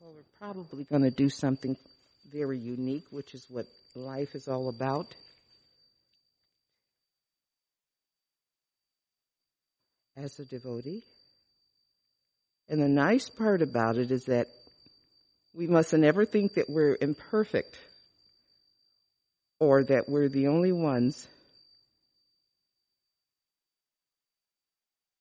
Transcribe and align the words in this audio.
Well, 0.00 0.14
we're 0.14 0.38
probably 0.38 0.84
going 0.84 1.02
to 1.02 1.10
do 1.10 1.28
something 1.28 1.76
very 2.32 2.58
unique, 2.58 3.04
which 3.10 3.34
is 3.34 3.44
what 3.50 3.66
life 3.94 4.34
is 4.34 4.48
all 4.48 4.70
about. 4.70 5.14
As 10.16 10.38
a 10.38 10.46
devotee. 10.46 11.04
And 12.70 12.80
the 12.80 12.88
nice 12.88 13.28
part 13.28 13.60
about 13.60 13.98
it 13.98 14.10
is 14.10 14.24
that 14.24 14.46
we 15.54 15.66
mustn't 15.66 16.04
ever 16.04 16.24
think 16.24 16.54
that 16.54 16.70
we're 16.70 16.96
imperfect 16.98 17.78
or 19.58 19.84
that 19.84 20.08
we're 20.08 20.30
the 20.30 20.46
only 20.46 20.72
ones 20.72 21.28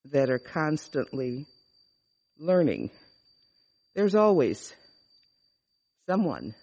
that 0.06 0.30
are 0.30 0.40
constantly 0.40 1.48
learning. 2.38 2.92
There's 3.96 4.16
always 4.16 4.74
someone 6.08 6.56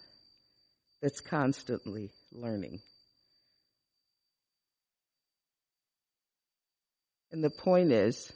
that's 1.01 1.19
constantly 1.19 2.11
learning. 2.31 2.81
And 7.31 7.43
the 7.43 7.49
point 7.49 7.91
is, 7.91 8.31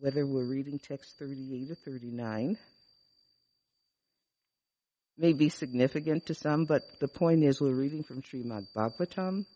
whether 0.00 0.26
we're 0.26 0.44
reading 0.44 0.78
text 0.78 1.18
38 1.18 1.70
or 1.70 1.74
39, 1.74 2.58
may 5.16 5.32
be 5.32 5.48
significant 5.48 6.26
to 6.26 6.34
some, 6.34 6.66
but 6.66 6.82
the 7.00 7.08
point 7.08 7.42
is 7.42 7.60
we're 7.60 7.72
reading 7.72 8.02
from 8.02 8.22
Srimad 8.22 8.66
Bhagavatam, 8.76 9.46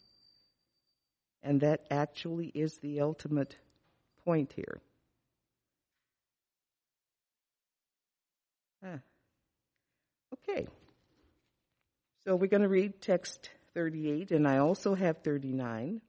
and 1.42 1.60
that 1.60 1.80
actually 1.90 2.46
is 2.46 2.78
the 2.78 3.00
ultimate 3.00 3.56
point 4.24 4.52
here. 4.54 4.80
Ah. 8.84 8.98
Okay. 10.34 10.66
So 12.26 12.36
we're 12.36 12.46
going 12.46 12.62
to 12.62 12.68
read 12.68 13.00
text 13.00 13.50
38, 13.74 14.30
and 14.30 14.46
I 14.46 14.58
also 14.58 14.94
have 14.94 15.18
39. 15.18 16.00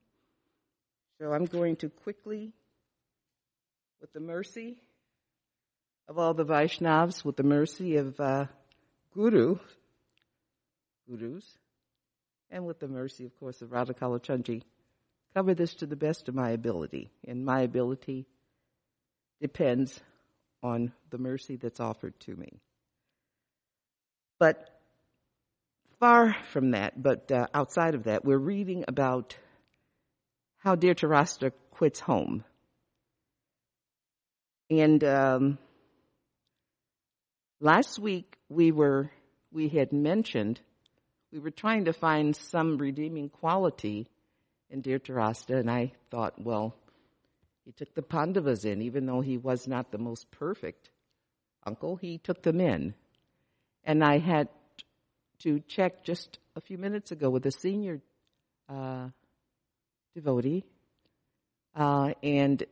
So 1.20 1.32
I'm 1.32 1.46
going 1.46 1.76
to 1.78 1.90
quickly, 1.90 2.54
with 4.00 4.12
the 4.14 4.20
mercy 4.20 4.78
of 6.08 6.18
all 6.18 6.34
the 6.34 6.46
Vaishnavas, 6.46 7.24
with 7.24 7.38
the 7.38 7.44
mercy 7.44 7.98
of 7.98 8.20
uh, 8.20 8.46
Guru, 9.14 9.58
Gurus, 11.10 11.58
and 12.50 12.66
with 12.66 12.80
the 12.80 12.88
mercy, 12.88 13.26
of 13.26 13.40
course, 13.40 13.62
of 13.62 13.72
Radha 13.72 13.94
Kalachandji, 13.94 14.64
cover 15.34 15.54
this 15.54 15.76
to 15.76 15.86
the 15.86 15.96
best 15.96 16.28
of 16.28 16.36
my 16.36 16.52
ability. 16.52 17.12
And 17.28 17.46
my 17.46 17.62
ability 17.62 18.26
depends 19.40 20.00
on 20.64 20.92
the 21.10 21.18
mercy 21.18 21.56
that's 21.56 21.80
offered 21.80 22.20
to 22.22 22.36
me. 22.36 22.60
But 24.40 24.70
far 26.00 26.36
from 26.52 26.72
that, 26.72 27.02
but 27.02 27.32
uh, 27.32 27.48
outside 27.54 27.96
of 27.96 28.04
that, 28.06 28.26
we're 28.26 28.38
reading 28.38 28.86
about 28.88 29.36
how 30.58 30.76
Dhritarashtra 30.76 31.52
quits 31.72 32.00
home. 32.00 32.44
And 34.70 35.04
um, 35.04 35.58
last 37.60 38.00
week 38.00 38.38
we 38.50 38.72
were 38.72 39.12
we 39.52 39.68
had 39.68 39.92
mentioned 39.92 40.62
we 41.32 41.40
were 41.40 41.52
trying 41.52 41.86
to 41.86 41.94
find 41.94 42.36
some 42.36 42.78
redeeming 42.78 43.30
quality 43.30 44.08
in 44.70 44.82
Dhritarashtra, 44.82 45.60
and 45.60 45.70
I 45.70 45.92
thought, 46.10 46.42
well, 46.42 46.76
he 47.66 47.72
took 47.72 47.94
the 47.94 48.02
Pandavas 48.02 48.66
in, 48.66 48.82
even 48.82 49.06
though 49.06 49.22
he 49.22 49.38
was 49.38 49.68
not 49.68 49.92
the 49.92 49.98
most 49.98 50.30
perfect 50.32 50.90
uncle, 51.66 51.96
he 51.96 52.18
took 52.18 52.42
them 52.42 52.60
in. 52.60 52.94
And 53.84 54.04
I 54.04 54.18
had 54.18 54.50
to 55.40 55.60
check 55.68 56.04
just 56.04 56.40
a 56.56 56.62
few 56.62 56.78
minutes 56.78 57.12
ago 57.12 57.30
with 57.30 57.46
a 57.46 57.52
senior 57.52 58.02
uh, 58.70 59.10
devotee, 60.16 60.64
uh, 61.76 62.14
and 62.22 62.64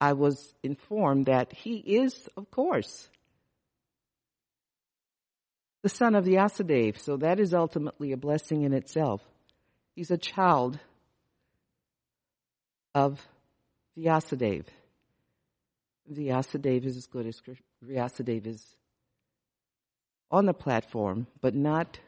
I 0.00 0.14
was 0.14 0.54
informed 0.62 1.26
that 1.26 1.52
he 1.52 1.76
is, 1.76 2.28
of 2.36 2.50
course, 2.50 3.08
the 5.82 5.88
son 5.88 6.14
of 6.14 6.24
the 6.24 6.32
Vyasadeva. 6.32 6.98
So 6.98 7.16
that 7.18 7.40
is 7.40 7.52
ultimately 7.52 8.12
a 8.12 8.16
blessing 8.16 8.62
in 8.62 8.72
itself. 8.72 9.22
He's 9.94 10.10
a 10.10 10.18
child 10.18 10.78
of 12.94 13.20
Vyasadeva. 13.98 14.66
Vyasadeva 16.12 16.84
is 16.84 16.96
as 16.96 17.06
good 17.06 17.26
as 17.26 17.40
Vyasadeva 17.84 18.46
is 18.46 18.74
on 20.30 20.46
the 20.46 20.54
platform, 20.54 21.26
but 21.40 21.54
not 21.54 21.98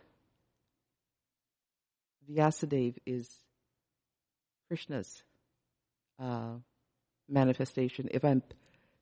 Vyasadeva 2.30 2.96
is 3.06 3.28
Krishna's 4.68 5.22
uh, 6.18 6.54
manifestation. 7.28 8.08
If 8.10 8.24
I'm 8.24 8.42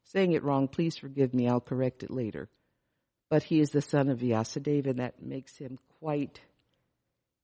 saying 0.05 0.33
it 0.33 0.43
wrong, 0.43 0.69
please 0.69 0.97
forgive 0.97 1.35
me. 1.35 1.49
I'll 1.49 1.61
correct 1.61 2.03
it 2.03 2.11
later. 2.11 2.49
But 3.29 3.45
he 3.45 3.61
is 3.61 3.71
the 3.71 3.83
son 3.83 4.09
of 4.09 4.19
Vyasadeva, 4.19 4.89
and 4.89 4.99
that 4.99 5.23
makes 5.23 5.57
him 5.57 5.79
quite 6.01 6.41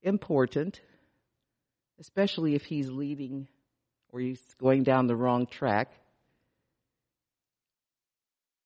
important, 0.03 0.81
especially 1.99 2.55
if 2.55 2.65
he's 2.65 2.89
leading 2.89 3.47
or 4.11 4.19
he's 4.19 4.41
going 4.59 4.83
down 4.83 5.07
the 5.07 5.15
wrong 5.15 5.45
track. 5.45 5.91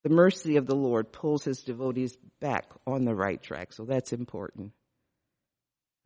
The 0.03 0.09
mercy 0.09 0.57
of 0.57 0.65
the 0.65 0.75
Lord 0.75 1.11
pulls 1.11 1.43
his 1.43 1.61
devotees 1.61 2.17
back 2.39 2.65
on 2.87 3.05
the 3.05 3.13
right 3.13 3.41
track, 3.41 3.73
so 3.73 3.85
that's 3.85 4.13
important. 4.13 4.71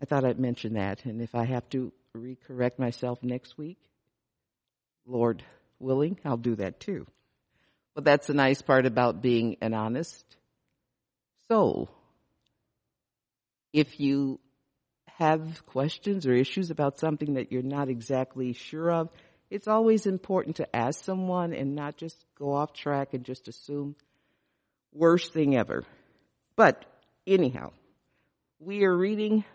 I 0.01 0.05
thought 0.05 0.25
I'd 0.25 0.39
mention 0.39 0.73
that, 0.73 1.05
and 1.05 1.21
if 1.21 1.33
I 1.33 1.45
have 1.45 1.69
to 1.69 1.93
recorrect 2.15 2.77
myself 2.77 3.23
next 3.23 3.57
week, 3.57 3.77
Lord 5.05 5.43
willing, 5.79 6.19
I'll 6.25 6.37
do 6.37 6.55
that 6.55 6.79
too. 6.79 7.05
But 7.93 8.03
that's 8.03 8.27
the 8.27 8.33
nice 8.33 8.61
part 8.61 8.85
about 8.85 9.21
being 9.21 9.55
an 9.61 9.73
honest 9.73 10.25
soul. 11.47 11.89
If 13.71 13.99
you 13.99 14.39
have 15.17 15.65
questions 15.65 16.25
or 16.25 16.33
issues 16.33 16.71
about 16.71 16.99
something 16.99 17.35
that 17.35 17.51
you're 17.51 17.61
not 17.61 17.87
exactly 17.87 18.53
sure 18.53 18.91
of, 18.91 19.09
it's 19.55 19.69
always 19.69 20.05
important 20.05 20.57
to 20.57 20.75
ask 20.75 21.05
someone 21.05 21.53
and 21.53 21.75
not 21.75 21.95
just 21.95 22.25
go 22.37 22.53
off 22.53 22.73
track 22.73 23.13
and 23.13 23.23
just 23.23 23.47
assume 23.47 23.95
worst 24.91 25.31
thing 25.31 25.55
ever. 25.55 25.85
But 26.57 26.83
anyhow, 27.25 27.71
we 28.59 28.83
are 28.83 28.93
reading 28.93 29.45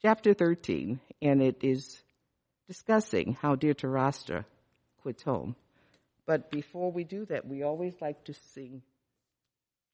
chapter 0.00 0.32
13 0.32 1.00
and 1.20 1.42
it 1.42 1.64
is 1.64 2.00
discussing 2.68 3.36
how 3.42 3.56
dear 3.56 3.74
Dhritarashtra 3.74 4.44
quits 5.02 5.24
home. 5.24 5.56
But 6.24 6.52
before 6.52 6.92
we 6.92 7.02
do 7.02 7.24
that, 7.24 7.48
we 7.48 7.64
always 7.64 7.94
like 8.00 8.22
to 8.26 8.34
sing 8.54 8.82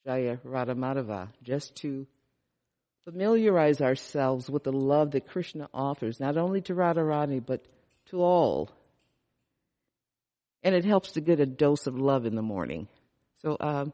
Jaya 0.04 0.36
Radha 0.44 0.74
Madhava 0.74 1.28
just 1.42 1.76
to 1.76 2.06
familiarize 3.06 3.80
ourselves 3.80 4.50
with 4.50 4.64
the 4.64 4.72
love 4.72 5.12
that 5.12 5.26
Krishna 5.26 5.70
offers, 5.72 6.20
not 6.20 6.36
only 6.36 6.60
to 6.62 6.74
Radharani, 6.74 7.44
but 7.44 7.64
to 8.12 8.22
all. 8.22 8.70
And 10.62 10.74
it 10.74 10.84
helps 10.84 11.12
to 11.12 11.20
get 11.20 11.40
a 11.40 11.46
dose 11.46 11.86
of 11.88 11.98
love 11.98 12.24
in 12.24 12.36
the 12.36 12.42
morning. 12.42 12.86
So, 13.42 13.56
um, 13.58 13.92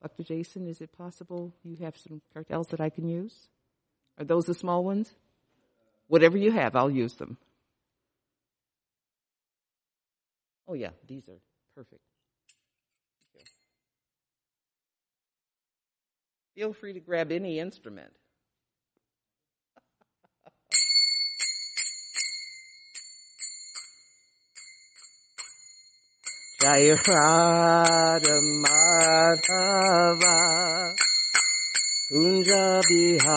Dr. 0.00 0.22
Jason, 0.22 0.68
is 0.68 0.80
it 0.80 0.92
possible 0.96 1.52
you 1.64 1.76
have 1.84 1.96
some 1.96 2.22
kartals 2.36 2.68
that 2.68 2.80
I 2.80 2.90
can 2.90 3.08
use? 3.08 3.34
Are 4.18 4.24
those 4.24 4.46
the 4.46 4.54
small 4.54 4.84
ones? 4.84 5.12
Whatever 6.06 6.36
you 6.36 6.52
have, 6.52 6.76
I'll 6.76 6.90
use 6.90 7.14
them. 7.14 7.38
Oh, 10.68 10.74
yeah, 10.74 10.90
these 11.08 11.28
are 11.28 11.40
perfect. 11.74 12.02
Feel 16.54 16.74
free 16.74 16.92
to 16.92 17.00
grab 17.00 17.32
any 17.32 17.58
instrument. 17.58 18.12
Jai 26.62 26.94
Radha 26.94 28.38
Kunja 32.08 32.66
Bihari. 32.86 33.32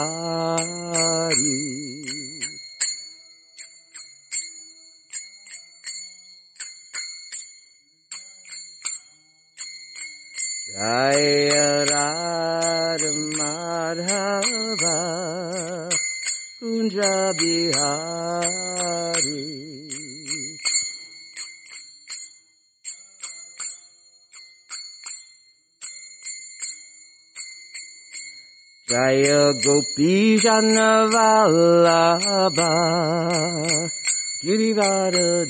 Jaya 10.69 11.69
Radha 11.89 13.11
Madhava 13.39 14.97
Kunja 16.61 17.15
Bihari 17.39 18.85
Jaya 28.87 29.51
Gopi 29.65 30.37
Janavallabha 30.37 32.69
Girivardhari 34.45 35.49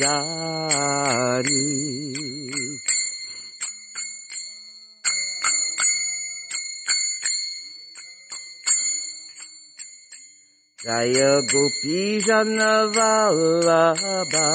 Jaya 10.79 11.43
Gopi 11.51 12.23
Janavallabha 12.23 14.47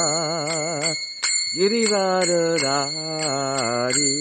Girivardhari 1.53 4.17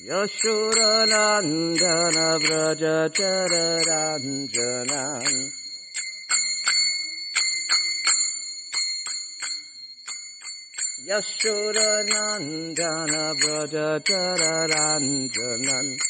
Yashodanandana 0.00 2.40
Vraja 2.40 3.12
Chararanjanan 3.12 5.28
Yashodanandana 11.06 13.36
Vraja 13.36 14.00
Chararanjanan 14.00 16.00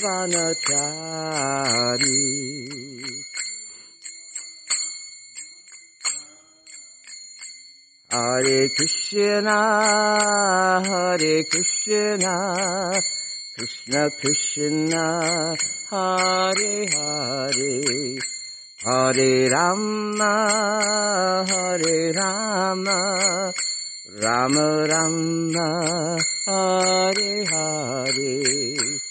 Vanachari 0.00 0.86
Hare 8.08 8.68
Krishna, 8.74 9.58
Hare 10.86 11.44
Krishna, 11.50 12.34
Krishna 13.56 14.10
Krishna, 14.18 15.04
Hare 15.90 16.86
Hare, 16.94 18.16
Hare 18.84 19.48
Rama, 19.50 20.34
Hare 21.46 22.12
Rama, 22.14 23.52
Rama 24.18 24.86
Rama, 24.88 26.16
Hare 26.46 27.44
Hare. 27.52 29.05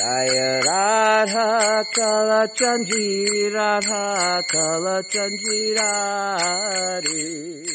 Jaya 0.00 0.62
Radha 0.64 1.84
Kala 1.94 2.48
Chandri 2.56 3.52
Radha 3.52 4.40
Kala 4.50 5.02
Chandri 5.12 5.76
Radhe. 5.76 7.68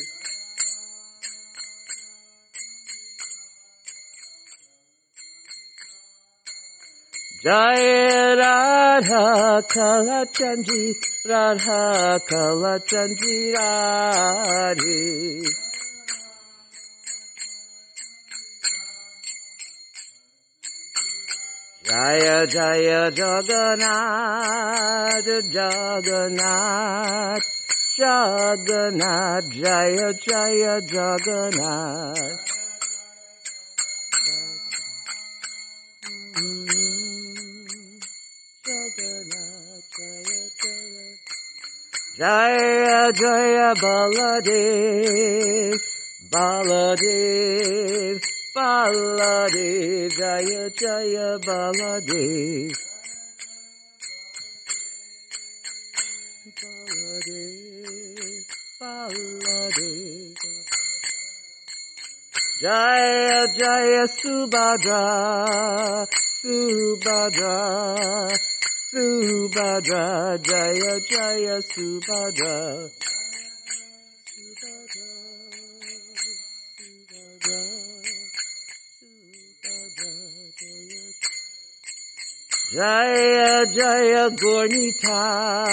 Jaya 7.43 8.35
Radha 8.41 9.61
Kala 9.69 10.25
Chandri 10.33 10.95
Radha 11.29 12.19
Kala 12.27 12.79
Chandri 12.89 13.53
Radhe 13.55 15.45
Jaya 21.95 22.43
Jaya 22.47 23.07
Jagannath 23.19 23.79
Jagannath 25.55 27.47
Jagannath 27.97 29.47
Jaya 29.63 30.09
Jaya 30.25 30.75
Jagannath 30.91 32.43
Jaya 42.19 43.11
Jaya 43.21 43.69
Baladev 43.83 45.79
Baladev 46.33 48.19
Baladev 48.55 50.15
Jaya 50.15 50.69
Jaya 50.79 51.29
Baladev 51.43 52.71
Baladev 56.55 58.45
Baladev 58.79 60.39
Jaya 62.63 63.43
Jaya 63.59 64.05
Subhadra 64.07 65.03
Subhadra 66.39 67.59
Subhadra 68.87 70.39
Jaya 70.39 70.93
Jaya 71.11 71.57
Subhadra 71.59 72.89
Jaya 82.75 83.63
Jaya 83.71 84.29
Gornitai 84.35 85.63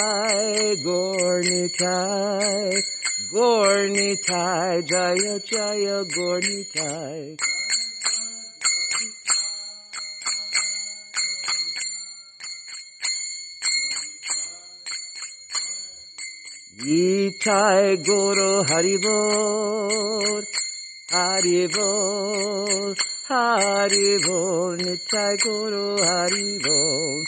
Gornitai 0.85 2.71
Gornitai 3.29 4.87
Jaya 4.87 5.35
Jaya 5.43 5.97
Gornitai 6.15 7.35
Nitai 16.79 17.99
Guru 18.05 18.63
Haribol 18.63 20.43
Haribol 21.13 22.95
Haribol 23.29 24.77
Nitai 24.81 25.35
Guru 25.43 25.95
Haribol 26.01 27.21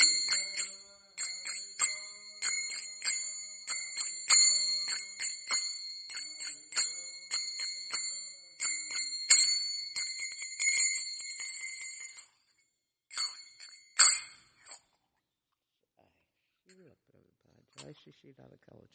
Jai 17.86 17.94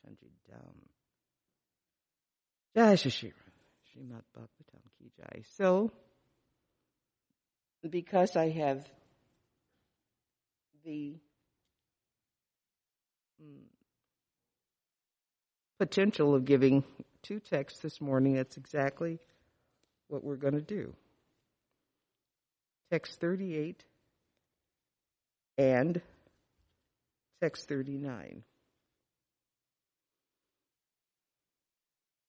Chandri 0.02 0.30
Dham. 0.50 0.75
Jai 2.75 2.94
Shishira. 2.97 3.60
Srimad 3.90 4.23
Bhagavatam. 4.37 5.44
So, 5.56 5.90
because 7.88 8.37
I 8.37 8.50
have 8.50 8.88
the 10.85 11.16
mm, 13.42 13.62
potential 15.78 16.35
of 16.35 16.44
giving 16.44 16.85
two 17.23 17.40
texts 17.40 17.80
this 17.80 18.00
morning, 18.00 18.35
that's 18.35 18.56
exactly 18.56 19.18
what 20.09 20.25
we're 20.25 20.37
going 20.37 20.54
to 20.54 20.61
do. 20.61 20.94
Text 22.90 23.20
38 23.20 23.85
and 25.59 26.00
text 27.40 27.68
39. 27.68 28.42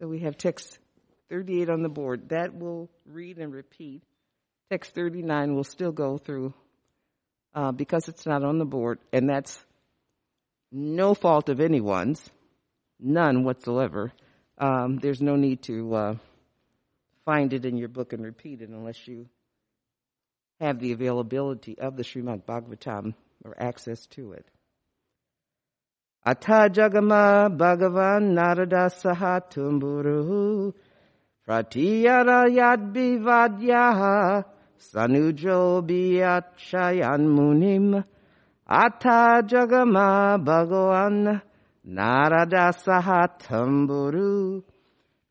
So 0.00 0.08
we 0.08 0.20
have 0.20 0.38
text 0.38 0.78
38 1.28 1.68
on 1.68 1.82
the 1.82 1.90
board. 1.90 2.30
That 2.30 2.54
will 2.54 2.88
read 3.04 3.38
and 3.38 3.52
repeat. 3.52 4.02
Text 4.70 4.94
39 4.94 5.54
will 5.54 5.64
still 5.64 5.92
go 5.92 6.16
through 6.16 6.54
uh, 7.54 7.72
because 7.72 8.08
it's 8.08 8.24
not 8.24 8.42
on 8.42 8.58
the 8.58 8.64
board, 8.64 8.98
and 9.12 9.28
that's 9.28 9.62
no 10.72 11.12
fault 11.12 11.50
of 11.50 11.60
anyone's, 11.60 12.30
none 12.98 13.44
whatsoever. 13.44 14.12
Um, 14.56 14.96
there's 14.96 15.20
no 15.20 15.36
need 15.36 15.62
to 15.64 15.94
uh, 15.94 16.14
find 17.26 17.52
it 17.52 17.66
in 17.66 17.76
your 17.76 17.88
book 17.88 18.14
and 18.14 18.24
repeat 18.24 18.62
it 18.62 18.70
unless 18.70 19.06
you 19.06 19.28
have 20.60 20.78
the 20.80 20.92
availability 20.92 21.78
of 21.78 21.96
the 21.96 22.04
Srimad 22.04 22.44
Bhagavatam 22.44 23.14
or 23.44 23.54
access 23.60 24.06
to 24.06 24.32
it. 24.32 24.46
Atha 26.22 26.68
Jagama 26.68 27.48
Bhagavan 27.48 28.34
Narada 28.36 28.90
Sahatumburu 28.92 30.74
Pratiyara 31.48 32.44
Yadbivadyaha 32.52 34.44
Sanujo 34.78 35.80
Biachayan 35.80 37.24
Munim. 37.24 38.04
Atha 38.68 39.42
Jagama 39.48 40.36
Bhagavan 40.44 41.40
Narada 41.88 42.74
Sahatamburu 42.74 44.62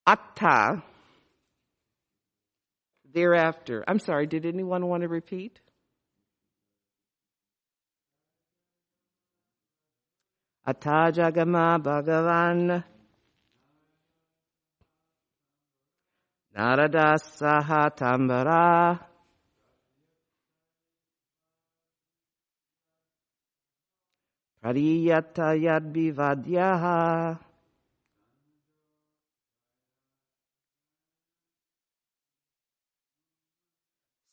Atta. 0.07 0.83
Thereafter. 3.12 3.85
I'm 3.87 3.99
sorry, 3.99 4.26
did 4.26 4.47
anyone 4.47 4.87
want 4.87 5.02
to 5.02 5.09
repeat? 5.09 5.61
Atta 10.66 11.12
Jagama 11.12 11.83
Bhagavan 11.83 12.85
Narada 16.57 17.14
Sahatambara 17.16 18.99
Pradiyata 24.62 25.54
Yadbivadyaha 25.57 27.38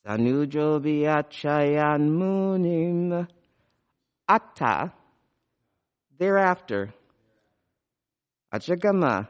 Sanujo 0.06 0.82
Vyachayan 0.82 2.10
Munim 2.10 3.28
Atta. 4.28 4.92
Thereafter 6.18 6.94
Achagama 8.52 9.28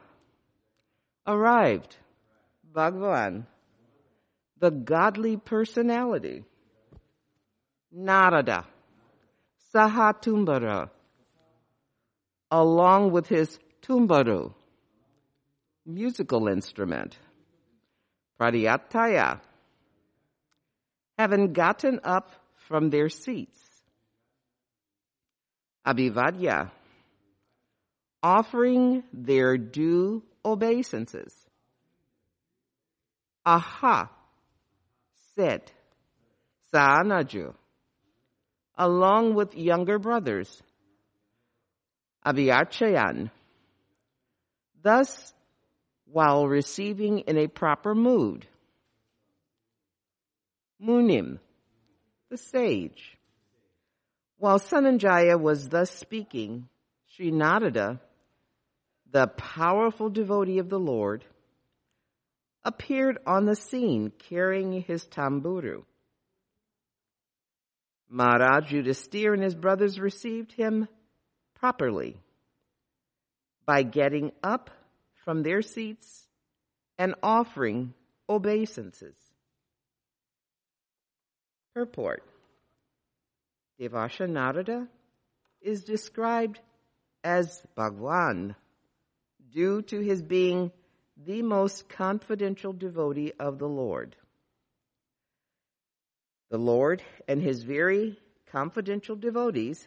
arrived 1.26 1.96
Bhagavan, 2.72 3.46
the 4.58 4.70
godly 4.70 5.36
personality, 5.36 6.44
Narada, 7.90 8.66
Sahatumbara, 9.74 10.90
along 12.50 13.12
with 13.12 13.28
his 13.28 13.58
tumbaru, 13.82 14.52
musical 15.86 16.48
instrument, 16.48 17.16
Pradiyataya, 18.40 19.40
having 21.16 21.52
gotten 21.52 22.00
up 22.04 22.32
from 22.68 22.90
their 22.90 23.08
seats, 23.08 23.58
Abhivadya, 25.86 26.70
offering 28.22 29.04
their 29.12 29.56
due 29.56 30.22
obeisances. 30.44 31.47
Aha, 33.48 34.10
said 35.34 35.62
Saanaju, 36.70 37.54
along 38.76 39.36
with 39.36 39.56
younger 39.56 39.98
brothers, 39.98 40.62
Abhyarchayan. 42.26 43.30
Thus, 44.82 45.32
while 46.04 46.46
receiving 46.46 47.20
in 47.20 47.38
a 47.38 47.46
proper 47.46 47.94
mood, 47.94 48.46
Munim, 50.78 51.38
the 52.28 52.36
sage. 52.36 53.16
While 54.36 54.58
Sanjaya 54.58 55.40
was 55.40 55.70
thus 55.70 55.90
speaking, 55.90 56.68
Sri 57.14 57.30
Narada, 57.30 57.98
the 59.10 59.26
powerful 59.26 60.10
devotee 60.10 60.58
of 60.58 60.68
the 60.68 60.78
Lord, 60.78 61.24
appeared 62.64 63.18
on 63.26 63.44
the 63.44 63.56
scene 63.56 64.12
carrying 64.28 64.82
his 64.82 65.04
tamburu. 65.04 65.84
Maharaj 68.08 68.72
Yudhisthira 68.72 69.34
and 69.34 69.42
his 69.42 69.54
brothers 69.54 70.00
received 70.00 70.52
him 70.52 70.88
properly 71.54 72.16
by 73.66 73.82
getting 73.82 74.32
up 74.42 74.70
from 75.24 75.42
their 75.42 75.60
seats 75.60 76.26
and 76.98 77.14
offering 77.22 77.92
obeisances. 78.28 79.16
Purport 81.74 82.22
Devarshi 83.78 84.28
Narada 84.28 84.88
is 85.60 85.84
described 85.84 86.58
as 87.22 87.62
Bhagwan 87.76 88.56
due 89.52 89.82
to 89.82 90.00
his 90.00 90.22
being 90.22 90.72
the 91.26 91.42
most 91.42 91.88
confidential 91.88 92.72
devotee 92.72 93.32
of 93.38 93.58
the 93.58 93.68
Lord. 93.68 94.14
The 96.50 96.58
Lord 96.58 97.02
and 97.26 97.42
his 97.42 97.62
very 97.62 98.18
confidential 98.50 99.16
devotees 99.16 99.86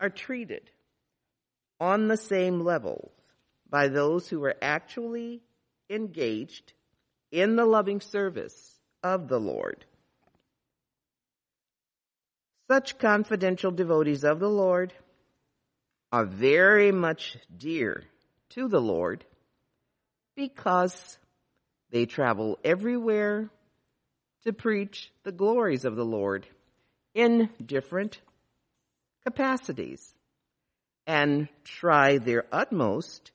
are 0.00 0.10
treated 0.10 0.70
on 1.80 2.08
the 2.08 2.16
same 2.16 2.60
level 2.60 3.12
by 3.68 3.88
those 3.88 4.28
who 4.28 4.42
are 4.44 4.56
actually 4.60 5.42
engaged 5.90 6.72
in 7.30 7.56
the 7.56 7.66
loving 7.66 8.00
service 8.00 8.78
of 9.02 9.28
the 9.28 9.38
Lord. 9.38 9.84
Such 12.68 12.98
confidential 12.98 13.70
devotees 13.70 14.24
of 14.24 14.40
the 14.40 14.48
Lord 14.48 14.92
are 16.10 16.24
very 16.24 16.90
much 16.90 17.36
dear 17.56 18.04
to 18.50 18.68
the 18.68 18.80
Lord 18.80 19.24
because 20.38 21.18
they 21.90 22.06
travel 22.06 22.60
everywhere 22.62 23.50
to 24.44 24.52
preach 24.52 25.10
the 25.24 25.32
glories 25.32 25.84
of 25.84 25.96
the 25.96 26.04
Lord 26.04 26.46
in 27.12 27.50
different 27.66 28.20
capacities 29.24 30.14
and 31.08 31.48
try 31.64 32.18
their 32.18 32.46
utmost 32.52 33.32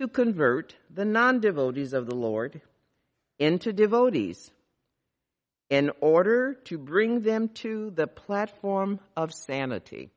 to 0.00 0.08
convert 0.08 0.74
the 0.92 1.04
non 1.04 1.38
devotees 1.38 1.92
of 1.92 2.06
the 2.06 2.16
Lord 2.16 2.60
into 3.38 3.72
devotees 3.72 4.50
in 5.68 5.92
order 6.00 6.54
to 6.64 6.76
bring 6.76 7.20
them 7.20 7.50
to 7.50 7.90
the 7.90 8.08
platform 8.08 8.98
of 9.16 9.32
sanity. 9.32 10.10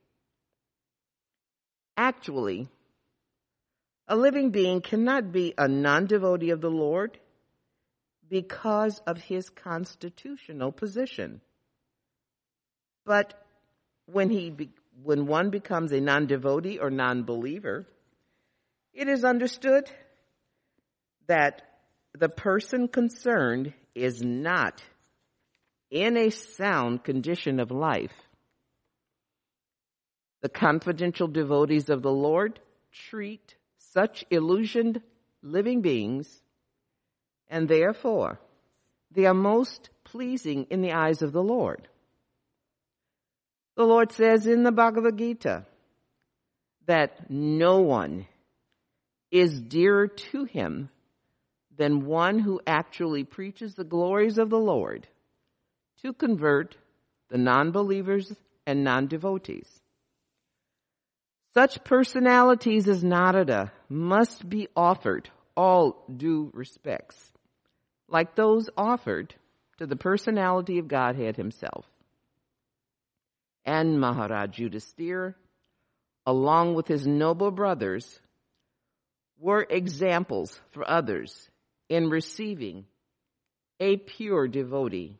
Actually, 1.96 2.68
a 4.08 4.16
living 4.16 4.52
being 4.52 4.82
cannot 4.82 5.32
be 5.32 5.54
a 5.58 5.68
non 5.68 6.06
devotee 6.06 6.52
of 6.52 6.62
the 6.62 6.72
Lord 6.72 7.18
because 8.30 9.00
of 9.08 9.18
his 9.18 9.50
constitutional 9.50 10.72
position. 10.72 11.42
But 13.06 13.34
when 14.06 14.30
he 14.30 14.50
be, 14.50 14.70
when 15.02 15.28
one 15.28 15.50
becomes 15.50 15.92
a 15.92 16.02
non 16.02 16.28
devotee 16.28 16.80
or 16.80 16.90
non 16.90 17.24
believer, 17.24 17.88
It 18.94 19.08
is 19.08 19.26
understood 19.26 19.90
that 21.28 21.62
the 22.14 22.30
person 22.30 22.88
concerned 22.88 23.74
is 23.96 24.22
not 24.22 24.84
in 25.90 26.16
a 26.16 26.30
sound 26.30 27.04
condition 27.04 27.60
of 27.60 27.72
life. 27.72 28.14
The 30.42 30.50
confidential 30.50 31.28
devotees 31.28 31.90
of 31.90 32.04
the 32.04 32.12
Lord 32.12 32.60
treat 32.92 33.56
such 33.94 34.26
illusioned 34.30 35.02
living 35.42 35.82
beings, 35.82 36.28
and 37.50 37.68
therefore 37.68 38.40
they 39.12 39.26
are 39.26 39.34
most 39.34 39.90
pleasing 40.04 40.66
in 40.70 40.82
the 40.82 40.94
eyes 40.94 41.22
of 41.22 41.32
the 41.32 41.44
Lord. 41.44 41.88
The 43.76 43.86
Lord 43.86 44.12
says 44.12 44.48
in 44.48 44.64
the 44.64 44.72
Bhagavad 44.72 45.18
Gita 45.18 45.66
that 46.86 47.30
no 47.30 47.82
one 47.82 48.28
is 49.32 49.60
dearer 49.60 50.08
to 50.08 50.44
him 50.46 50.90
than 51.76 52.06
one 52.06 52.40
who 52.40 52.62
actually 52.68 53.24
preaches 53.24 53.74
the 53.74 53.84
glories 53.84 54.38
of 54.38 54.50
the 54.50 54.60
Lord 54.60 55.08
to 56.04 56.14
convert 56.14 56.78
the 57.30 57.38
non-believers 57.38 58.32
and 58.68 58.84
non-devotees. 58.84 59.83
Such 61.54 61.84
personalities 61.84 62.88
as 62.88 63.04
Narada 63.04 63.72
must 63.88 64.50
be 64.50 64.68
offered 64.76 65.30
all 65.56 66.04
due 66.16 66.50
respects, 66.52 67.32
like 68.08 68.34
those 68.36 68.72
offered 68.76 69.36
to 69.78 69.86
the 69.86 69.96
personality 69.96 70.80
of 70.80 70.88
Godhead 70.88 71.38
himself. 71.38 71.86
And 73.66 74.00
Maharaj 74.00 74.60
Yudhisthira, 74.60 75.36
along 76.26 76.74
with 76.74 76.88
his 76.88 77.06
noble 77.06 77.52
brothers, 77.52 78.20
were 79.40 79.66
examples 79.70 80.60
for 80.72 80.90
others 80.90 81.50
in 81.88 82.10
receiving 82.10 82.86
a 83.80 83.98
pure 83.98 84.48
devotee 84.48 85.20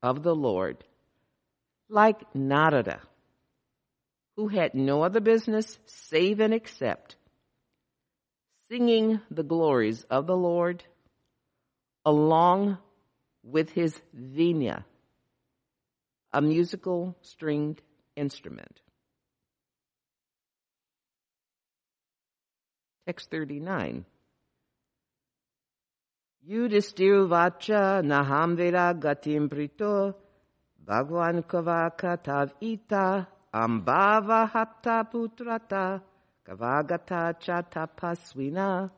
of 0.00 0.22
the 0.22 0.34
Lord, 0.34 0.84
like 1.88 2.34
Narada, 2.34 3.00
who 4.36 4.48
had 4.48 4.74
no 4.74 5.02
other 5.02 5.20
business 5.20 5.78
save 5.86 6.40
and 6.40 6.54
except 6.54 7.16
singing 8.68 9.20
the 9.30 9.42
glories 9.42 10.04
of 10.10 10.26
the 10.26 10.36
Lord 10.36 10.82
along 12.04 12.78
with 13.42 13.70
his 13.70 14.00
vina, 14.14 14.84
a 16.32 16.40
musical 16.40 17.16
stringed 17.22 17.82
instrument. 18.16 18.80
Text 23.06 23.30
39. 23.30 24.04
Yudhisthirvacha 26.48 28.02
naham 28.02 28.56
veda 28.56 28.96
gatim 28.98 29.50
prito 29.50 30.14
bhagwan 30.84 31.42
kavaka 31.42 32.20
tav 32.22 32.52
ita 32.60 33.28
ambava 33.52 34.46
hatta 34.52 35.04
putrata 35.04 36.00
kavagata 36.46 37.34
chatapasvina 37.44 38.90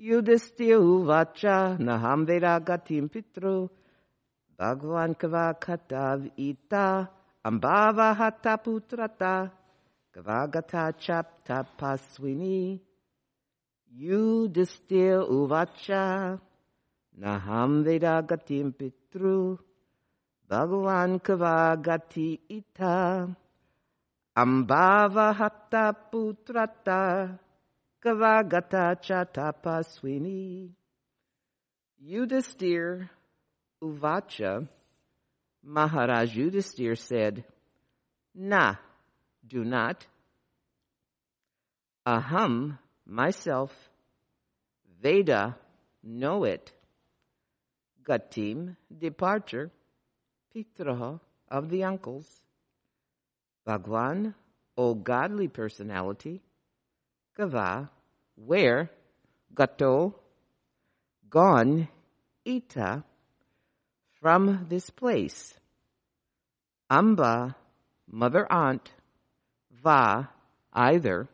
Yudhisthirvacha 0.00 1.78
naham 1.78 2.26
veda 2.26 2.60
gatim 2.60 3.08
pitro 3.10 3.68
bhagwan 4.58 5.14
kavaka 5.14 5.76
tav 5.88 6.20
ita 6.36 7.08
ambava 7.44 8.14
hatta 8.16 8.56
putrata 8.58 9.50
kavagata 10.14 10.92
chaptapasvini 11.04 12.80
Yudhisthira 13.96 15.26
uvacha 15.26 16.38
Naham 17.18 17.82
Vedagatim 17.84 18.72
Pitru. 18.72 19.58
Bhagavan 20.48 21.20
Kavagati 21.20 22.38
Ita 22.48 23.26
Ambava 24.38 25.34
Hatta 25.34 25.96
Putrata 26.12 27.40
Kavagata 28.00 28.94
Chatapaswini 29.02 30.70
Yudhisthira 32.00 33.08
Uvacha 33.82 34.68
Maharaj 35.64 36.36
Yudhisthira 36.36 36.96
said, 36.96 37.44
Na, 38.32 38.76
do 39.44 39.64
not. 39.64 40.06
Aham, 42.06 42.78
myself, 43.04 43.72
Veda, 45.02 45.56
know 46.04 46.44
it. 46.44 46.72
Gatim, 48.04 48.76
departure, 48.96 49.72
Pitraha, 50.54 51.18
of 51.50 51.68
the 51.70 51.82
uncles. 51.82 52.40
Bhagwan, 53.68 54.34
O 54.78 54.94
godly 54.94 55.46
personality. 55.46 56.40
Gava, 57.38 57.90
where? 58.34 58.90
Gato, 59.54 60.14
gone, 61.28 61.86
Ita, 62.46 63.04
from 64.22 64.64
this 64.70 64.88
place. 64.88 65.52
Amba, 66.88 67.56
mother 68.10 68.50
aunt. 68.50 68.90
Va, 69.84 70.30
either. 70.72 71.28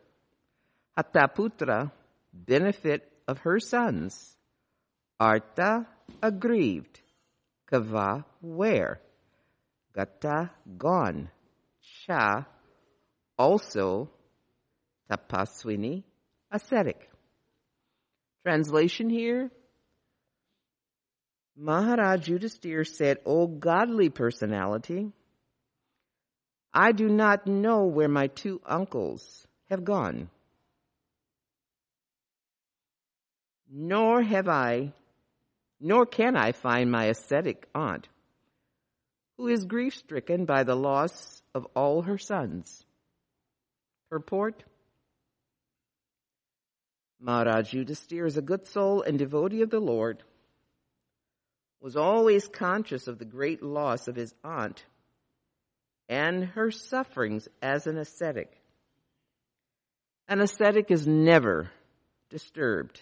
Hataputra, 0.97 1.89
benefit 2.33 3.09
of 3.29 3.37
her 3.47 3.61
sons. 3.61 4.35
Arta, 5.21 5.87
aggrieved. 6.21 6.99
Kava, 7.65 8.25
where? 8.41 8.99
Gata, 9.93 10.51
gone. 10.77 11.29
Sha, 12.05 12.43
also. 13.37 14.09
Tapaswini, 15.09 16.03
ascetic. 16.51 17.09
Translation 18.43 19.09
here. 19.09 19.51
Maharaj 21.55 22.27
Yudhisthira 22.27 22.85
said, 22.87 23.17
O 23.25 23.47
godly 23.47 24.09
personality, 24.09 25.11
I 26.73 26.91
do 26.91 27.07
not 27.07 27.47
know 27.47 27.85
where 27.85 28.09
my 28.09 28.27
two 28.27 28.61
uncles 28.65 29.47
have 29.69 29.83
gone. 29.83 30.29
Nor 33.71 34.21
have 34.21 34.49
I 34.49 34.93
nor 35.79 36.05
can 36.05 36.35
I 36.35 36.51
find 36.51 36.89
my 36.91 37.05
ascetic 37.05 37.67
aunt, 37.75 38.07
who 39.37 39.47
is 39.47 39.65
grief 39.65 39.95
stricken 39.95 40.45
by 40.45 40.63
the 40.63 40.75
loss 40.75 41.41
of 41.53 41.65
all 41.75 42.03
her 42.03 42.17
sons. 42.17 42.85
Purport 44.09 44.63
Maharaj 47.19 47.73
Yudhisthira 47.73 48.27
is 48.27 48.37
a 48.37 48.41
good 48.41 48.67
soul 48.67 49.01
and 49.01 49.17
devotee 49.17 49.61
of 49.61 49.69
the 49.69 49.79
Lord, 49.79 50.21
was 51.81 51.95
always 51.95 52.47
conscious 52.47 53.07
of 53.07 53.17
the 53.17 53.25
great 53.25 53.63
loss 53.63 54.07
of 54.07 54.15
his 54.15 54.33
aunt 54.43 54.83
and 56.07 56.43
her 56.43 56.71
sufferings 56.71 57.47
as 57.61 57.87
an 57.87 57.97
ascetic. 57.97 58.61
An 60.27 60.39
ascetic 60.39 60.91
is 60.91 61.07
never 61.07 61.71
disturbed 62.29 63.01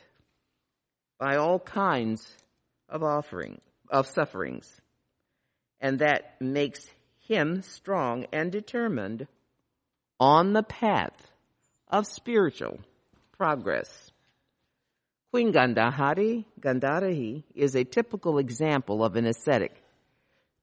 by 1.20 1.38
all 1.38 1.60
kinds 1.60 2.28
of 2.90 3.04
offering, 3.04 3.60
of 3.90 4.08
sufferings. 4.08 4.82
And 5.84 6.00
that 6.00 6.42
makes 6.42 6.90
him 7.28 7.62
strong 7.62 8.26
and 8.34 8.52
determined 8.52 9.28
on 10.20 10.54
the 10.54 10.64
path 10.64 11.32
of 11.88 12.08
spiritual 12.08 12.80
progress. 13.38 14.12
Queen 15.30 15.54
Gandhari, 15.54 16.46
Gandharahi 16.60 17.44
is 17.54 17.76
a 17.76 17.84
typical 17.84 18.40
example 18.40 19.04
of 19.04 19.16
an 19.16 19.28
ascetic 19.28 19.74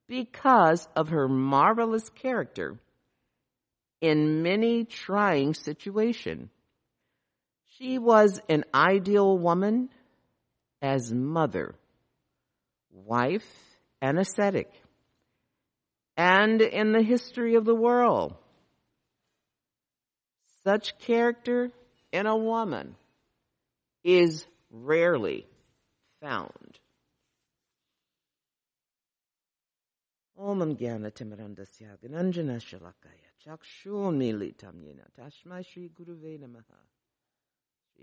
because 0.08 0.88
of 0.96 1.10
her 1.10 1.28
marvelous 1.28 2.08
character 2.08 2.80
in 4.00 4.42
many 4.42 4.84
trying 4.84 5.54
situations. 5.54 6.48
She 7.78 7.98
was 7.98 8.40
an 8.48 8.64
ideal 8.74 9.38
woman 9.38 9.90
as 10.82 11.12
mother 11.12 11.76
wife, 12.92 13.46
and 14.00 14.18
ascetic. 14.18 14.70
And 16.20 16.60
in 16.60 16.92
the 16.92 17.00
history 17.00 17.54
of 17.54 17.64
the 17.64 17.74
world, 17.74 18.34
such 20.64 20.98
character 20.98 21.72
in 22.12 22.26
a 22.26 22.36
woman 22.36 22.94
is 24.04 24.44
rarely 24.70 25.46
found. 26.20 26.78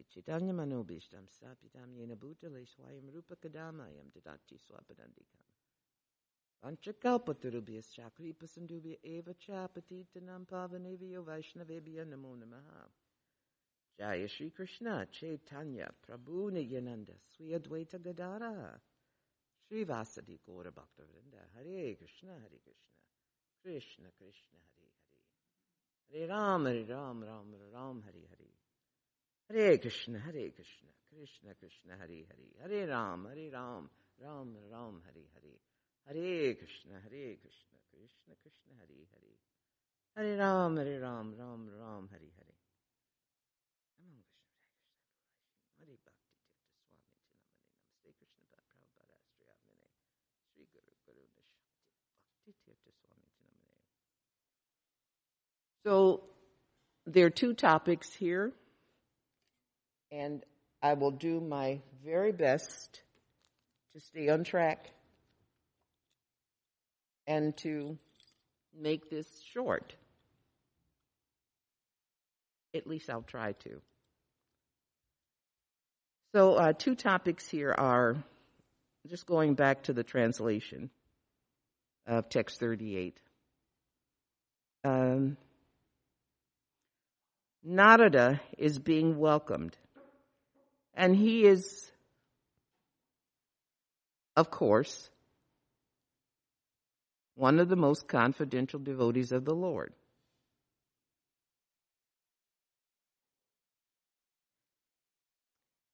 Chaitanya 0.10 0.54
manobishtam 0.54 1.28
sapitam 1.30 1.94
yena 1.94 2.16
bhutale 2.16 2.66
swayam 2.66 3.14
rupa 3.14 3.36
kadamayam 3.36 4.10
didati 4.12 4.58
swapadandikam. 4.58 5.57
Vanchakalpaturubhyas 6.64 7.94
chakripasandubhya 7.94 8.98
eva 9.04 9.34
chapatitanam 9.34 10.46
pavanevyo 10.46 11.24
vaishnavebhya 11.24 12.06
namo 12.06 12.36
namaha. 12.36 12.90
Jaya 13.98 14.28
Shri 14.28 14.52
Krishna 14.52 15.08
Chaitanya 15.12 15.90
Prabhu 16.06 16.52
Nityananda 16.52 17.14
Sri 17.18 17.54
Advaita 17.54 17.98
Gadara 18.00 18.80
Sri 19.66 19.86
Vasadi 19.86 20.40
Gaura 20.46 20.70
Bhaktivinoda 20.70 21.42
Hare 21.56 21.96
Krishna 21.96 22.34
Hare 22.34 22.60
Krishna 22.62 23.02
Krishna 23.64 24.10
Krishna 24.16 24.60
Hare 24.70 24.94
Hare 25.02 26.28
Hare 26.28 26.28
Ram 26.28 26.66
Hare 26.66 26.86
Ram 26.86 27.24
Ram 27.24 27.56
Ram 27.74 28.04
Hare 28.06 28.28
Hare 28.30 28.54
Hare 29.50 29.78
Krishna 29.80 30.20
Hare 30.20 30.52
Krishna 30.52 30.90
Krishna 31.10 31.56
Krishna 31.56 31.98
Hare 31.98 32.26
Hare 32.30 32.54
Hare 32.62 32.86
Ram 32.88 33.26
Hare 33.26 33.50
Ram 33.50 33.90
Ram 34.22 34.58
Ram 34.72 35.02
Hare 35.08 35.26
Hare 35.34 35.58
Hare 36.08 36.56
Krishna 36.56 36.94
Hare 37.04 37.36
Krishna 37.36 37.78
Krishna 37.92 38.34
Krishna 38.42 38.74
Hare 38.80 39.04
Hare. 39.12 39.36
Hare 40.16 40.38
Ram 40.38 40.78
Hare 40.78 41.02
Ram 41.02 41.34
Ram 41.38 41.68
Ram 41.80 42.08
Hare 42.10 42.20
Hare. 42.20 42.48
So 55.84 56.24
there 57.06 57.28
are 57.28 57.30
two 57.30 57.54
topics 57.54 58.14
here 58.14 58.52
and 60.12 60.44
I 60.82 60.96
will 60.96 61.12
do 61.12 61.40
my 61.40 61.80
very 62.04 62.34
best 62.34 63.02
to 63.94 64.02
stay 64.02 64.28
on 64.28 64.44
track 64.44 64.88
and 67.28 67.56
to 67.58 67.98
make 68.80 69.10
this 69.10 69.28
short. 69.54 69.94
At 72.74 72.88
least 72.88 73.10
I'll 73.10 73.22
try 73.22 73.52
to. 73.52 73.82
So, 76.34 76.56
uh, 76.56 76.74
two 76.74 76.96
topics 76.96 77.48
here 77.48 77.72
are 77.72 78.18
just 79.08 79.26
going 79.26 79.56
back 79.56 79.84
to 79.84 79.94
the 79.94 80.04
translation 80.04 80.90
of 82.06 82.30
text 82.30 82.60
38. 82.60 83.20
Um, 84.84 85.38
Narada 87.64 88.40
is 88.58 88.80
being 88.80 89.18
welcomed, 89.18 89.76
and 90.94 91.16
he 91.16 91.46
is, 91.46 91.92
of 94.36 94.50
course, 94.50 95.10
one 97.38 97.60
of 97.60 97.70
the 97.70 97.76
most 97.76 98.08
confidential 98.08 98.80
devotees 98.80 99.32
of 99.32 99.46
the 99.46 99.54
Lord. 99.54 99.94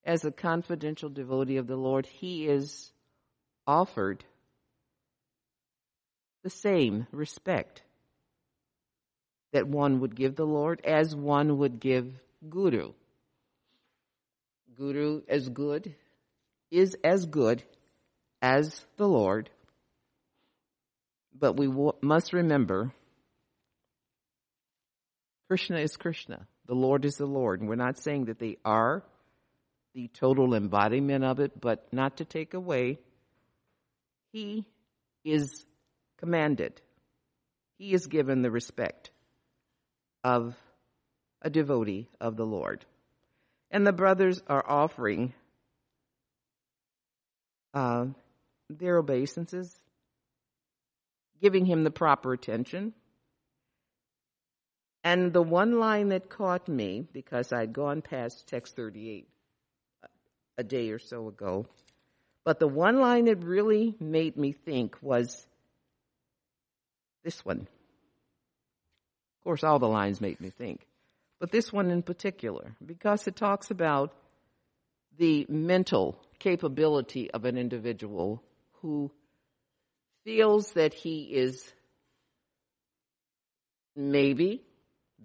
As 0.06 0.24
a 0.24 0.32
confidential 0.32 1.10
devotee 1.10 1.58
of 1.58 1.68
the 1.68 1.76
Lord, 1.76 2.06
he 2.06 2.48
is 2.48 2.94
offered 3.68 4.24
the 6.44 6.50
same 6.50 7.08
respect 7.12 7.82
that 9.52 9.68
one 9.68 10.00
would 10.00 10.16
give 10.16 10.36
the 10.36 10.46
Lord 10.46 10.80
as 10.86 11.14
one 11.14 11.58
would 11.58 11.82
give 11.82 12.14
Guru. 12.50 12.94
Guru 14.78 15.22
as 15.28 15.50
good 15.50 15.94
is 16.72 16.96
as 17.04 17.26
good 17.26 17.64
as 18.42 18.86
the 18.96 19.08
Lord 19.08 19.50
but 21.38 21.58
we 21.58 21.68
w- 21.68 21.94
must 22.02 22.34
remember 22.34 22.94
Krishna 25.48 25.80
is 25.80 25.98
Krishna. 25.98 26.48
The 26.66 26.74
Lord 26.74 27.06
is 27.06 27.16
the 27.16 27.26
Lord. 27.26 27.60
And 27.60 27.70
we're 27.70 27.76
not 27.76 28.00
saying 28.00 28.26
that 28.26 28.40
they 28.40 28.58
are 28.66 29.04
the 29.94 30.08
total 30.08 30.56
embodiment 30.56 31.24
of 31.24 31.40
it, 31.40 31.60
but 31.60 31.86
not 31.92 32.18
to 32.18 32.26
take 32.26 32.54
away. 32.54 32.98
He 34.32 34.66
is 35.24 35.66
commanded. 36.18 36.82
He 37.78 37.94
is 37.94 38.08
given 38.08 38.42
the 38.42 38.50
respect 38.50 39.12
of 40.24 40.56
a 41.42 41.50
devotee 41.50 42.08
of 42.20 42.36
the 42.38 42.46
Lord. 42.46 42.86
And 43.70 43.86
the 43.86 43.94
brothers 43.94 44.42
are 44.48 44.64
offering 44.68 45.34
uh, 47.74 48.06
their 48.70 48.98
obeisances, 48.98 49.80
giving 51.44 51.66
him 51.66 51.84
the 51.84 51.92
proper 51.92 52.32
attention. 52.32 52.94
And 55.04 55.34
the 55.34 55.42
one 55.42 55.78
line 55.78 56.08
that 56.10 56.30
caught 56.30 56.70
me, 56.70 57.06
because 57.12 57.52
I'd 57.52 57.74
gone 57.74 58.02
past 58.02 58.48
text 58.48 58.78
38 58.78 59.28
uh, 60.02 60.08
a 60.58 60.64
day 60.64 60.90
or 60.92 61.00
so 61.00 61.28
ago, 61.28 61.66
but 62.46 62.60
the 62.60 62.68
one 62.68 63.02
line 63.02 63.26
that 63.26 63.44
really 63.44 63.94
made 64.00 64.38
me 64.38 64.54
think 64.54 64.96
was 65.02 65.46
this 67.26 67.44
one. 67.44 67.60
Of 67.60 69.44
course, 69.44 69.66
all 69.66 69.80
the 69.80 69.88
lines 69.90 70.22
made 70.22 70.40
me 70.40 70.50
think, 70.50 70.88
but 71.42 71.52
this 71.52 71.74
one 71.74 71.92
in 71.92 72.04
particular, 72.04 72.78
because 72.86 73.28
it 73.28 73.36
talks 73.36 73.70
about 73.70 74.14
the 75.18 75.46
mental 75.50 76.18
capability 76.40 77.30
of 77.32 77.44
an 77.44 77.58
individual 77.58 78.42
who 78.82 79.12
feels 80.24 80.72
that 80.74 80.94
he 80.94 81.22
is 81.24 81.72
maybe 83.96 84.64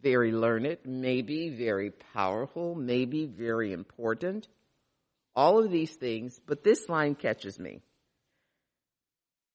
very 0.00 0.32
learned, 0.32 0.78
maybe 0.84 1.50
very 1.50 1.90
powerful, 1.90 2.74
maybe 2.74 3.26
very 3.26 3.72
important. 3.72 4.48
All 5.34 5.62
of 5.62 5.70
these 5.70 5.94
things, 5.94 6.38
but 6.46 6.64
this 6.64 6.88
line 6.88 7.14
catches 7.14 7.58
me. 7.58 7.80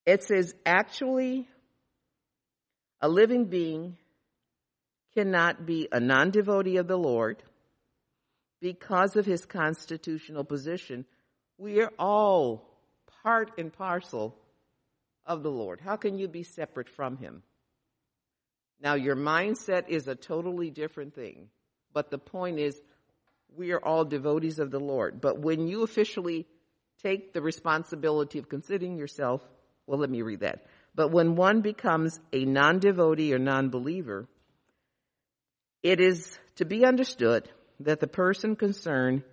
It 0.06 0.24
says, 0.24 0.54
actually, 0.66 1.48
a 3.02 3.08
living 3.08 3.46
being 3.46 3.98
cannot 5.14 5.66
be 5.66 5.88
a 5.92 6.00
non 6.00 6.32
devotee 6.32 6.78
of 6.78 6.88
the 6.88 6.98
Lord 6.98 7.42
because 8.62 9.16
of 9.16 9.26
his 9.26 9.46
constitutional 9.46 10.44
position. 10.44 11.06
We 11.58 11.82
are 11.82 11.92
all 12.00 12.70
part 13.24 13.52
and 13.58 13.72
parcel 13.72 14.36
of 15.26 15.44
the 15.44 15.52
Lord. 15.52 15.80
How 15.82 15.96
can 15.96 16.18
you 16.18 16.28
be 16.28 16.44
separate 16.44 16.90
from 16.90 17.18
Him? 17.18 17.44
Now, 18.82 18.96
your 18.96 19.16
mindset 19.16 19.88
is 19.88 20.08
a 20.08 20.16
totally 20.16 20.70
different 20.70 21.16
thing, 21.16 21.50
but 21.94 22.12
the 22.12 22.18
point 22.18 22.60
is, 22.60 22.80
we 23.56 23.72
are 23.72 23.84
all 23.84 24.04
devotees 24.04 24.60
of 24.60 24.72
the 24.72 24.80
Lord. 24.80 25.22
But 25.22 25.40
when 25.40 25.68
you 25.68 25.84
officially 25.84 26.48
take 27.02 27.34
the 27.34 27.42
responsibility 27.42 28.40
of 28.40 28.50
considering 28.50 28.98
yourself, 28.98 29.42
well, 29.86 30.00
let 30.00 30.10
me 30.10 30.22
read 30.22 30.42
that. 30.42 30.66
But 30.96 31.12
when 31.12 31.36
one 31.36 31.62
becomes 31.62 32.20
a 32.32 32.46
non 32.46 32.80
devotee 32.80 33.34
or 33.34 33.40
non 33.40 33.70
believer, 33.70 34.28
it 35.82 36.00
is 36.00 36.38
to 36.56 36.66
be 36.66 36.86
understood 36.86 37.50
that 37.82 38.00
the 38.00 38.08
person 38.08 38.56
concerned 38.56 39.24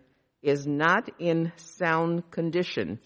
is 0.42 0.66
not 0.66 1.10
in 1.18 1.52
sound 1.56 2.30
condition 2.30 2.98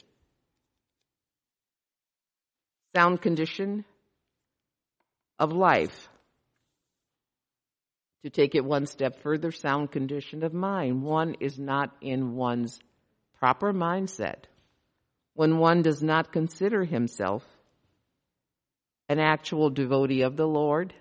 sound 2.94 3.20
condition 3.20 3.84
of 5.38 5.52
life. 5.52 6.08
To 8.22 8.30
take 8.30 8.54
it 8.54 8.64
one 8.64 8.86
step 8.86 9.20
further, 9.20 9.50
sound 9.50 9.90
condition 9.90 10.44
of 10.44 10.54
mind. 10.54 11.02
One 11.02 11.34
is 11.40 11.58
not 11.58 11.94
in 12.00 12.36
one's 12.36 12.78
proper 13.38 13.72
mindset 13.72 14.44
when 15.34 15.58
one 15.58 15.82
does 15.82 16.02
not 16.02 16.32
consider 16.32 16.84
himself 16.84 17.44
an 19.08 19.18
actual 19.18 19.68
devotee 19.68 20.22
of 20.22 20.36
the 20.36 20.46
Lord, 20.46 20.94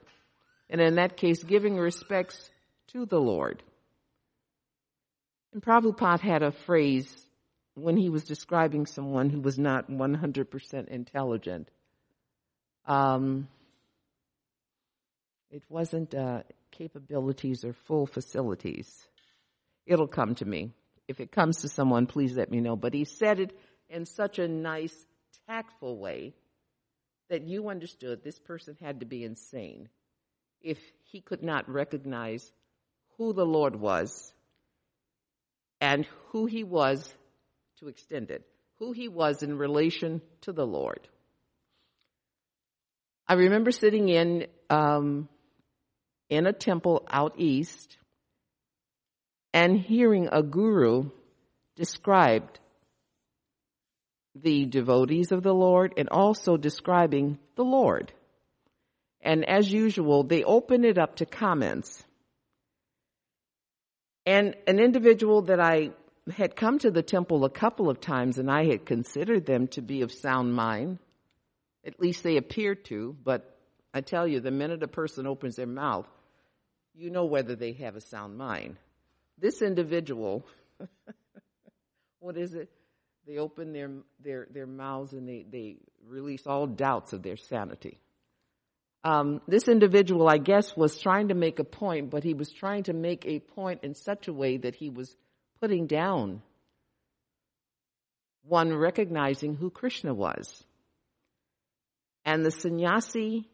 and 0.70 0.82
in 0.82 0.96
that 0.96 1.16
case, 1.16 1.44
giving 1.44 1.78
respects 1.78 2.50
to 2.88 3.06
the 3.06 3.22
Lord. 3.22 3.64
And 5.54 5.62
Prabhupada 5.62 6.20
had 6.20 6.44
a 6.44 6.52
phrase 6.52 7.08
when 7.76 7.96
he 7.96 8.10
was 8.10 8.26
describing 8.26 8.88
someone 8.88 9.30
who 9.30 9.40
was 9.40 9.58
not 9.58 9.90
100% 9.90 10.88
intelligent. 10.90 11.70
Um, 12.86 13.48
it 15.52 15.64
wasn't 15.70 16.16
uh, 16.16 16.44
capabilities 16.72 17.64
or 17.64 17.74
full 17.74 18.06
facilities. 18.06 19.08
It'll 19.86 20.08
come 20.08 20.36
to 20.36 20.46
me. 20.46 20.72
If 21.08 21.20
it 21.20 21.32
comes 21.32 21.62
to 21.62 21.70
someone, 21.70 22.08
please 22.08 22.36
let 22.36 22.50
me 22.50 22.60
know. 22.60 22.76
But 22.76 22.94
he 22.94 23.06
said 23.06 23.40
it 23.40 23.58
in 23.90 24.06
such 24.06 24.40
a 24.40 24.48
nice, 24.48 24.96
tactful 25.48 25.98
way 25.98 26.34
that 27.30 27.48
you 27.48 27.70
understood 27.70 28.24
this 28.24 28.40
person 28.40 28.78
had 28.82 29.00
to 29.02 29.06
be 29.06 29.24
insane 29.24 29.90
if 30.62 30.80
he 31.12 31.22
could 31.22 31.44
not 31.44 31.70
recognize 31.70 32.52
who 33.18 33.34
the 33.34 33.46
Lord 33.46 33.76
was 33.76 34.34
and 35.82 36.08
who 36.30 36.46
he 36.46 36.64
was 36.64 37.14
to 37.80 37.90
extend 37.90 38.32
it, 38.32 38.46
who 38.80 38.94
he 38.94 39.08
was 39.08 39.44
in 39.44 39.58
relation 39.58 40.22
to 40.42 40.54
the 40.54 40.66
Lord. 40.66 41.08
I 43.34 43.36
remember 43.36 43.72
sitting 43.72 44.10
in 44.10 44.46
um, 44.70 45.28
in 46.30 46.46
a 46.46 46.54
temple 46.54 47.04
out 47.10 47.34
east 47.40 47.98
and 49.52 49.76
hearing 49.76 50.30
a 50.32 50.44
guru 50.44 51.10
described 51.76 52.60
the 54.36 54.68
devotees 54.68 55.32
of 55.32 55.42
the 55.42 55.52
Lord 55.52 55.96
and 55.98 56.10
also 56.10 56.58
describing 56.58 57.40
the 57.56 57.64
Lord. 57.64 58.14
And 59.20 59.50
as 59.50 59.74
usual, 59.74 60.22
they 60.22 60.44
open 60.44 60.86
it 60.86 61.00
up 61.00 61.16
to 61.16 61.26
comments. 61.26 62.04
And 64.28 64.56
an 64.68 64.78
individual 64.78 65.42
that 65.46 65.60
I 65.60 65.90
had 66.38 66.56
come 66.56 66.78
to 66.78 66.92
the 66.92 67.02
temple 67.02 67.46
a 67.46 67.50
couple 67.50 67.90
of 67.90 68.00
times 68.00 68.38
and 68.38 68.52
I 68.52 68.66
had 68.66 68.86
considered 68.86 69.48
them 69.48 69.70
to 69.70 69.82
be 69.82 70.04
of 70.04 70.12
sound 70.12 70.54
mind, 70.54 71.00
at 71.86 72.00
least 72.00 72.24
they 72.24 72.38
appear 72.38 72.76
to, 72.76 73.16
but 73.24 73.58
I 73.94 74.02
tell 74.02 74.28
you, 74.28 74.40
the 74.40 74.52
minute 74.52 74.84
a 74.84 74.88
person 74.88 75.28
opens 75.28 75.56
their 75.56 75.68
mouth, 75.68 76.08
you 76.96 77.10
know 77.10 77.26
whether 77.26 77.56
they 77.56 77.74
have 77.74 77.96
a 77.96 78.02
sound 78.02 78.38
mind. 78.38 78.78
This 79.38 79.62
individual, 79.62 80.46
what 82.20 82.38
is 82.38 82.54
it? 82.54 82.70
They 83.26 83.38
open 83.38 83.74
their, 83.74 83.90
their, 84.20 84.48
their 84.52 84.68
mouths 84.68 85.14
and 85.14 85.28
they, 85.28 85.46
they 85.50 85.78
release 86.08 86.46
all 86.46 86.68
doubts 86.68 87.14
of 87.14 87.24
their 87.24 87.38
sanity. 87.38 88.00
Um, 89.04 89.42
this 89.48 89.68
individual, 89.68 90.30
I 90.30 90.38
guess, 90.38 90.76
was 90.78 90.98
trying 90.98 91.28
to 91.30 91.34
make 91.34 91.60
a 91.60 91.64
point, 91.64 92.10
but 92.10 92.24
he 92.24 92.34
was 92.34 92.52
trying 92.52 92.84
to 92.84 92.94
make 92.94 93.26
a 93.26 93.40
point 93.40 93.84
in 93.84 93.96
such 93.96 94.28
a 94.28 94.34
way 94.34 94.58
that 94.58 94.76
he 94.76 94.90
was 94.90 95.14
putting 95.60 95.88
down 95.88 96.42
one 98.44 98.74
recognizing 98.74 99.56
who 99.56 99.70
Krishna 99.70 100.14
was. 100.14 100.64
And 102.26 102.46
the 102.46 102.52
sannyasi 102.52 103.50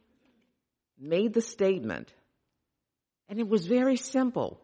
made 0.99 1.34
the 1.34 1.41
statement, 1.41 2.13
and 3.27 3.39
it 3.39 3.47
was 3.47 3.65
very 3.65 3.95
simple. 3.95 4.60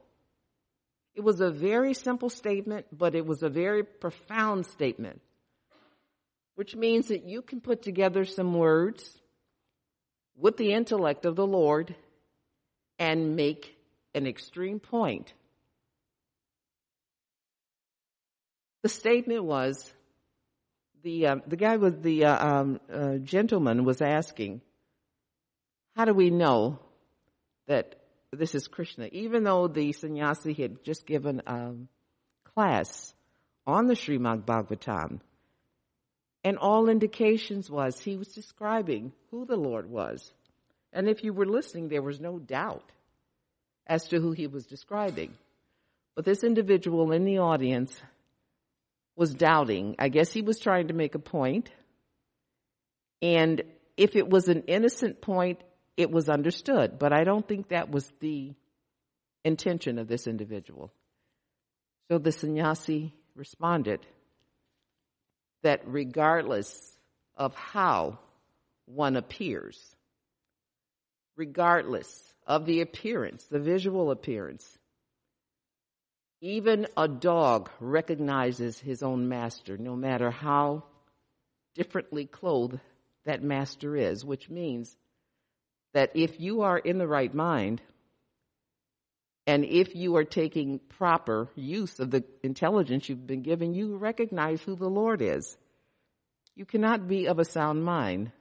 It 1.15 1.21
was 1.21 1.39
a 1.39 1.49
very 1.49 1.93
simple 1.93 2.29
statement, 2.29 2.87
but 2.91 3.15
it 3.15 3.25
was 3.25 3.41
a 3.41 3.49
very 3.49 3.83
profound 3.83 4.65
statement, 4.65 5.21
which 6.55 6.75
means 6.75 7.07
that 7.07 7.23
you 7.23 7.41
can 7.41 7.61
put 7.61 7.81
together 7.81 8.25
some 8.25 8.53
words 8.53 9.21
with 10.37 10.57
the 10.57 10.73
intellect 10.73 11.25
of 11.25 11.35
the 11.35 11.47
Lord 11.47 11.95
and 12.99 13.35
make 13.35 13.77
an 14.13 14.27
extreme 14.27 14.79
point. 14.79 15.33
The 18.83 18.89
statement 18.89 19.45
was 19.45 19.91
the 21.05 21.27
uh, 21.27 21.35
the 21.45 21.55
guy 21.55 21.77
was 21.77 21.95
the 21.99 22.25
uh, 22.25 22.47
um, 22.47 22.79
uh, 22.91 23.17
gentleman 23.17 23.85
was 23.85 24.01
asking, 24.01 24.61
"How 25.95 26.05
do 26.05 26.13
we 26.13 26.31
know 26.31 26.79
that 27.67 27.95
this 28.31 28.55
is 28.55 28.67
Krishna, 28.67 29.07
even 29.11 29.43
though 29.43 29.67
the 29.67 29.93
sannyasi 29.93 30.53
had 30.53 30.83
just 30.83 31.05
given 31.05 31.43
a 31.45 31.73
class 32.55 33.13
on 33.67 33.85
the 33.85 33.93
Srimad 33.93 34.45
Bhagavatam. 34.45 35.19
And 36.43 36.57
all 36.57 36.89
indications 36.89 37.69
was 37.69 37.99
he 37.99 38.17
was 38.17 38.29
describing 38.29 39.13
who 39.31 39.45
the 39.45 39.55
Lord 39.55 39.89
was. 39.89 40.31
And 40.91 41.07
if 41.07 41.23
you 41.23 41.33
were 41.33 41.47
listening, 41.47 41.89
there 41.89 42.01
was 42.01 42.19
no 42.19 42.39
doubt 42.39 42.91
as 43.87 44.07
to 44.09 44.19
who 44.19 44.31
he 44.31 44.47
was 44.47 44.65
describing. 44.65 45.33
But 46.15 46.25
this 46.25 46.43
individual 46.43 47.11
in 47.11 47.25
the 47.25 47.39
audience 47.39 47.99
was 49.15 49.33
doubting. 49.33 49.95
I 49.99 50.09
guess 50.09 50.31
he 50.31 50.41
was 50.41 50.59
trying 50.59 50.89
to 50.89 50.93
make 50.93 51.15
a 51.15 51.19
point. 51.19 51.69
And 53.21 53.63
if 53.97 54.15
it 54.15 54.29
was 54.29 54.49
an 54.49 54.63
innocent 54.67 55.21
point, 55.21 55.59
it 55.97 56.11
was 56.11 56.29
understood, 56.29 56.99
but 56.99 57.13
I 57.13 57.23
don't 57.23 57.47
think 57.47 57.69
that 57.69 57.89
was 57.89 58.11
the 58.19 58.53
intention 59.45 59.97
of 59.97 60.07
this 60.07 60.27
individual. 60.27 60.91
So 62.09 62.17
the 62.17 62.31
sannyasi 62.31 63.13
responded 63.35 64.05
that 65.63 65.81
regardless 65.85 66.91
of 67.35 67.55
how 67.55 68.19
one 68.85 69.15
appears, 69.15 69.79
regardless 71.37 72.07
of 72.45 72.65
the 72.65 72.81
appearance, 72.81 73.45
the 73.45 73.59
visual 73.59 74.11
appearance, 74.11 74.77
even 76.45 76.85
a 76.95 77.07
dog 77.07 77.71
recognizes 77.79 78.77
his 78.77 79.01
own 79.01 79.27
master, 79.27 79.79
no 79.79 79.95
matter 79.95 80.29
how 80.29 80.83
differently 81.73 82.27
clothed 82.27 82.79
that 83.25 83.41
master 83.41 83.95
is, 83.95 84.23
which 84.23 84.47
means 84.47 84.95
that 85.93 86.11
if 86.13 86.39
you 86.39 86.61
are 86.61 86.77
in 86.77 86.99
the 86.99 87.07
right 87.07 87.33
mind, 87.33 87.81
and 89.47 89.65
if 89.65 89.95
you 89.95 90.17
are 90.17 90.23
taking 90.23 90.77
proper 90.77 91.49
use 91.55 91.99
of 91.99 92.11
the 92.11 92.23
intelligence 92.43 93.09
you've 93.09 93.25
been 93.25 93.41
given, 93.41 93.73
you 93.73 93.97
recognize 93.97 94.61
who 94.61 94.75
the 94.75 94.87
Lord 94.87 95.23
is. 95.23 95.57
You 96.55 96.65
cannot 96.65 97.07
be 97.07 97.25
of 97.25 97.39
a 97.39 97.45
sound 97.45 97.83
mind. 97.83 98.31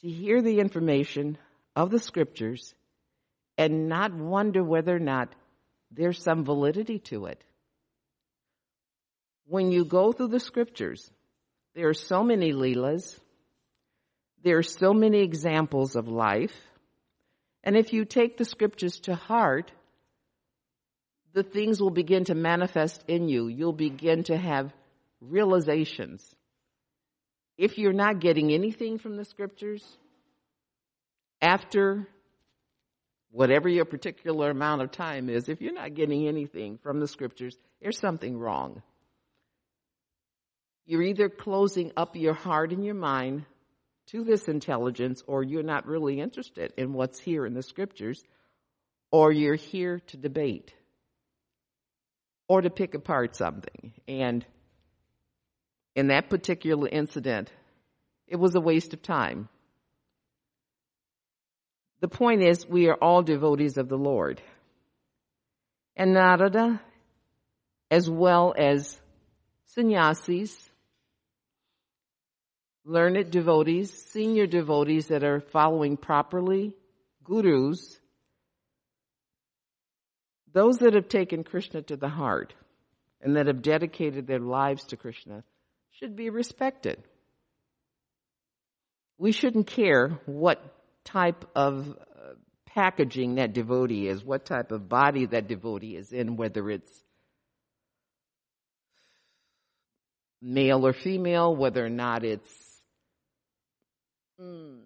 To 0.00 0.08
hear 0.08 0.40
the 0.40 0.60
information 0.60 1.36
of 1.76 1.90
the 1.90 1.98
scriptures 1.98 2.74
and 3.58 3.90
not 3.90 4.14
wonder 4.14 4.64
whether 4.64 4.96
or 4.96 4.98
not 4.98 5.34
there's 5.94 6.22
some 6.22 6.44
validity 6.44 6.98
to 6.98 7.26
it. 7.26 7.42
When 9.46 9.70
you 9.70 9.84
go 9.84 10.12
through 10.12 10.28
the 10.28 10.40
scriptures, 10.40 11.10
there 11.74 11.88
are 11.88 11.94
so 11.94 12.22
many 12.22 12.52
leelas, 12.52 13.18
there 14.42 14.58
are 14.58 14.62
so 14.62 14.92
many 14.92 15.20
examples 15.20 15.94
of 15.96 16.08
life. 16.08 16.54
And 17.64 17.76
if 17.76 17.92
you 17.92 18.04
take 18.04 18.36
the 18.36 18.44
scriptures 18.44 18.98
to 19.00 19.14
heart, 19.14 19.70
the 21.32 21.42
things 21.42 21.80
will 21.80 21.90
begin 21.90 22.24
to 22.24 22.34
manifest 22.34 23.04
in 23.08 23.28
you. 23.28 23.48
You'll 23.48 23.72
begin 23.72 24.24
to 24.24 24.36
have 24.36 24.72
realizations. 25.20 26.24
If 27.56 27.78
you're 27.78 27.92
not 27.92 28.20
getting 28.20 28.52
anything 28.52 28.98
from 28.98 29.16
the 29.16 29.24
scriptures, 29.24 29.84
after 31.40 32.08
whatever 33.32 33.68
your 33.68 33.86
particular 33.86 34.50
amount 34.50 34.82
of 34.82 34.92
time 34.92 35.28
is, 35.28 35.48
if 35.48 35.60
you're 35.60 35.72
not 35.72 35.94
getting 35.94 36.28
anything 36.28 36.78
from 36.82 37.00
the 37.00 37.08
scriptures, 37.08 37.56
there's 37.80 37.98
something 37.98 38.38
wrong. 38.38 38.82
You're 40.84 41.02
either 41.02 41.28
closing 41.28 41.92
up 41.96 42.14
your 42.14 42.34
heart 42.34 42.72
and 42.72 42.84
your 42.84 42.94
mind 42.94 43.46
to 44.08 44.22
this 44.22 44.48
intelligence, 44.48 45.22
or 45.26 45.42
you're 45.42 45.62
not 45.62 45.86
really 45.86 46.20
interested 46.20 46.72
in 46.76 46.92
what's 46.92 47.18
here 47.18 47.46
in 47.46 47.54
the 47.54 47.62
scriptures, 47.62 48.22
or 49.10 49.32
you're 49.32 49.54
here 49.54 50.00
to 50.08 50.16
debate 50.16 50.74
or 52.48 52.60
to 52.60 52.68
pick 52.68 52.94
apart 52.94 53.34
something. 53.34 53.94
And 54.06 54.44
in 55.94 56.08
that 56.08 56.28
particular 56.28 56.88
incident, 56.88 57.50
it 58.26 58.36
was 58.36 58.54
a 58.54 58.60
waste 58.60 58.92
of 58.92 59.02
time. 59.02 59.48
The 62.02 62.08
point 62.08 62.42
is, 62.42 62.66
we 62.66 62.88
are 62.88 62.96
all 62.96 63.22
devotees 63.22 63.78
of 63.78 63.88
the 63.88 63.96
Lord. 63.96 64.42
And 65.94 66.14
Narada, 66.14 66.82
as 67.92 68.10
well 68.10 68.52
as 68.58 69.00
sannyasis, 69.66 70.52
learned 72.84 73.30
devotees, 73.30 73.92
senior 73.92 74.48
devotees 74.48 75.06
that 75.06 75.22
are 75.22 75.42
following 75.52 75.96
properly, 75.96 76.74
gurus, 77.22 78.00
those 80.52 80.78
that 80.78 80.94
have 80.94 81.08
taken 81.08 81.44
Krishna 81.44 81.82
to 81.82 81.96
the 81.96 82.08
heart 82.08 82.52
and 83.20 83.36
that 83.36 83.46
have 83.46 83.62
dedicated 83.62 84.26
their 84.26 84.40
lives 84.40 84.86
to 84.86 84.96
Krishna 84.96 85.44
should 85.92 86.16
be 86.16 86.30
respected. 86.30 87.00
We 89.18 89.30
shouldn't 89.30 89.68
care 89.68 90.18
what 90.26 90.81
type 91.04 91.44
of 91.54 91.88
uh, 91.88 92.34
packaging 92.66 93.36
that 93.36 93.52
devotee 93.52 94.08
is, 94.08 94.24
what 94.24 94.44
type 94.44 94.72
of 94.72 94.88
body 94.88 95.26
that 95.26 95.48
devotee 95.48 95.96
is 95.96 96.12
in, 96.12 96.36
whether 96.36 96.70
it's 96.70 96.90
male 100.40 100.86
or 100.86 100.92
female, 100.92 101.54
whether 101.54 101.84
or 101.84 101.90
not 101.90 102.24
it's 102.24 102.50
mm, 104.40 104.80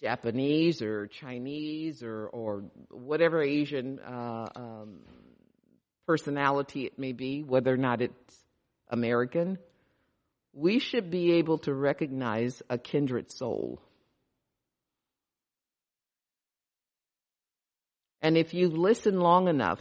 Japanese 0.00 0.80
or 0.80 1.08
Chinese 1.08 2.02
or, 2.02 2.26
or 2.28 2.64
whatever 2.90 3.42
Asian 3.42 3.98
uh, 3.98 4.48
um, 4.54 5.00
personality 6.06 6.86
it 6.86 6.98
may 6.98 7.12
be, 7.12 7.42
whether 7.42 7.72
or 7.72 7.76
not 7.76 8.00
it's 8.00 8.44
American, 8.88 9.58
we 10.52 10.78
should 10.78 11.10
be 11.10 11.32
able 11.34 11.58
to 11.58 11.72
recognize 11.72 12.62
a 12.68 12.78
kindred 12.78 13.30
soul. 13.30 13.80
And 18.22 18.36
if 18.36 18.54
you 18.54 18.68
listen 18.68 19.20
long 19.20 19.48
enough 19.48 19.80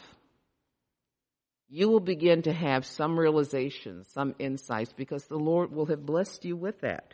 you 1.69 1.87
will 1.87 1.99
begin 1.99 2.41
to 2.41 2.51
have 2.51 2.85
some 2.85 3.17
realizations, 3.17 4.07
some 4.11 4.33
insights, 4.39 4.91
because 4.91 5.25
the 5.25 5.37
Lord 5.37 5.71
will 5.71 5.85
have 5.85 6.03
blessed 6.03 6.43
you 6.43 6.57
with 6.57 6.81
that. 6.81 7.13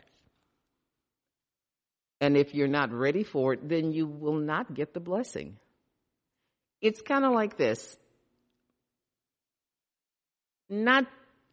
And 2.22 2.38
if 2.38 2.54
you're 2.54 2.66
not 2.66 2.90
ready 2.90 3.22
for 3.22 3.52
it, 3.52 3.68
then 3.68 3.92
you 3.92 4.06
will 4.06 4.38
not 4.38 4.72
get 4.72 4.94
the 4.94 5.00
blessing. 5.00 5.58
It's 6.80 7.02
kind 7.02 7.26
of 7.26 7.32
like 7.32 7.58
this. 7.58 7.98
Not 10.70 11.04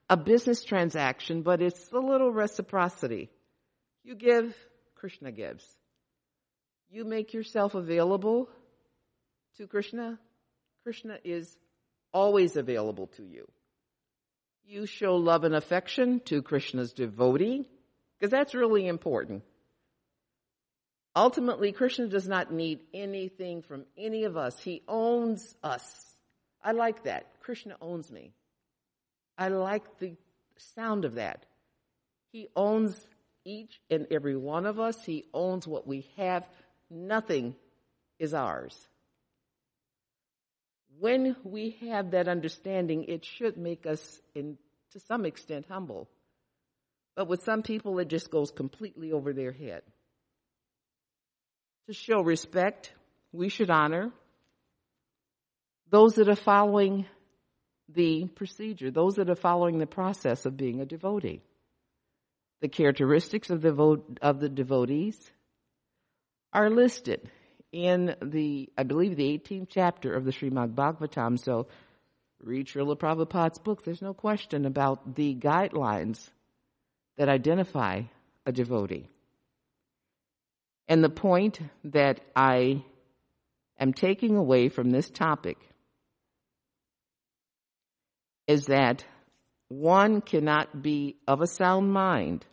a 0.10 0.16
business 0.16 0.64
transaction, 0.64 1.42
but 1.42 1.62
it's 1.62 1.92
a 1.92 2.00
little 2.00 2.32
reciprocity. 2.32 3.30
You 4.06 4.16
give, 4.16 4.56
Krishna 4.96 5.34
gives. 5.34 5.66
You 6.90 7.04
make 7.04 7.34
yourself 7.34 7.76
available 7.76 8.48
to 9.58 9.68
Krishna, 9.68 10.20
Krishna 10.84 11.18
is 11.24 11.58
always 12.14 12.56
available 12.56 13.08
to 13.18 13.24
you. 13.24 13.48
You 14.66 14.86
show 14.86 15.16
love 15.16 15.44
and 15.44 15.56
affection 15.56 16.22
to 16.26 16.42
Krishna's 16.42 16.94
devotee, 16.94 17.68
because 18.20 18.32
that's 18.32 18.56
really 18.56 18.88
important. 18.88 19.44
Ultimately, 21.16 21.72
Krishna 21.72 22.08
does 22.08 22.28
not 22.28 22.52
need 22.52 22.80
anything 22.94 23.62
from 23.62 23.86
any 23.98 24.24
of 24.24 24.36
us. 24.36 24.60
He 24.60 24.82
owns 24.88 25.56
us. 25.64 25.84
I 26.64 26.72
like 26.72 27.04
that. 27.04 27.28
Krishna 27.42 27.76
owns 27.82 28.10
me. 28.10 28.32
I 29.38 29.50
like 29.50 30.00
the 30.00 30.16
sound 30.76 31.06
of 31.06 31.16
that. 31.16 31.46
He 32.32 32.48
owns 32.56 33.00
each 33.46 33.80
and 33.92 34.08
every 34.10 34.36
one 34.36 34.66
of 34.66 34.80
us. 34.80 35.04
He 35.06 35.26
owns 35.34 35.68
what 35.68 35.86
we 35.86 36.08
have. 36.18 36.48
Nothing 36.90 37.56
is 38.18 38.34
ours. 38.34 38.76
When 41.00 41.36
we 41.44 41.78
have 41.90 42.12
that 42.12 42.28
understanding, 42.28 43.06
it 43.06 43.26
should 43.26 43.58
make 43.58 43.86
us, 43.86 44.22
in, 44.36 44.58
to 44.92 45.00
some 45.00 45.26
extent, 45.26 45.66
humble. 45.70 46.10
But 47.16 47.28
with 47.28 47.44
some 47.44 47.62
people, 47.64 48.00
it 48.00 48.08
just 48.08 48.32
goes 48.32 48.52
completely 48.52 49.12
over 49.12 49.34
their 49.34 49.52
head. 49.52 49.82
To 51.88 51.94
show 51.94 52.22
respect, 52.22 52.94
we 53.32 53.50
should 53.50 53.70
honor 53.70 54.12
those 55.90 56.16
that 56.16 56.30
are 56.30 56.36
following 56.36 57.06
the 57.90 58.26
procedure, 58.36 58.90
those 58.90 59.16
that 59.16 59.30
are 59.30 59.36
following 59.36 59.80
the 59.80 59.86
process 59.86 60.46
of 60.46 60.58
being 60.58 60.80
a 60.80 60.86
devotee. 60.86 61.42
The 62.62 62.70
characteristics 62.70 63.50
of 63.50 63.62
the, 63.62 64.02
of 64.22 64.40
the 64.40 64.50
devotees 64.50 65.20
are 66.54 66.70
listed 66.70 67.30
in 67.74 68.16
the, 68.22 68.70
I 68.78 68.84
believe, 68.84 69.18
the 69.18 69.38
18th 69.38 69.68
chapter 69.70 70.14
of 70.14 70.24
the 70.24 70.32
Srimad 70.32 70.76
Bhagavatam. 70.76 71.38
So 71.44 71.68
read 72.42 72.68
Srila 72.68 72.98
Prabhupada's 72.98 73.58
book. 73.58 73.84
There's 73.84 74.02
no 74.02 74.14
question 74.14 74.66
about 74.66 75.16
the 75.16 75.36
guidelines 75.36 76.30
that 77.18 77.28
identify 77.28 78.04
a 78.46 78.52
devotee. 78.52 79.10
And 80.88 81.04
the 81.04 81.10
point 81.10 81.60
that 81.86 82.22
I 82.36 82.84
am 83.80 83.94
taking 83.94 84.38
away 84.38 84.70
from 84.70 84.92
this 84.92 85.10
topic 85.10 85.58
is 88.48 88.66
that 88.66 89.06
one 89.70 90.22
cannot 90.22 90.82
be 90.84 91.16
of 91.28 91.42
a 91.42 91.48
sound 91.48 91.92
mind 91.92 92.46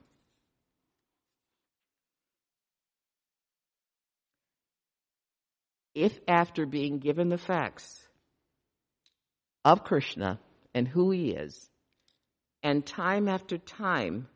if 6.01 6.19
after 6.27 6.65
being 6.65 6.99
given 6.99 7.29
the 7.29 7.37
facts 7.37 8.01
of 9.67 9.85
Krishna 9.85 10.41
and 10.75 10.89
who 10.89 11.11
he 11.11 11.33
is, 11.33 11.69
and 12.63 12.87
time 12.87 13.29
after 13.29 13.59
time 13.59 14.27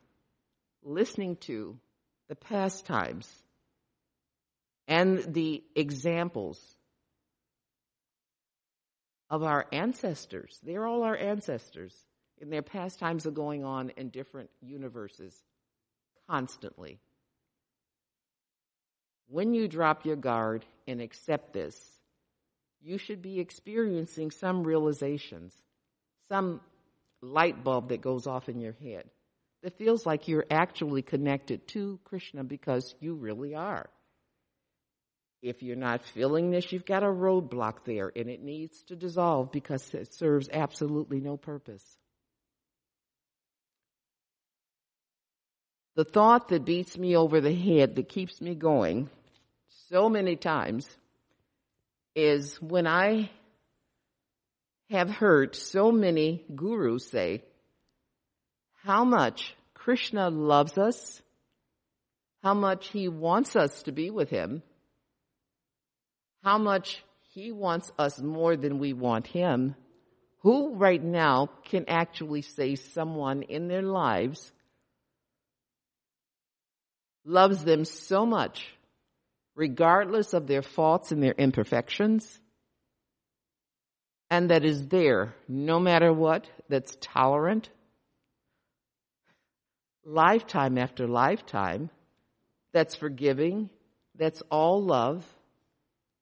listening 0.83 1.37
to 1.37 1.77
the 2.29 2.35
pastimes 2.35 3.27
and 4.87 5.33
the 5.33 5.63
examples 5.75 6.59
of 9.31 9.41
our 9.41 9.65
ancestors, 9.71 10.59
they're 10.61 10.85
all 10.85 11.01
our 11.01 11.17
ancestors, 11.17 11.95
and 12.39 12.53
their 12.53 12.61
pastimes 12.61 13.25
are 13.25 13.31
going 13.31 13.63
on 13.65 13.89
in 13.97 14.09
different 14.09 14.51
universes 14.61 15.35
constantly. 16.29 16.99
When 19.27 19.55
you 19.55 19.67
drop 19.67 20.05
your 20.05 20.15
guard 20.15 20.63
and 20.87 21.01
accept 21.01 21.53
this, 21.53 21.77
you 22.81 22.97
should 22.97 23.21
be 23.21 23.39
experiencing 23.39 24.31
some 24.31 24.63
realizations, 24.63 25.53
some 26.29 26.61
light 27.21 27.63
bulb 27.63 27.89
that 27.89 28.01
goes 28.01 28.27
off 28.27 28.49
in 28.49 28.59
your 28.59 28.75
head 28.81 29.09
that 29.65 29.79
feels 29.79 30.05
like 30.05 30.27
you're 30.27 30.45
actually 30.51 31.01
connected 31.01 31.67
to 31.67 31.99
Krishna 32.03 32.43
because 32.43 32.93
you 32.99 33.15
really 33.15 33.55
are. 33.55 33.89
If 35.41 35.63
you're 35.63 35.75
not 35.75 36.05
feeling 36.05 36.51
this, 36.51 36.71
you've 36.71 36.85
got 36.85 37.01
a 37.01 37.07
roadblock 37.07 37.83
there 37.83 38.11
and 38.15 38.29
it 38.29 38.43
needs 38.43 38.83
to 38.83 38.95
dissolve 38.95 39.51
because 39.51 39.91
it 39.95 40.13
serves 40.13 40.49
absolutely 40.53 41.19
no 41.19 41.35
purpose. 41.35 41.83
The 45.95 46.03
thought 46.03 46.49
that 46.49 46.63
beats 46.63 46.95
me 46.95 47.15
over 47.15 47.41
the 47.41 47.55
head, 47.55 47.95
that 47.95 48.07
keeps 48.07 48.41
me 48.41 48.53
going 48.53 49.09
so 49.89 50.09
many 50.09 50.35
times, 50.35 50.87
is 52.15 52.61
when 52.61 52.87
I 52.87 53.29
have 54.89 55.09
heard 55.09 55.55
so 55.55 55.91
many 55.91 56.45
gurus 56.55 57.09
say 57.09 57.43
how 58.83 59.03
much 59.03 59.55
Krishna 59.73 60.29
loves 60.29 60.77
us, 60.77 61.21
how 62.43 62.53
much 62.53 62.87
he 62.89 63.07
wants 63.07 63.55
us 63.55 63.83
to 63.83 63.91
be 63.91 64.09
with 64.11 64.29
him, 64.29 64.61
how 66.43 66.57
much 66.57 67.03
he 67.33 67.51
wants 67.51 67.91
us 67.97 68.21
more 68.21 68.55
than 68.55 68.79
we 68.79 68.93
want 68.93 69.27
him. 69.27 69.75
Who 70.41 70.75
right 70.75 71.03
now 71.03 71.49
can 71.65 71.85
actually 71.87 72.43
say 72.43 72.75
someone 72.75 73.41
in 73.41 73.67
their 73.67 73.81
lives 73.81 74.51
loves 77.25 77.63
them 77.63 77.83
so 77.83 78.27
much, 78.27 78.67
regardless 79.55 80.33
of 80.33 80.47
their 80.47 80.61
faults 80.61 81.11
and 81.11 81.23
their 81.23 81.33
imperfections, 81.33 82.39
and 84.29 84.49
that 84.49 84.65
is 84.65 84.87
there 84.87 85.35
no 85.47 85.79
matter 85.79 86.11
what, 86.11 86.45
that's 86.69 86.97
tolerant, 86.99 87.69
lifetime 90.03 90.77
after 90.77 91.07
lifetime, 91.07 91.89
that's 92.73 92.95
forgiving, 92.95 93.69
that's 94.15 94.41
all 94.51 94.83
love, 94.83 95.25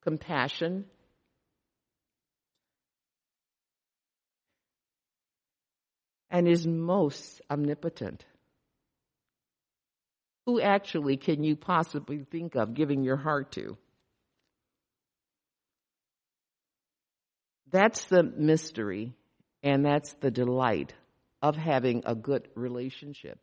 compassion, 0.03 0.85
and 6.29 6.47
is 6.47 6.65
most 6.65 7.41
omnipotent. 7.49 8.25
Who 10.45 10.59
actually 10.59 11.17
can 11.17 11.43
you 11.43 11.55
possibly 11.55 12.25
think 12.29 12.55
of 12.55 12.73
giving 12.73 13.03
your 13.03 13.17
heart 13.17 13.53
to? 13.53 13.77
That's 17.71 18.05
the 18.05 18.23
mystery 18.23 19.15
and 19.63 19.85
that's 19.85 20.13
the 20.15 20.29
delight 20.29 20.93
of 21.41 21.55
having 21.55 22.03
a 22.05 22.13
good 22.13 22.47
relationship. 22.55 23.39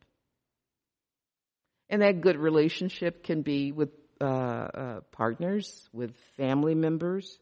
And 1.88 2.02
that 2.02 2.20
good 2.20 2.36
relationship 2.36 3.24
can 3.24 3.42
be 3.42 3.72
with 3.72 3.90
uh, 4.20 4.24
uh, 4.24 5.00
partners, 5.10 5.88
with 5.92 6.14
family 6.36 6.74
members. 6.74 7.38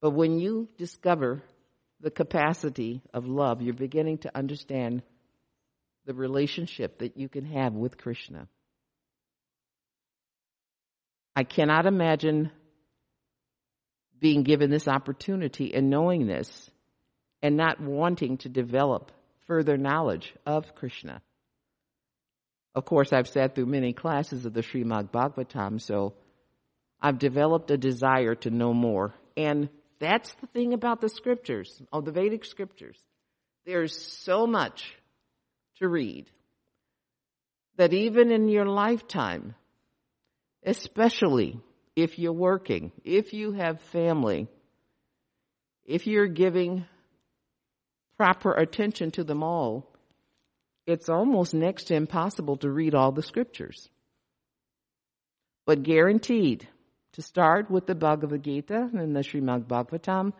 But 0.00 0.10
when 0.10 0.38
you 0.38 0.68
discover 0.78 1.42
the 2.00 2.10
capacity 2.10 3.02
of 3.12 3.26
love, 3.26 3.62
you're 3.62 3.74
beginning 3.74 4.18
to 4.18 4.36
understand 4.36 5.02
the 6.06 6.14
relationship 6.14 6.98
that 6.98 7.16
you 7.16 7.28
can 7.28 7.44
have 7.44 7.74
with 7.74 7.98
Krishna. 7.98 8.48
I 11.34 11.44
cannot 11.44 11.86
imagine 11.86 12.50
being 14.18 14.42
given 14.42 14.70
this 14.70 14.86
opportunity 14.86 15.74
and 15.74 15.90
knowing 15.90 16.26
this 16.26 16.70
and 17.42 17.56
not 17.56 17.80
wanting 17.80 18.38
to 18.38 18.48
develop 18.48 19.10
further 19.46 19.76
knowledge 19.76 20.32
of 20.46 20.74
Krishna. 20.74 21.22
Of 22.74 22.84
course, 22.84 23.12
I've 23.12 23.28
sat 23.28 23.54
through 23.54 23.66
many 23.66 23.92
classes 23.92 24.46
of 24.46 24.54
the 24.54 24.62
Srimad 24.62 25.10
Bhagavatam, 25.10 25.80
so 25.80 26.14
I've 27.00 27.18
developed 27.18 27.70
a 27.70 27.76
desire 27.76 28.34
to 28.36 28.50
know 28.50 28.72
more. 28.72 29.14
And 29.36 29.68
that's 29.98 30.32
the 30.34 30.46
thing 30.48 30.72
about 30.72 31.00
the 31.00 31.08
scriptures, 31.08 31.82
of 31.92 32.04
the 32.04 32.12
Vedic 32.12 32.44
scriptures. 32.44 32.98
There's 33.66 33.94
so 33.96 34.46
much 34.46 34.96
to 35.82 35.88
read. 35.88 36.26
That 37.76 37.92
even 37.92 38.30
in 38.30 38.48
your 38.48 38.66
lifetime, 38.66 39.54
especially 40.64 41.60
if 41.94 42.18
you're 42.18 42.32
working, 42.32 42.92
if 43.04 43.32
you 43.32 43.52
have 43.52 43.80
family, 43.80 44.48
if 45.84 46.06
you're 46.06 46.26
giving 46.26 46.84
proper 48.16 48.52
attention 48.52 49.10
to 49.12 49.24
them 49.24 49.42
all, 49.42 49.92
it's 50.86 51.08
almost 51.08 51.54
next 51.54 51.84
to 51.84 51.94
impossible 51.94 52.56
to 52.58 52.70
read 52.70 52.94
all 52.94 53.12
the 53.12 53.22
scriptures. 53.22 53.88
But 55.64 55.82
guaranteed, 55.82 56.68
to 57.12 57.22
start 57.22 57.70
with 57.70 57.86
the 57.86 57.94
Bhagavad 57.94 58.42
Gita 58.42 58.90
and 58.92 59.14
the 59.14 59.20
Srimad 59.20 59.66
Bhagavatam, 59.66 60.32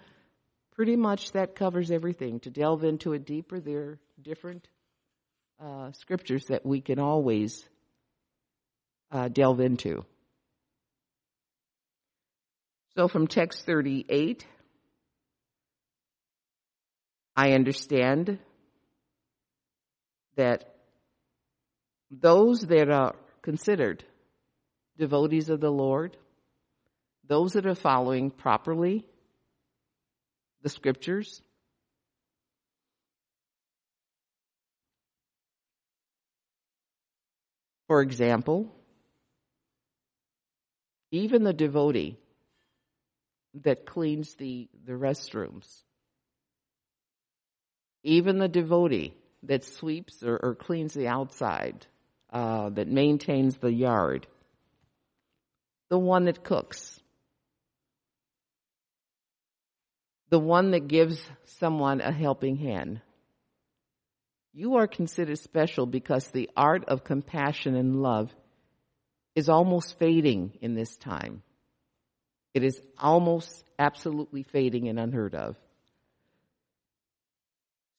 pretty 0.75 0.97
much 0.97 1.33
that 1.33 1.55
covers 1.55 1.91
everything. 1.91 2.41
To 2.41 2.51
delve 2.51 2.83
into 2.83 3.13
it 3.13 3.25
deeper, 3.25 3.61
there 3.61 3.79
are 3.79 3.99
different 4.21 4.67
uh, 5.63 5.93
scriptures 5.93 6.47
that 6.47 6.67
we 6.67 6.81
can 6.81 6.99
always 6.99 7.69
uh, 9.11 9.29
delve 9.29 9.61
into. 9.61 10.05
So 12.97 13.09
from 13.09 13.27
text 13.27 13.65
38, 13.65 14.47
I 17.37 17.53
understand 17.53 18.39
that 20.37 20.75
those 22.11 22.61
that 22.63 22.91
are 22.91 23.15
considered 23.41 24.05
devotees 24.99 25.49
of 25.49 25.61
the 25.61 25.71
Lord, 25.71 26.17
those 27.27 27.53
that 27.53 27.67
are 27.67 27.75
following 27.75 28.31
properly 28.31 29.07
the 30.63 30.69
scriptures, 30.69 31.43
for 37.89 38.03
example, 38.03 38.75
even 41.11 41.45
the 41.45 41.53
devotee 41.53 42.17
that 43.63 43.85
cleans 43.87 44.35
the, 44.35 44.69
the 44.85 44.93
restrooms, 44.93 45.83
even 48.03 48.39
the 48.39 48.49
devotee 48.49 49.15
that 49.45 49.65
sweeps 49.65 50.23
or, 50.23 50.37
or 50.37 50.55
cleans 50.55 50.95
the 50.95 51.09
outside, 51.09 51.87
uh, 52.33 52.71
that 52.71 52.89
maintains 52.89 53.59
the 53.59 53.73
yard, 53.73 54.27
the 55.91 55.99
one 55.99 56.25
that 56.25 56.43
cooks, 56.43 56.99
the 60.31 60.39
one 60.39 60.71
that 60.71 60.89
gives 60.89 61.23
someone 61.45 62.01
a 62.01 62.11
helping 62.11 62.57
hand. 62.57 63.03
You 64.53 64.77
are 64.77 64.87
considered 64.87 65.39
special 65.39 65.87
because 65.87 66.29
the 66.29 66.51
art 66.57 66.85
of 66.89 67.05
compassion 67.05 67.75
and 67.75 68.03
love 68.03 68.31
is 69.35 69.49
almost 69.49 69.99
fading 69.99 70.59
in 70.61 70.75
this 70.75 70.97
time. 70.97 71.43
It 72.53 72.63
is 72.63 72.81
almost 72.99 73.65
absolutely 73.79 74.43
fading 74.43 74.89
and 74.89 74.99
unheard 74.99 75.35
of. 75.35 75.57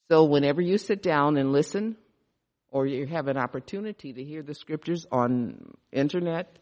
So 0.08 0.24
whenever 0.24 0.60
you 0.60 0.78
sit 0.78 1.02
down 1.02 1.36
and 1.36 1.50
listen, 1.50 1.96
or 2.70 2.86
you 2.86 3.06
have 3.06 3.26
an 3.26 3.36
opportunity 3.36 4.12
to 4.12 4.22
hear 4.22 4.42
the 4.42 4.54
scriptures 4.54 5.06
on 5.10 5.74
internet, 5.90 6.56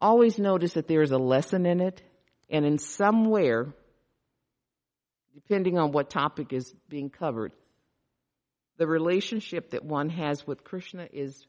always 0.00 0.38
notice 0.38 0.74
that 0.74 0.86
there 0.86 1.02
is 1.02 1.12
a 1.12 1.18
lesson 1.18 1.64
in 1.64 1.80
it, 1.80 2.02
and 2.50 2.66
in 2.66 2.78
somewhere, 2.78 3.72
depending 5.34 5.78
on 5.78 5.92
what 5.92 6.10
topic 6.10 6.52
is 6.52 6.74
being 6.88 7.10
covered, 7.10 7.52
the 8.78 8.86
relationship 8.86 9.70
that 9.70 9.84
one 9.84 10.08
has 10.08 10.46
with 10.46 10.64
Krishna 10.64 11.08
is 11.12 11.46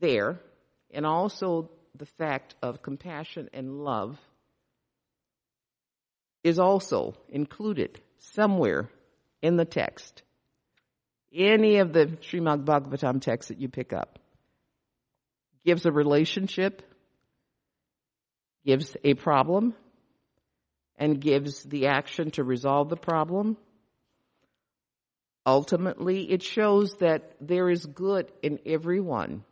there, 0.00 0.40
and 0.90 1.06
also 1.06 1.70
the 1.94 2.06
fact 2.06 2.54
of 2.62 2.82
compassion 2.82 3.48
and 3.52 3.78
love 3.84 4.18
is 6.42 6.58
also 6.58 7.14
included 7.28 8.00
somewhere 8.18 8.88
in 9.42 9.56
the 9.56 9.64
text. 9.64 10.22
Any 11.34 11.78
of 11.78 11.92
the 11.92 12.06
Srimad 12.06 12.64
Bhagavatam 12.64 13.20
texts 13.20 13.48
that 13.48 13.60
you 13.60 13.68
pick 13.68 13.92
up 13.92 14.18
gives 15.64 15.84
a 15.84 15.92
relationship, 15.92 16.82
gives 18.64 18.96
a 19.04 19.14
problem, 19.14 19.74
and 20.96 21.20
gives 21.20 21.62
the 21.64 21.88
action 21.88 22.30
to 22.32 22.44
resolve 22.44 22.88
the 22.88 22.96
problem. 22.96 23.56
Ultimately, 25.46 26.30
it 26.30 26.42
shows 26.42 26.96
that 26.96 27.36
there 27.40 27.70
is 27.70 27.86
good 27.86 28.32
in 28.42 28.58
everyone. 28.66 29.44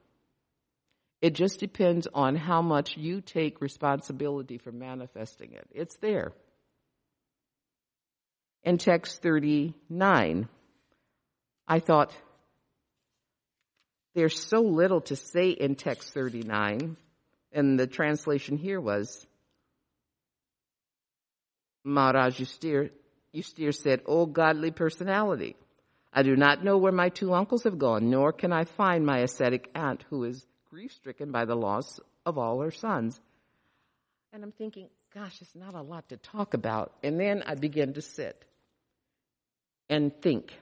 It 1.22 1.34
just 1.34 1.60
depends 1.60 2.08
on 2.12 2.34
how 2.34 2.60
much 2.60 2.96
you 2.96 3.20
take 3.20 3.60
responsibility 3.60 4.58
for 4.58 4.72
manifesting 4.72 5.52
it. 5.52 5.66
It's 5.72 5.96
there 5.98 6.32
in 8.64 8.78
text 8.78 9.22
39. 9.22 10.48
I 11.68 11.78
thought, 11.78 12.12
there's 14.14 14.38
so 14.38 14.60
little 14.60 15.00
to 15.02 15.16
say 15.16 15.50
in 15.50 15.76
text 15.76 16.12
39, 16.12 16.96
and 17.52 17.78
the 17.78 17.86
translation 17.86 18.56
here 18.56 18.80
was, 18.80 19.26
Maharaj 21.84 22.40
Yustir, 22.40 22.90
Yustir 23.34 23.74
said, 23.74 24.02
O 24.06 24.26
godly 24.26 24.70
personality, 24.70 25.56
I 26.16 26.22
do 26.22 26.36
not 26.36 26.62
know 26.62 26.78
where 26.78 26.92
my 26.92 27.08
two 27.08 27.34
uncles 27.34 27.64
have 27.64 27.76
gone, 27.76 28.08
nor 28.08 28.32
can 28.32 28.52
I 28.52 28.64
find 28.64 29.04
my 29.04 29.18
ascetic 29.18 29.68
aunt 29.74 30.04
who 30.10 30.22
is 30.22 30.46
grief 30.70 30.92
stricken 30.92 31.32
by 31.32 31.44
the 31.44 31.56
loss 31.56 31.98
of 32.24 32.38
all 32.38 32.60
her 32.60 32.70
sons. 32.70 33.20
And 34.32 34.44
I'm 34.44 34.52
thinking, 34.52 34.88
gosh, 35.12 35.42
it's 35.42 35.56
not 35.56 35.74
a 35.74 35.82
lot 35.82 36.08
to 36.10 36.16
talk 36.16 36.54
about. 36.54 36.92
And 37.02 37.18
then 37.18 37.42
I 37.44 37.56
begin 37.56 37.94
to 37.94 38.02
sit 38.02 38.44
and 39.90 40.12
think. 40.22 40.52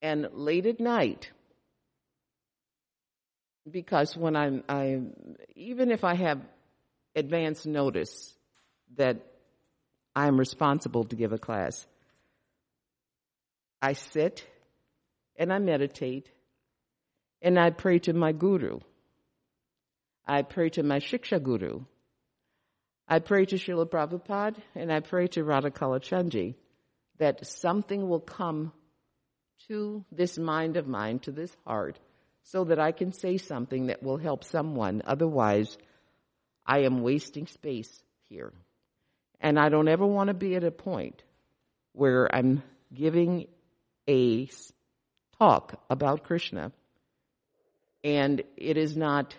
And 0.00 0.28
late 0.32 0.64
at 0.64 0.80
night, 0.80 1.30
because 3.70 4.16
when 4.16 4.34
I'm, 4.36 4.64
I, 4.70 5.00
even 5.54 5.90
if 5.90 6.02
I 6.02 6.14
have 6.14 6.40
advance 7.14 7.66
notice 7.66 8.34
that 8.96 9.18
I'm 10.16 10.38
responsible 10.38 11.04
to 11.04 11.16
give 11.16 11.32
a 11.32 11.38
class, 11.38 11.86
I 13.82 13.94
sit 13.94 14.46
and 15.34 15.52
I 15.52 15.58
meditate 15.58 16.30
and 17.42 17.58
I 17.58 17.70
pray 17.70 17.98
to 18.00 18.12
my 18.12 18.30
guru. 18.30 18.78
I 20.24 20.42
pray 20.42 20.70
to 20.70 20.84
my 20.84 21.00
Shiksha 21.00 21.42
guru. 21.42 21.80
I 23.08 23.18
pray 23.18 23.44
to 23.46 23.56
Srila 23.56 23.90
Prabhupada 23.90 24.56
and 24.76 24.92
I 24.92 25.00
pray 25.00 25.26
to 25.28 25.42
Radha 25.42 25.72
Kalachandji 25.72 26.54
that 27.18 27.44
something 27.44 28.08
will 28.08 28.20
come 28.20 28.72
to 29.66 30.04
this 30.12 30.38
mind 30.38 30.76
of 30.76 30.86
mine, 30.86 31.18
to 31.20 31.32
this 31.32 31.54
heart, 31.66 31.98
so 32.44 32.64
that 32.64 32.78
I 32.78 32.92
can 32.92 33.12
say 33.12 33.36
something 33.36 33.86
that 33.86 34.02
will 34.02 34.16
help 34.16 34.44
someone. 34.44 35.02
Otherwise, 35.04 35.76
I 36.64 36.80
am 36.80 37.02
wasting 37.02 37.48
space 37.48 38.02
here. 38.28 38.52
And 39.40 39.58
I 39.58 39.68
don't 39.68 39.88
ever 39.88 40.06
want 40.06 40.28
to 40.28 40.34
be 40.34 40.54
at 40.54 40.62
a 40.62 40.70
point 40.70 41.22
where 41.92 42.32
I'm 42.32 42.62
giving 42.94 43.48
a 44.08 44.48
talk 45.38 45.80
about 45.90 46.24
Krishna 46.24 46.72
and 48.04 48.42
it 48.56 48.76
is 48.76 48.96
not 48.96 49.34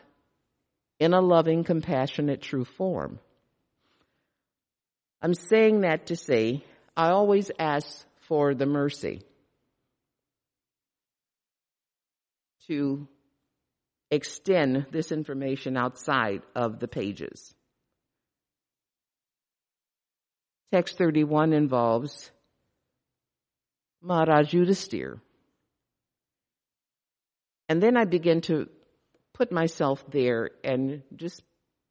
in 1.00 1.14
a 1.14 1.22
loving, 1.22 1.64
compassionate, 1.64 2.42
true 2.42 2.66
form. 2.66 3.20
I'm 5.22 5.34
saying 5.34 5.82
that 5.82 6.08
to 6.08 6.16
say 6.16 6.64
I 6.96 7.10
always 7.10 7.52
ask 7.58 8.06
for 8.28 8.54
the 8.54 8.66
mercy 8.66 9.22
to 12.68 13.08
extend 14.12 14.86
this 14.92 15.12
information 15.12 15.76
outside 15.76 16.42
of 16.56 16.80
the 16.80 16.88
pages. 16.88 17.54
Text 20.72 20.98
31 20.98 21.54
involves 21.54 22.32
Maharaj 24.04 24.54
Yudhisthira. 24.54 25.20
And 27.70 27.82
then 27.82 27.98
I 27.98 28.06
begin 28.06 28.42
to 28.42 28.70
put 29.34 29.52
myself 29.52 30.04
there 30.12 30.52
and 30.64 31.02
just 31.16 31.42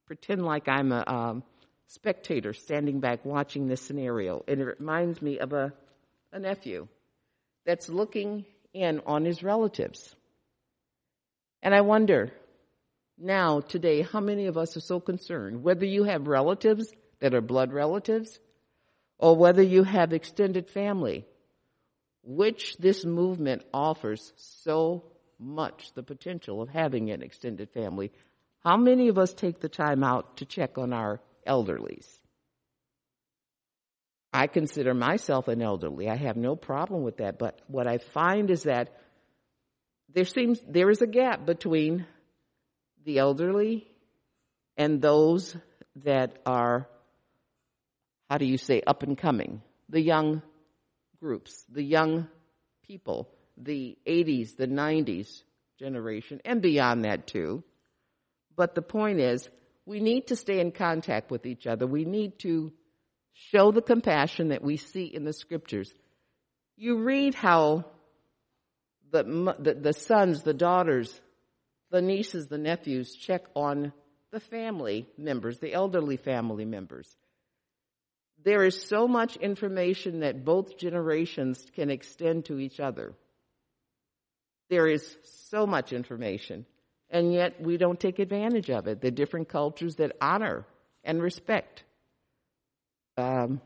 pretend 0.07 0.45
like 0.45 0.69
I'm 0.69 0.93
a, 0.93 1.05
um, 1.07 1.43
spectator 1.87 2.53
standing 2.53 3.01
back 3.01 3.25
watching 3.25 3.67
this 3.67 3.83
scenario. 3.83 4.43
And 4.47 4.61
it 4.61 4.79
reminds 4.79 5.21
me 5.21 5.39
of 5.39 5.53
a, 5.53 5.73
a 6.33 6.39
nephew 6.39 6.89
that's 7.67 7.89
looking 7.89 8.45
in 8.73 9.01
on 9.07 9.25
his 9.25 9.43
relatives. 9.43 10.15
And 11.63 11.75
I 11.75 11.81
wonder 11.83 12.33
now, 13.19 13.61
today, 13.61 14.03
how 14.03 14.21
many 14.21 14.47
of 14.47 14.57
us 14.57 14.77
are 14.77 14.81
so 14.81 14.99
concerned, 14.99 15.63
whether 15.63 15.85
you 15.85 16.05
have 16.05 16.27
relatives 16.27 16.93
that 17.21 17.35
are 17.35 17.41
blood 17.41 17.73
relatives 17.73 18.41
or 19.19 19.37
whether 19.37 19.63
you 19.63 19.85
have 19.85 20.13
extended 20.13 20.69
family, 20.69 21.27
which 22.23 22.77
this 22.79 23.05
movement 23.05 23.63
offers 23.73 24.33
so 24.37 25.05
much 25.39 25.93
the 25.95 26.03
potential 26.03 26.63
of 26.63 26.69
having 26.69 27.11
an 27.11 27.23
extended 27.23 27.71
family. 27.71 28.13
How 28.65 28.77
many 28.77 29.09
of 29.09 29.19
us 29.19 29.35
take 29.35 29.61
the 29.61 29.69
time 29.69 30.05
out 30.05 30.37
to 30.37 30.45
check 30.45 30.79
on 30.79 30.93
our 30.93 31.21
elderlies. 31.47 32.07
I 34.33 34.47
consider 34.47 34.95
myself 34.95 35.49
an 35.49 35.61
elderly. 35.61 36.09
I 36.09 36.17
have 36.17 36.37
no 36.37 36.57
problem 36.57 37.03
with 37.03 37.19
that. 37.19 37.39
But 37.39 37.61
what 37.67 37.87
I 37.87 37.99
find 37.99 38.51
is 38.51 38.63
that 38.63 38.97
there 40.13 40.25
seems 40.25 40.61
there 40.67 40.91
is 40.91 41.03
a 41.03 41.07
gap 41.07 41.45
between 41.45 42.07
the 43.05 43.19
elderly 43.19 43.87
and 44.77 45.03
those 45.03 45.57
that 46.05 46.39
are 46.47 46.89
how 48.31 48.39
do 48.39 48.47
you 48.47 48.57
say 48.57 48.81
up 48.87 49.03
and 49.03 49.19
coming 49.19 49.61
the 49.91 50.01
young 50.01 50.41
groups 51.23 51.65
the 51.71 51.83
young 51.83 52.27
people 52.85 53.29
the 53.57 53.97
80s 54.07 54.57
the 54.57 54.67
90s 54.67 55.43
generation 55.79 56.41
and 56.45 56.61
beyond 56.61 57.05
that 57.05 57.27
too. 57.27 57.63
But 58.57 58.75
the 58.75 58.83
point 58.83 59.21
is 59.21 59.49
we 59.87 60.01
need 60.01 60.27
to 60.27 60.37
stay 60.37 60.61
in 60.61 60.73
contact 60.73 61.31
with 61.31 61.47
each 61.47 61.67
other. 61.67 61.87
We 61.87 62.05
need 62.05 62.41
to 62.41 62.73
show 63.33 63.71
the 63.71 63.83
compassion 63.83 64.49
that 64.49 64.63
we 64.63 64.77
see 64.77 65.05
in 65.05 65.25
the 65.25 65.33
scriptures. 65.33 65.93
You 66.77 66.99
read 66.99 67.35
how 67.35 67.85
the, 69.13 69.23
the, 69.59 69.75
the 69.75 69.93
sons 69.93 70.43
the 70.43 70.55
daughters 70.55 71.21
the 71.91 72.03
nieces 72.03 72.49
the 72.49 72.59
nephews 72.59 73.15
check 73.15 73.43
on 73.55 73.93
the 74.33 74.41
family 74.41 75.07
members, 75.17 75.59
the 75.59 75.75
elderly 75.75 76.17
family 76.17 76.65
members. 76.65 77.17
There 78.45 78.65
is 78.65 78.81
so 78.83 79.07
much 79.07 79.37
information 79.37 80.21
that 80.21 80.45
both 80.45 80.77
generations 80.77 81.65
can 81.75 81.91
extend 81.91 82.47
to 82.47 82.59
each 82.59 82.81
other. 82.81 83.15
There 84.69 84.89
is 84.89 85.17
so 85.51 85.67
much 85.67 85.93
information, 85.93 86.67
and 87.11 87.33
yet 87.33 87.61
we 87.61 87.77
don't 87.77 88.01
take 88.01 88.19
advantage 88.19 88.71
of 88.71 88.87
it. 88.87 89.01
The 89.01 89.11
different 89.11 89.49
cultures 89.49 89.97
that 89.97 90.17
honor 90.21 90.67
and 91.05 91.23
respect 91.23 91.85
um, 93.17 93.61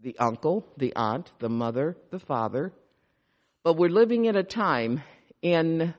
the 0.00 0.16
uncle, 0.18 0.66
the 0.76 0.94
aunt, 0.96 1.30
the 1.38 1.48
mother, 1.48 1.96
the 2.10 2.18
father. 2.18 2.72
But 3.62 3.76
we're 3.76 3.88
living 3.88 4.24
in 4.26 4.36
a 4.36 4.42
time 4.42 5.02
in 5.42 5.94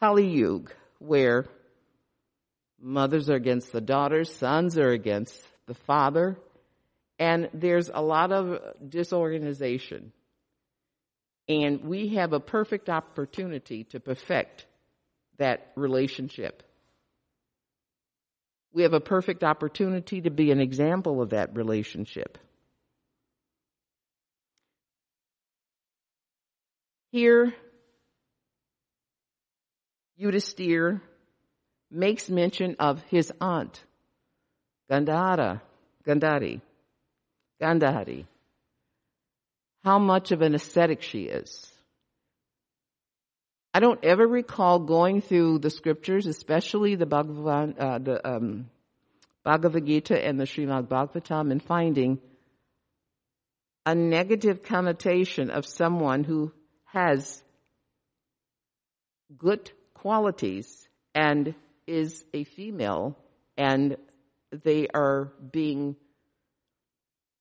Kali 0.00 0.26
Yuga 0.26 0.72
where 0.98 1.46
Mothers 2.84 3.30
are 3.30 3.36
against 3.36 3.70
the 3.70 3.80
daughters, 3.80 4.34
sons 4.34 4.76
are 4.76 4.90
against 4.90 5.40
the 5.66 5.74
father, 5.74 6.36
and 7.18 7.48
there's 7.54 7.90
a 7.92 8.02
lot 8.02 8.32
of 8.32 8.60
disorganization. 8.88 10.12
And 11.48 11.84
we 11.84 12.14
have 12.14 12.32
a 12.32 12.40
perfect 12.40 12.88
opportunity 12.88 13.84
to 13.84 14.00
perfect 14.00 14.66
that 15.38 15.72
relationship. 15.76 16.62
We 18.72 18.82
have 18.82 18.94
a 18.94 19.00
perfect 19.00 19.44
opportunity 19.44 20.22
to 20.22 20.30
be 20.30 20.50
an 20.50 20.60
example 20.60 21.20
of 21.20 21.30
that 21.30 21.54
relationship. 21.56 22.38
Here, 27.10 27.52
Yudhisthira 30.18 31.02
makes 31.90 32.30
mention 32.30 32.76
of 32.78 33.02
his 33.10 33.30
aunt, 33.40 33.84
Gandhara, 34.92 35.62
Gandhari, 36.06 36.60
Gandhari, 37.58 38.26
how 39.82 39.98
much 39.98 40.32
of 40.32 40.42
an 40.42 40.54
ascetic 40.54 41.00
she 41.00 41.22
is. 41.22 41.72
I 43.72 43.80
don't 43.80 44.04
ever 44.04 44.26
recall 44.26 44.80
going 44.80 45.22
through 45.22 45.60
the 45.60 45.70
scriptures, 45.70 46.26
especially 46.26 46.94
the 46.94 47.06
Bhagavan, 47.06 47.80
uh, 47.80 47.98
the 48.00 48.28
um, 48.28 48.68
Bhagavad 49.44 49.86
Gita 49.86 50.22
and 50.22 50.38
the 50.38 50.44
Srimad 50.44 50.88
Bhagavatam, 50.88 51.50
and 51.50 51.62
finding 51.62 52.18
a 53.86 53.94
negative 53.94 54.62
connotation 54.62 55.50
of 55.50 55.64
someone 55.64 56.22
who 56.22 56.52
has 56.84 57.42
good 59.38 59.72
qualities 59.94 60.86
and 61.14 61.54
is 61.86 62.22
a 62.34 62.44
female 62.44 63.16
and 63.56 63.96
they 64.52 64.88
are 64.88 65.32
being 65.50 65.96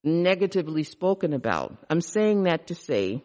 negatively 0.03 0.83
spoken 0.83 1.33
about. 1.33 1.77
I'm 1.89 2.01
saying 2.01 2.43
that 2.43 2.67
to 2.67 2.75
say 2.75 3.23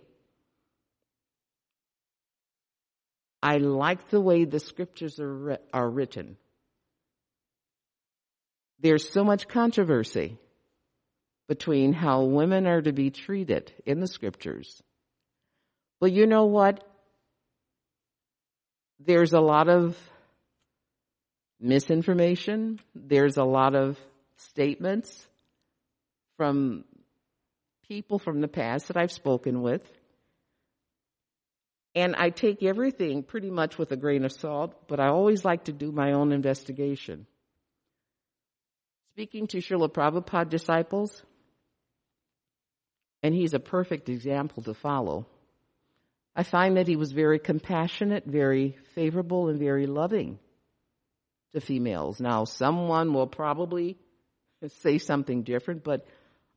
I 3.42 3.58
like 3.58 4.10
the 4.10 4.20
way 4.20 4.44
the 4.44 4.58
scriptures 4.58 5.20
are, 5.20 5.58
are 5.72 5.88
written. 5.88 6.36
There's 8.80 9.08
so 9.08 9.24
much 9.24 9.46
controversy 9.46 10.36
between 11.48 11.92
how 11.92 12.24
women 12.24 12.66
are 12.66 12.82
to 12.82 12.92
be 12.92 13.10
treated 13.10 13.72
in 13.84 14.00
the 14.00 14.08
scriptures. 14.08 14.82
Well, 16.00 16.10
you 16.10 16.26
know 16.26 16.46
what? 16.46 16.82
There's 18.98 19.32
a 19.32 19.40
lot 19.40 19.68
of 19.68 19.96
misinformation. 21.60 22.80
There's 22.94 23.36
a 23.36 23.44
lot 23.44 23.74
of 23.74 23.98
statements 24.36 25.26
from 26.36 26.84
people 27.88 28.18
from 28.18 28.40
the 28.40 28.48
past 28.48 28.88
that 28.88 28.96
I've 28.96 29.12
spoken 29.12 29.62
with. 29.62 29.82
And 31.94 32.14
I 32.14 32.28
take 32.28 32.62
everything 32.62 33.22
pretty 33.22 33.50
much 33.50 33.78
with 33.78 33.90
a 33.92 33.96
grain 33.96 34.24
of 34.24 34.32
salt, 34.32 34.86
but 34.86 35.00
I 35.00 35.08
always 35.08 35.44
like 35.44 35.64
to 35.64 35.72
do 35.72 35.90
my 35.90 36.12
own 36.12 36.30
investigation. 36.30 37.26
Speaking 39.14 39.46
to 39.48 39.58
Srila 39.58 39.90
Prabhupada 39.90 40.50
disciples, 40.50 41.22
and 43.22 43.34
he's 43.34 43.54
a 43.54 43.58
perfect 43.58 44.10
example 44.10 44.62
to 44.64 44.74
follow. 44.74 45.26
I 46.34 46.42
find 46.42 46.76
that 46.76 46.86
he 46.86 46.96
was 46.96 47.12
very 47.12 47.38
compassionate, 47.38 48.26
very 48.26 48.76
favorable, 48.94 49.48
and 49.48 49.58
very 49.58 49.86
loving 49.86 50.38
to 51.54 51.60
females. 51.60 52.20
Now, 52.20 52.44
someone 52.44 53.12
will 53.12 53.26
probably 53.26 53.96
say 54.82 54.98
something 54.98 55.42
different, 55.42 55.84
but 55.84 56.06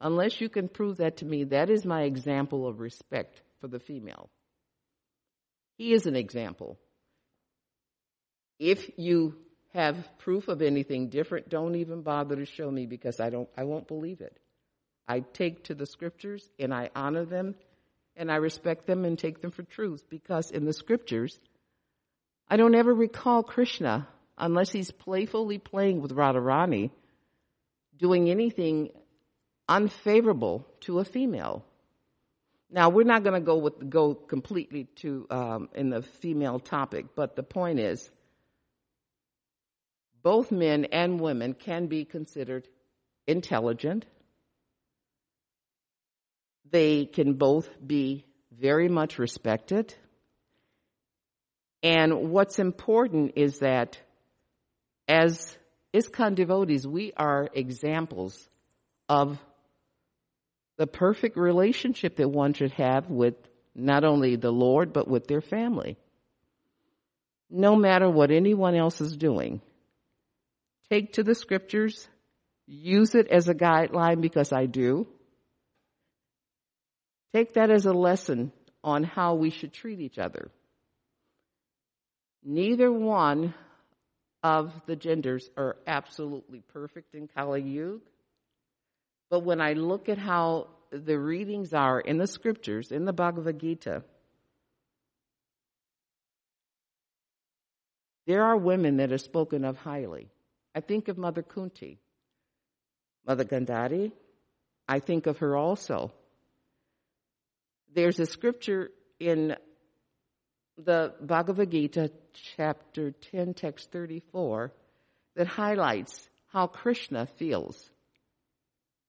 unless 0.01 0.39
you 0.41 0.49
can 0.49 0.67
prove 0.67 0.97
that 0.97 1.17
to 1.17 1.25
me, 1.25 1.45
that 1.45 1.69
is 1.69 1.85
my 1.85 2.03
example 2.03 2.67
of 2.67 2.79
respect 2.79 3.41
for 3.61 3.67
the 3.67 3.79
female. 3.79 4.29
He 5.77 5.93
is 5.93 6.05
an 6.05 6.15
example. 6.15 6.77
If 8.59 8.89
you 8.97 9.35
have 9.73 9.95
proof 10.17 10.47
of 10.47 10.61
anything 10.61 11.09
different, 11.09 11.49
don't 11.49 11.75
even 11.75 12.01
bother 12.01 12.35
to 12.35 12.45
show 12.45 12.69
me 12.69 12.85
because 12.85 13.19
I 13.19 13.29
don't 13.29 13.49
I 13.55 13.63
won't 13.63 13.87
believe 13.87 14.21
it. 14.21 14.37
I 15.07 15.21
take 15.21 15.65
to 15.65 15.75
the 15.75 15.85
scriptures 15.85 16.47
and 16.59 16.73
I 16.73 16.89
honor 16.95 17.25
them 17.25 17.55
and 18.15 18.31
I 18.31 18.35
respect 18.35 18.85
them 18.85 19.05
and 19.05 19.17
take 19.17 19.41
them 19.41 19.51
for 19.51 19.63
truth 19.63 20.03
because 20.09 20.51
in 20.51 20.65
the 20.65 20.73
scriptures 20.73 21.39
I 22.49 22.57
don't 22.57 22.75
ever 22.75 22.93
recall 22.93 23.43
Krishna 23.43 24.07
unless 24.39 24.71
he's 24.71 24.91
playfully 24.91 25.57
playing 25.57 26.01
with 26.01 26.11
Radharani, 26.15 26.91
doing 27.97 28.29
anything 28.29 28.89
unfavorable 29.67 30.65
to 30.81 30.99
a 30.99 31.05
female. 31.05 31.65
Now 32.71 32.89
we're 32.89 33.03
not 33.03 33.23
going 33.23 33.39
to 33.39 33.45
go 33.45 33.57
with 33.57 33.89
go 33.89 34.13
completely 34.13 34.85
to 34.97 35.25
um, 35.29 35.69
in 35.73 35.89
the 35.89 36.01
female 36.01 36.59
topic, 36.59 37.07
but 37.15 37.35
the 37.35 37.43
point 37.43 37.79
is, 37.79 38.09
both 40.21 40.51
men 40.51 40.85
and 40.85 41.19
women 41.19 41.53
can 41.53 41.87
be 41.87 42.05
considered 42.05 42.67
intelligent. 43.25 44.05
They 46.69 47.05
can 47.05 47.33
both 47.33 47.69
be 47.85 48.25
very 48.51 48.89
much 48.89 49.17
respected. 49.17 49.93
And 51.81 52.31
what's 52.31 52.59
important 52.59 53.33
is 53.37 53.59
that 53.59 53.97
as 55.09 55.57
ISKCON 55.93 56.35
devotees, 56.35 56.87
we 56.87 57.11
are 57.17 57.49
examples 57.53 58.47
of 59.09 59.39
the 60.77 60.85
perfect 60.85 61.35
relationship 61.35 62.17
that 62.17 62.29
one 62.29 62.53
should 62.53 62.71
have 62.73 63.09
with 63.09 63.33
not 63.73 64.03
only 64.03 64.35
the 64.35 64.51
Lord, 64.51 64.93
but 64.93 65.07
with 65.07 65.27
their 65.27 65.41
family. 65.41 65.97
No 67.49 67.75
matter 67.75 68.07
what 68.07 68.29
anyone 68.29 68.75
else 68.75 69.01
is 69.01 69.17
doing, 69.17 69.61
take 70.91 71.13
to 71.13 71.23
the 71.23 71.33
scriptures, 71.33 72.07
use 72.67 73.15
it 73.15 73.27
as 73.29 73.47
a 73.49 73.55
guideline 73.55 74.21
because 74.21 74.53
I 74.53 74.67
do. 74.67 75.07
Take 77.33 77.53
that 77.53 77.71
as 77.71 77.87
a 77.87 77.93
lesson 77.93 78.51
on 78.83 79.03
how 79.03 79.35
we 79.35 79.49
should 79.49 79.73
treat 79.73 79.99
each 79.99 80.19
other. 80.19 80.51
Neither 82.43 82.91
one 82.91 83.55
of 84.43 84.73
the 84.85 84.95
genders 84.95 85.49
are 85.57 85.77
absolutely 85.85 86.61
perfect 86.73 87.15
in 87.15 87.27
Kali 87.27 87.61
Yuga. 87.61 88.03
But 89.29 89.41
when 89.41 89.61
I 89.61 89.73
look 89.73 90.09
at 90.09 90.17
how 90.17 90.67
the 90.91 91.19
readings 91.19 91.73
are 91.73 91.99
in 91.99 92.17
the 92.17 92.27
scriptures, 92.27 92.91
in 92.91 93.05
the 93.05 93.13
Bhagavad 93.13 93.59
Gita, 93.59 94.03
there 98.25 98.43
are 98.43 98.57
women 98.57 98.97
that 98.97 99.11
are 99.11 99.17
spoken 99.17 99.65
of 99.65 99.77
highly. 99.77 100.29
I 100.73 100.81
think 100.81 101.07
of 101.07 101.17
Mother 101.17 101.43
Kunti, 101.43 101.99
Mother 103.27 103.45
Gandhari, 103.45 104.11
I 104.87 104.99
think 104.99 105.27
of 105.27 105.39
her 105.39 105.55
also. 105.55 106.11
There's 107.93 108.19
a 108.19 108.25
scripture 108.25 108.91
in 109.19 109.55
the 110.85 111.13
Bhagavad 111.21 111.71
Gita, 111.71 112.11
chapter 112.55 113.11
10, 113.11 113.53
text 113.53 113.91
34, 113.91 114.71
that 115.35 115.47
highlights 115.47 116.29
how 116.51 116.67
Krishna 116.67 117.25
feels 117.37 117.89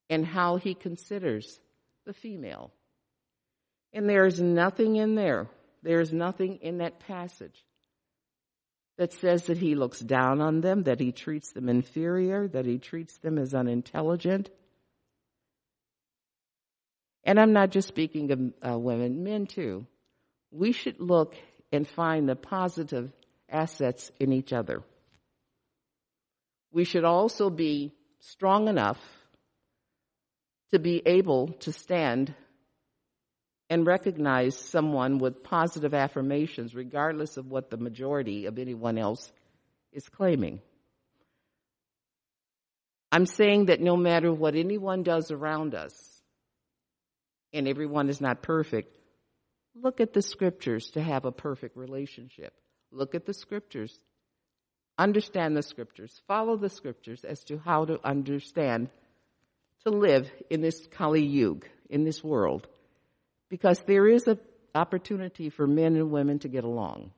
and 0.08 0.26
how 0.26 0.56
he 0.56 0.74
considers 0.74 1.60
the 2.06 2.12
female. 2.12 2.72
And 3.92 4.08
there 4.08 4.26
is 4.26 4.40
nothing 4.40 4.96
in 4.96 5.14
there, 5.14 5.48
there 5.82 6.00
is 6.00 6.12
nothing 6.12 6.58
in 6.62 6.78
that 6.78 7.00
passage 7.00 7.64
that 8.98 9.12
says 9.14 9.46
that 9.46 9.56
he 9.56 9.74
looks 9.74 9.98
down 10.00 10.40
on 10.40 10.60
them, 10.60 10.82
that 10.82 11.00
he 11.00 11.12
treats 11.12 11.52
them 11.52 11.68
inferior, 11.68 12.48
that 12.48 12.66
he 12.66 12.78
treats 12.78 13.16
them 13.18 13.38
as 13.38 13.54
unintelligent. 13.54 14.50
And 17.24 17.40
I'm 17.40 17.52
not 17.52 17.70
just 17.70 17.88
speaking 17.88 18.30
of 18.62 18.72
uh, 18.72 18.78
women, 18.78 19.22
men 19.24 19.46
too. 19.46 19.86
We 20.50 20.72
should 20.72 21.00
look 21.00 21.34
and 21.72 21.86
find 21.86 22.28
the 22.28 22.36
positive 22.36 23.12
assets 23.48 24.10
in 24.18 24.32
each 24.32 24.52
other. 24.52 24.82
We 26.72 26.84
should 26.84 27.04
also 27.04 27.50
be 27.50 27.92
strong 28.20 28.68
enough 28.68 28.98
to 30.72 30.78
be 30.78 31.02
able 31.04 31.48
to 31.60 31.72
stand 31.72 32.34
and 33.68 33.86
recognize 33.86 34.56
someone 34.56 35.18
with 35.18 35.42
positive 35.42 35.94
affirmations, 35.94 36.74
regardless 36.74 37.36
of 37.36 37.46
what 37.46 37.70
the 37.70 37.76
majority 37.76 38.46
of 38.46 38.58
anyone 38.58 38.98
else 38.98 39.32
is 39.92 40.08
claiming. 40.08 40.60
I'm 43.12 43.26
saying 43.26 43.66
that 43.66 43.80
no 43.80 43.96
matter 43.96 44.32
what 44.32 44.54
anyone 44.54 45.02
does 45.02 45.30
around 45.30 45.74
us, 45.74 45.94
and 47.52 47.66
everyone 47.66 48.08
is 48.08 48.20
not 48.20 48.42
perfect, 48.42 48.96
look 49.74 50.00
at 50.00 50.12
the 50.12 50.22
scriptures 50.22 50.90
to 50.92 51.02
have 51.02 51.24
a 51.24 51.32
perfect 51.32 51.76
relationship. 51.76 52.52
Look 52.92 53.14
at 53.14 53.26
the 53.26 53.34
scriptures. 53.34 53.98
Understand 54.98 55.56
the 55.56 55.62
scriptures. 55.62 56.20
Follow 56.26 56.56
the 56.56 56.68
scriptures 56.68 57.24
as 57.24 57.44
to 57.44 57.58
how 57.58 57.84
to 57.84 57.98
understand 58.04 58.88
to 59.84 59.90
live 59.90 60.30
in 60.50 60.60
this 60.60 60.86
Kali 60.86 61.24
Yuga, 61.24 61.66
in 61.88 62.04
this 62.04 62.22
world 62.22 62.66
because 63.50 63.82
there 63.86 64.06
is 64.06 64.26
an 64.26 64.38
opportunity 64.74 65.50
for 65.50 65.66
men 65.66 65.96
and 65.96 66.10
women 66.10 66.38
to 66.38 66.48
get 66.48 66.64
along. 66.64 67.10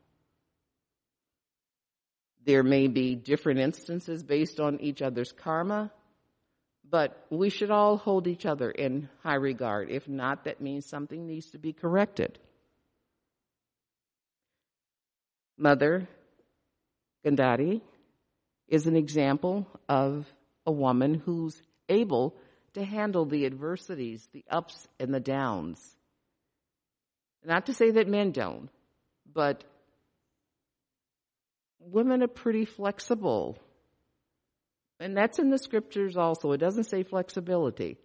There 2.44 2.64
may 2.64 2.88
be 2.88 3.14
different 3.14 3.60
instances 3.60 4.24
based 4.24 4.58
on 4.58 4.80
each 4.80 5.00
other's 5.00 5.30
karma, 5.30 5.92
but 6.92 7.24
we 7.30 7.48
should 7.48 7.70
all 7.70 7.96
hold 7.96 8.26
each 8.26 8.44
other 8.44 8.70
in 8.70 9.08
high 9.22 9.36
regard. 9.36 9.88
If 9.90 10.06
not, 10.06 10.44
that 10.44 10.60
means 10.60 10.84
something 10.84 11.26
needs 11.26 11.50
to 11.52 11.58
be 11.58 11.72
corrected. 11.72 12.38
Mother 15.56 16.06
Gandhari 17.24 17.80
is 18.68 18.86
an 18.86 18.94
example 18.94 19.66
of 19.88 20.26
a 20.66 20.70
woman 20.70 21.14
who's 21.14 21.62
able 21.88 22.34
to 22.74 22.84
handle 22.84 23.24
the 23.24 23.46
adversities, 23.46 24.28
the 24.34 24.44
ups 24.50 24.86
and 25.00 25.14
the 25.14 25.20
downs. 25.20 25.80
Not 27.42 27.66
to 27.66 27.74
say 27.74 27.92
that 27.92 28.06
men 28.06 28.32
don't, 28.32 28.68
but 29.32 29.64
women 31.80 32.22
are 32.22 32.28
pretty 32.28 32.66
flexible. 32.66 33.58
And 35.02 35.16
that's 35.16 35.38
in 35.38 35.50
the 35.50 35.58
scriptures 35.58 36.16
also. 36.16 36.52
It 36.52 36.58
doesn't 36.58 36.84
say 36.84 37.02
flexibility. 37.02 37.98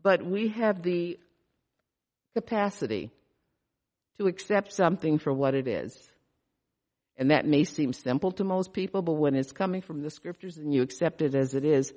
But 0.00 0.24
we 0.24 0.48
have 0.48 0.82
the 0.82 1.18
capacity 2.34 3.10
to 4.18 4.26
accept 4.26 4.72
something 4.72 5.18
for 5.18 5.32
what 5.32 5.54
it 5.54 5.66
is. 5.66 5.96
And 7.16 7.32
that 7.32 7.46
may 7.46 7.64
seem 7.64 7.92
simple 7.92 8.30
to 8.32 8.44
most 8.44 8.72
people, 8.72 9.02
but 9.02 9.14
when 9.14 9.34
it's 9.34 9.50
coming 9.50 9.82
from 9.82 10.02
the 10.02 10.10
scriptures 10.10 10.56
and 10.56 10.72
you 10.72 10.82
accept 10.82 11.20
it 11.22 11.34
as 11.34 11.54
it 11.54 11.64
is, 11.64 11.92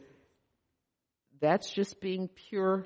that's 1.40 1.72
just 1.72 2.02
being 2.02 2.28
pure 2.28 2.86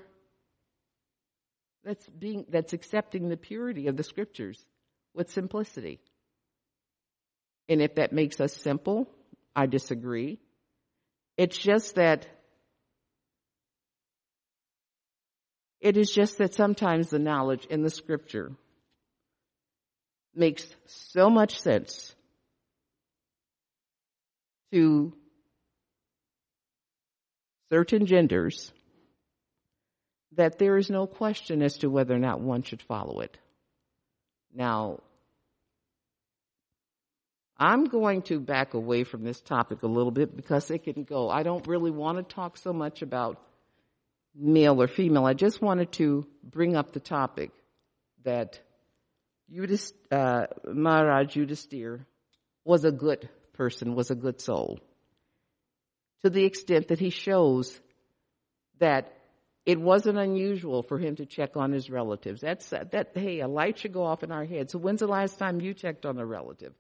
that's 1.85 2.09
being, 2.09 2.45
that's 2.49 2.73
accepting 2.73 3.29
the 3.29 3.37
purity 3.37 3.87
of 3.87 3.95
the 3.95 4.03
scriptures 4.03 4.65
with 5.13 5.29
simplicity. 5.29 5.99
And 7.69 7.79
if 7.79 7.95
that 7.95 8.11
makes 8.11 8.41
us 8.41 8.53
simple, 8.53 9.07
I 9.55 9.67
disagree. 9.67 10.39
It's 11.37 11.57
just 11.57 11.95
that 11.95 12.27
it 15.81 15.97
is 15.97 16.09
just 16.11 16.37
that 16.37 16.53
sometimes 16.53 17.09
the 17.09 17.19
knowledge 17.19 17.65
in 17.65 17.83
the 17.83 17.89
scripture 17.89 18.51
makes 20.33 20.65
so 20.85 21.29
much 21.29 21.59
sense 21.59 22.15
to 24.71 25.13
certain 27.71 28.05
genders 28.05 28.71
that 30.33 30.57
there 30.57 30.77
is 30.77 30.89
no 30.89 31.07
question 31.07 31.61
as 31.61 31.77
to 31.77 31.89
whether 31.89 32.13
or 32.13 32.19
not 32.19 32.41
one 32.41 32.63
should 32.63 32.81
follow 32.81 33.21
it. 33.21 33.37
Now, 34.53 35.01
I'm 37.57 37.85
going 37.85 38.23
to 38.23 38.39
back 38.39 38.73
away 38.73 39.03
from 39.05 39.23
this 39.23 39.39
topic 39.39 39.83
a 39.83 39.87
little 39.87 40.11
bit 40.11 40.35
because 40.35 40.69
it 40.71 40.83
can 40.83 41.03
go. 41.03 41.29
I 41.29 41.43
don't 41.43 41.65
really 41.67 41.91
want 41.91 42.17
to 42.17 42.35
talk 42.35 42.57
so 42.57 42.73
much 42.73 43.01
about 43.01 43.41
male 44.35 44.81
or 44.81 44.87
female. 44.87 45.25
I 45.25 45.33
just 45.33 45.61
wanted 45.61 45.93
to 45.93 46.27
bring 46.43 46.75
up 46.75 46.91
the 46.91 46.99
topic 46.99 47.51
that 48.23 48.59
Yudhist, 49.49 49.93
uh, 50.11 50.47
Maharaj 50.65 51.37
Yudhisthira 51.37 52.05
was 52.65 52.83
a 52.83 52.91
good 52.91 53.29
person, 53.53 53.95
was 53.95 54.11
a 54.11 54.15
good 54.15 54.41
soul. 54.41 54.79
To 56.23 56.29
the 56.29 56.43
extent 56.43 56.89
that 56.89 56.99
he 56.99 57.09
shows 57.09 57.79
that 58.79 59.13
it 59.65 59.79
wasn't 59.79 60.17
unusual 60.17 60.83
for 60.83 60.99
him 60.99 61.15
to 61.15 61.25
check 61.25 61.55
on 61.55 61.71
his 61.71 61.89
relatives. 61.89 62.41
That's 62.41 62.67
that. 62.69 63.11
Hey, 63.15 63.39
a 63.39 63.47
light 63.47 63.79
should 63.79 63.93
go 63.93 64.03
off 64.03 64.23
in 64.23 64.31
our 64.31 64.45
head. 64.45 64.69
So 64.69 64.77
when's 64.77 64.99
the 64.99 65.07
last 65.07 65.39
time 65.39 65.61
you 65.61 65.73
checked 65.73 66.05
on 66.05 66.19
a 66.19 66.25
relative? 66.25 66.73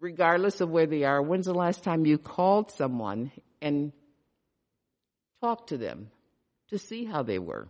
Regardless 0.00 0.60
of 0.60 0.70
where 0.70 0.86
they 0.86 1.04
are, 1.04 1.22
when's 1.22 1.46
the 1.46 1.54
last 1.54 1.82
time 1.82 2.04
you 2.04 2.18
called 2.18 2.70
someone 2.70 3.32
and 3.62 3.92
talked 5.40 5.70
to 5.70 5.78
them 5.78 6.10
to 6.68 6.78
see 6.78 7.04
how 7.04 7.22
they 7.22 7.38
were? 7.38 7.68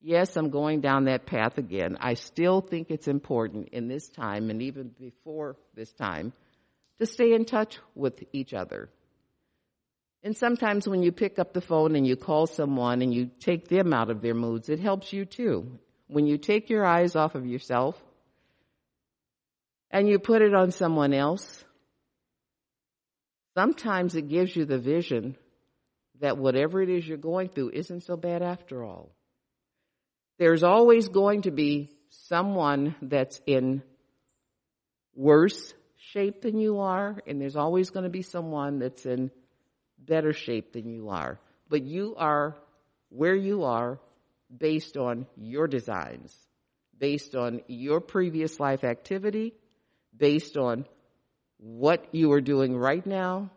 Yes, 0.00 0.36
I'm 0.36 0.48
going 0.48 0.80
down 0.80 1.04
that 1.04 1.26
path 1.26 1.58
again. 1.58 1.98
I 2.00 2.14
still 2.14 2.62
think 2.62 2.90
it's 2.90 3.08
important 3.08 3.68
in 3.68 3.88
this 3.88 4.08
time 4.08 4.48
and 4.48 4.62
even 4.62 4.88
before 4.98 5.56
this 5.74 5.92
time 5.92 6.32
to 6.98 7.06
stay 7.06 7.34
in 7.34 7.44
touch 7.44 7.78
with 7.94 8.22
each 8.32 8.54
other 8.54 8.88
and 10.22 10.36
sometimes 10.36 10.86
when 10.86 11.02
you 11.02 11.12
pick 11.12 11.38
up 11.38 11.52
the 11.52 11.62
phone 11.62 11.96
and 11.96 12.06
you 12.06 12.14
call 12.14 12.46
someone 12.46 13.00
and 13.00 13.12
you 13.12 13.30
take 13.40 13.68
them 13.68 13.92
out 13.92 14.10
of 14.10 14.20
their 14.20 14.34
moods, 14.34 14.68
it 14.68 14.78
helps 14.78 15.12
you 15.12 15.24
too. 15.24 15.78
When 16.08 16.26
you 16.26 16.36
take 16.36 16.68
your 16.68 16.84
eyes 16.84 17.16
off 17.16 17.34
of 17.34 17.46
yourself 17.46 18.00
and 19.90 20.08
you 20.08 20.18
put 20.18 20.42
it 20.42 20.54
on 20.54 20.70
someone 20.70 21.12
else, 21.12 21.64
sometimes 23.54 24.14
it 24.14 24.28
gives 24.28 24.54
you 24.54 24.64
the 24.64 24.78
vision 24.78 25.36
that 26.20 26.38
whatever 26.38 26.82
it 26.82 26.88
is 26.88 27.06
you're 27.06 27.18
going 27.18 27.48
through 27.48 27.70
isn't 27.70 28.02
so 28.02 28.16
bad 28.16 28.42
after 28.42 28.84
all. 28.84 29.10
There's 30.38 30.62
always 30.62 31.08
going 31.08 31.42
to 31.42 31.50
be 31.50 31.90
someone 32.08 32.94
that's 33.02 33.40
in 33.46 33.82
worse 35.14 35.74
shape 35.96 36.42
than 36.42 36.58
you 36.58 36.80
are, 36.80 37.20
and 37.26 37.40
there's 37.40 37.56
always 37.56 37.90
going 37.90 38.04
to 38.04 38.10
be 38.10 38.22
someone 38.22 38.78
that's 38.78 39.04
in 39.06 39.30
better 39.98 40.32
shape 40.32 40.72
than 40.72 40.88
you 40.88 41.10
are. 41.10 41.38
But 41.68 41.82
you 41.82 42.14
are 42.16 42.56
where 43.10 43.34
you 43.34 43.64
are 43.64 44.00
based 44.54 44.96
on 44.96 45.26
your 45.36 45.66
designs, 45.66 46.34
based 46.98 47.34
on 47.34 47.60
your 47.66 48.00
previous 48.00 48.58
life 48.58 48.82
activity, 48.82 49.54
based 50.20 50.56
on 50.56 50.84
what 51.56 52.06
you 52.12 52.30
are 52.32 52.40
doing 52.40 52.76
right 52.76 53.04
now. 53.04 53.50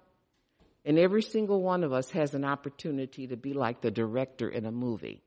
And 0.86 0.98
every 0.98 1.22
single 1.22 1.62
one 1.62 1.84
of 1.84 1.94
us 1.94 2.10
has 2.12 2.34
an 2.34 2.44
opportunity 2.44 3.28
to 3.28 3.38
be 3.38 3.54
like 3.54 3.82
the 3.82 3.92
director 3.92 4.50
in 4.50 4.66
a 4.66 4.72
movie. 4.72 5.22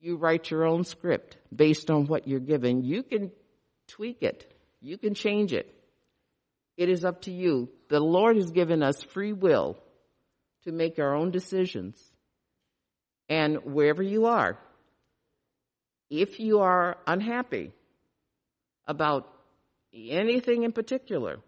You 0.00 0.16
write 0.16 0.50
your 0.50 0.64
own 0.64 0.84
script 0.84 1.36
based 1.54 1.90
on 1.90 2.06
what 2.06 2.28
you're 2.28 2.40
given. 2.40 2.84
You 2.84 3.02
can 3.02 3.32
tweak 3.88 4.22
it. 4.22 4.50
You 4.80 4.96
can 4.96 5.14
change 5.14 5.52
it. 5.52 5.74
It 6.78 6.88
is 6.88 7.04
up 7.04 7.22
to 7.22 7.32
you. 7.32 7.68
The 7.88 8.00
Lord 8.00 8.36
has 8.36 8.50
given 8.50 8.82
us 8.82 9.02
free 9.02 9.34
will 9.34 9.76
to 10.64 10.72
make 10.72 10.98
our 10.98 11.14
own 11.14 11.30
decisions. 11.30 12.00
And 13.28 13.58
wherever 13.64 14.02
you 14.02 14.26
are, 14.26 14.58
if 16.08 16.40
you 16.40 16.60
are 16.60 16.96
unhappy 17.06 17.72
about 18.86 19.28
anything 19.92 20.62
in 20.62 20.72
particular, 20.72 21.38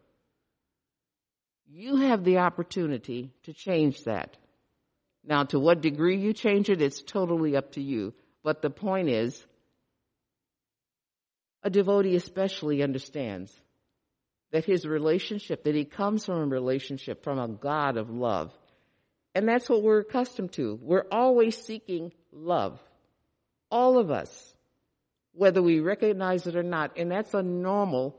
you 1.66 1.97
have 1.97 2.24
the 2.24 2.39
opportunity 2.39 3.30
to 3.45 3.53
change 3.53 4.05
that. 4.05 4.37
Now, 5.24 5.45
to 5.45 5.59
what 5.59 5.80
degree 5.80 6.18
you 6.18 6.33
change 6.33 6.68
it, 6.68 6.83
it's 6.83 7.03
totally 7.03 7.57
up 7.57 7.72
to 7.72 7.80
you. 7.80 8.12
But 8.43 8.61
the 8.61 8.70
point 8.70 9.09
is, 9.09 9.47
a 11.62 11.70
devotee 11.70 12.16
especially 12.16 12.83
understands 12.83 13.53
that 14.51 14.64
his 14.64 14.85
relationship, 14.85 15.64
that 15.64 15.74
he 15.74 15.85
comes 15.85 16.26
from 16.26 16.37
a 16.37 16.47
relationship 16.47 17.22
from 17.22 17.39
a 17.39 17.49
God 17.49 17.97
of 17.97 18.11
love. 18.11 18.53
And 19.35 19.49
that's 19.49 19.68
what 19.68 19.83
we're 19.83 20.01
accustomed 20.01 20.53
to. 20.53 20.78
We're 20.83 21.07
always 21.11 21.57
seeking 21.57 22.12
love. 22.33 22.78
All 23.70 23.97
of 23.97 24.11
us, 24.11 24.51
whether 25.33 25.62
we 25.62 25.80
recognize 25.80 26.47
it 26.47 26.57
or 26.57 26.62
not. 26.62 26.97
And 26.97 27.11
that's 27.11 27.35
a 27.35 27.43
normal 27.43 28.16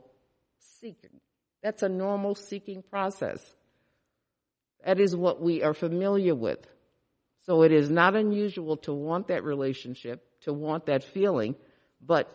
seeking. 0.80 1.20
That's 1.62 1.82
a 1.82 1.88
normal 1.88 2.34
seeking 2.34 2.82
process. 2.82 3.40
That 4.84 5.00
is 5.00 5.16
what 5.16 5.40
we 5.40 5.62
are 5.62 5.74
familiar 5.74 6.34
with. 6.34 6.58
So 7.46 7.62
it 7.62 7.72
is 7.72 7.90
not 7.90 8.16
unusual 8.16 8.76
to 8.78 8.92
want 8.92 9.28
that 9.28 9.44
relationship, 9.44 10.24
to 10.42 10.52
want 10.52 10.86
that 10.86 11.04
feeling, 11.04 11.56
but 12.00 12.30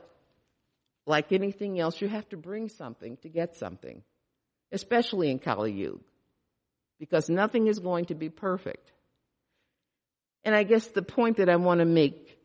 like 1.06 1.32
anything 1.32 1.80
else, 1.80 2.00
you 2.00 2.08
have 2.08 2.28
to 2.30 2.38
bring 2.38 2.70
something 2.70 3.18
to 3.18 3.30
get 3.30 3.56
something, 3.58 4.04
especially 4.72 5.32
in 5.32 5.40
Kali 5.40 5.72
Yuga, 5.72 6.04
because 7.00 7.30
nothing 7.30 7.68
is 7.68 7.80
going 7.80 8.06
to 8.06 8.16
be 8.16 8.30
perfect. 8.30 8.92
And 10.44 10.56
I 10.56 10.64
guess 10.64 10.88
the 10.88 11.02
point 11.02 11.38
that 11.38 11.50
I 11.50 11.56
want 11.56 11.80
to 11.80 11.86
make, 11.86 12.38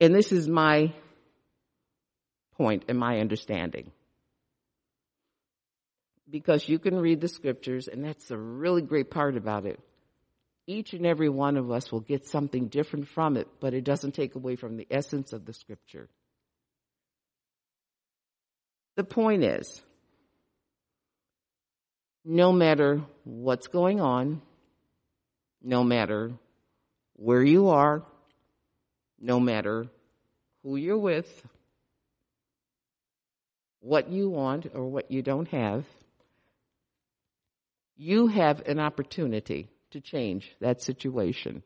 and 0.00 0.14
this 0.14 0.32
is 0.32 0.46
my 0.46 0.92
point 2.62 2.84
and 2.88 2.96
my 2.96 3.18
understanding, 3.18 3.90
because 6.30 6.68
you 6.68 6.78
can 6.78 6.96
read 6.96 7.20
the 7.20 7.26
scriptures, 7.26 7.88
and 7.88 8.04
that's 8.04 8.30
a 8.30 8.38
really 8.38 8.82
great 8.82 9.10
part 9.10 9.36
about 9.36 9.66
it. 9.66 9.80
Each 10.68 10.92
and 10.92 11.04
every 11.04 11.28
one 11.28 11.56
of 11.56 11.72
us 11.72 11.90
will 11.90 12.06
get 12.12 12.24
something 12.24 12.68
different 12.68 13.08
from 13.08 13.36
it, 13.36 13.48
but 13.58 13.74
it 13.74 13.82
doesn't 13.82 14.14
take 14.14 14.36
away 14.36 14.54
from 14.54 14.76
the 14.76 14.86
essence 14.92 15.32
of 15.32 15.44
the 15.44 15.52
scripture. 15.52 16.08
The 18.94 19.02
point 19.02 19.42
is, 19.42 19.82
no 22.24 22.52
matter 22.52 23.02
what's 23.24 23.66
going 23.66 24.00
on, 24.00 24.40
no 25.60 25.82
matter 25.82 26.30
where 27.16 27.42
you 27.42 27.70
are, 27.70 28.04
no 29.20 29.40
matter 29.40 29.88
who 30.62 30.76
you're 30.76 30.96
with, 30.96 31.28
what 33.82 34.08
you 34.08 34.30
want 34.30 34.68
or 34.72 34.88
what 34.88 35.10
you 35.10 35.22
don't 35.22 35.48
have, 35.48 35.84
you 37.96 38.28
have 38.28 38.62
an 38.66 38.78
opportunity 38.78 39.68
to 39.90 40.00
change 40.00 40.50
that 40.60 40.80
situation. 40.80 41.62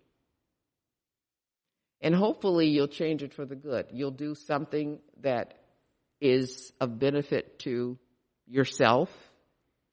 And 2.00 2.14
hopefully 2.14 2.68
you'll 2.68 2.88
change 2.88 3.22
it 3.22 3.34
for 3.34 3.44
the 3.44 3.54
good. 3.54 3.86
You'll 3.92 4.10
do 4.10 4.34
something 4.34 4.98
that 5.20 5.54
is 6.20 6.72
of 6.80 6.98
benefit 6.98 7.58
to 7.60 7.98
yourself 8.46 9.10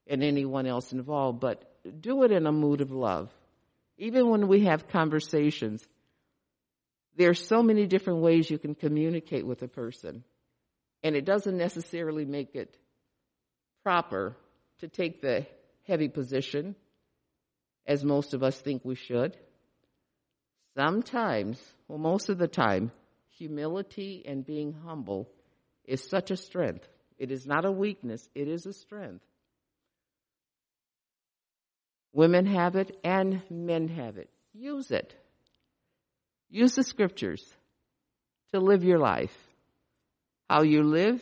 and 0.08 0.24
anyone 0.24 0.66
else 0.66 0.92
involved, 0.92 1.40
but 1.40 1.64
do 2.02 2.24
it 2.24 2.32
in 2.32 2.48
a 2.48 2.52
mood 2.52 2.82
of 2.82 2.92
love. 2.92 3.30
Even 3.98 4.30
when 4.30 4.48
we 4.48 4.66
have 4.66 4.88
conversations, 4.88 5.86
there 7.16 7.30
are 7.30 7.36
so 7.36 7.62
many 7.62 7.86
different 7.86 8.20
ways 8.20 8.50
you 8.50 8.58
can 8.58 8.76
communicate 8.76 9.46
with 9.46 9.62
a 9.62 9.68
person. 9.68 10.24
And 11.04 11.16
it 11.16 11.26
doesn't 11.26 11.58
necessarily 11.58 12.26
make 12.26 12.56
it 12.56 12.78
proper 13.84 14.38
to 14.80 14.88
take 14.88 15.22
the 15.22 15.46
heavy 15.86 16.08
position, 16.08 16.76
as 17.86 18.04
most 18.04 18.34
of 18.34 18.42
us 18.42 18.58
think 18.60 18.84
we 18.86 18.96
should. 18.96 19.38
Sometimes, 20.78 21.62
well, 21.88 22.00
most 22.00 22.30
of 22.30 22.38
the 22.38 22.48
time, 22.48 22.92
humility 23.38 24.24
and 24.26 24.46
being 24.46 24.74
humble 24.86 25.30
is 25.86 26.02
such 26.02 26.32
a 26.32 26.38
strength. 26.38 26.88
It 27.18 27.32
is 27.32 27.46
not 27.46 27.66
a 27.66 27.72
weakness, 27.72 28.28
it 28.34 28.48
is 28.48 28.66
a 28.66 28.74
strength. 28.74 29.26
Women 32.14 32.46
have 32.46 32.76
it 32.76 32.96
and 33.04 33.42
men 33.50 33.88
have 33.88 34.18
it. 34.18 34.30
Use 34.54 34.92
it. 34.92 35.16
Use 36.50 36.76
the 36.76 36.84
scriptures 36.84 37.44
to 38.54 38.60
live 38.60 38.84
your 38.84 39.00
life. 39.00 39.36
How 40.54 40.62
you 40.62 40.84
live, 40.84 41.20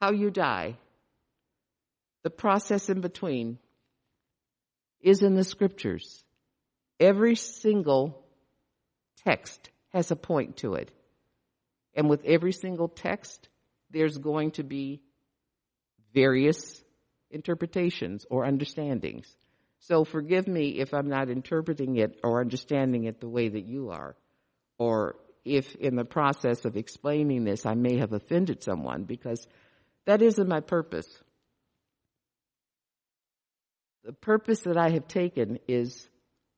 how 0.00 0.12
you 0.12 0.30
die, 0.30 0.78
the 2.22 2.30
process 2.30 2.88
in 2.88 3.02
between 3.02 3.58
is 5.02 5.20
in 5.20 5.34
the 5.34 5.44
scriptures. 5.44 6.24
Every 6.98 7.34
single 7.34 8.24
text 9.26 9.68
has 9.92 10.10
a 10.12 10.16
point 10.16 10.56
to 10.62 10.76
it. 10.76 10.90
And 11.94 12.08
with 12.08 12.24
every 12.24 12.52
single 12.52 12.88
text, 12.88 13.50
there's 13.90 14.16
going 14.16 14.52
to 14.52 14.62
be 14.62 15.02
various 16.14 16.82
interpretations 17.30 18.24
or 18.30 18.46
understandings. 18.46 19.26
So 19.80 20.04
forgive 20.04 20.48
me 20.48 20.78
if 20.78 20.94
I'm 20.94 21.10
not 21.10 21.28
interpreting 21.28 21.98
it 21.98 22.18
or 22.24 22.40
understanding 22.40 23.04
it 23.04 23.20
the 23.20 23.28
way 23.28 23.50
that 23.50 23.66
you 23.66 23.90
are. 23.90 24.16
Or 24.78 25.16
if 25.44 25.74
in 25.76 25.96
the 25.96 26.04
process 26.04 26.64
of 26.64 26.76
explaining 26.76 27.44
this 27.44 27.66
I 27.66 27.74
may 27.74 27.98
have 27.98 28.12
offended 28.12 28.62
someone 28.62 29.04
because 29.04 29.46
that 30.06 30.22
isn't 30.22 30.48
my 30.48 30.60
purpose. 30.60 31.06
The 34.04 34.12
purpose 34.12 34.60
that 34.60 34.76
I 34.76 34.90
have 34.90 35.08
taken 35.08 35.58
is 35.66 36.08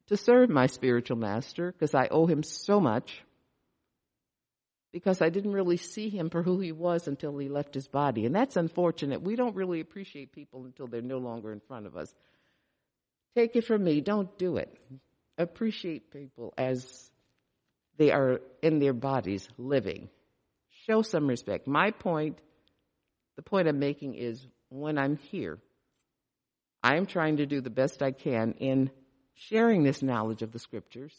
to 0.09 0.17
serve 0.17 0.51
my 0.51 0.67
spiritual 0.67 1.17
master 1.17 1.73
because 1.73 1.95
I 1.95 2.09
owe 2.11 2.27
him 2.27 2.43
so 2.43 2.81
much 2.81 3.23
because 4.93 5.21
I 5.21 5.29
didn't 5.29 5.53
really 5.53 5.77
see 5.77 6.09
him 6.09 6.31
for 6.31 6.43
who 6.43 6.59
he 6.59 6.73
was 6.73 7.07
until 7.07 7.37
he 7.37 7.49
left 7.49 7.75
his 7.75 7.87
body. 7.87 8.25
And 8.25 8.35
that's 8.35 8.57
unfortunate. 8.57 9.21
We 9.21 9.37
don't 9.37 9.55
really 9.55 9.81
appreciate 9.81 10.33
people 10.33 10.65
until 10.65 10.87
they're 10.87 11.03
no 11.03 11.19
longer 11.19 11.53
in 11.53 11.61
front 11.61 11.87
of 11.87 11.97
us. 11.97 12.13
Take 13.37 13.55
it 13.57 13.65
from 13.65 13.85
me, 13.85 14.01
don't 14.01 14.39
do 14.39 14.57
it. 14.57 14.75
Appreciate 15.37 16.11
people 16.11 16.55
as 16.57 17.11
they 17.97 18.13
are 18.13 18.41
in 18.63 18.79
their 18.79 18.93
bodies 18.93 19.49
living. 19.59 20.09
Show 20.87 21.03
some 21.03 21.27
respect. 21.27 21.67
My 21.67 21.91
point, 21.91 22.39
the 23.37 23.43
point 23.43 23.69
I'm 23.69 23.79
making 23.79 24.15
is 24.15 24.47
when 24.69 24.99
I'm 24.99 25.17
here, 25.17 25.59
I 26.83 26.97
am 26.97 27.07
trying 27.07 27.39
to 27.39 27.47
do 27.47 27.61
the 27.61 27.71
best 27.71 28.03
I 28.03 28.13
can 28.13 28.53
in 28.59 28.91
sharing 29.35 29.83
this 29.83 30.03
knowledge 30.03 30.43
of 30.43 30.53
the 30.53 30.59
scriptures. 30.59 31.15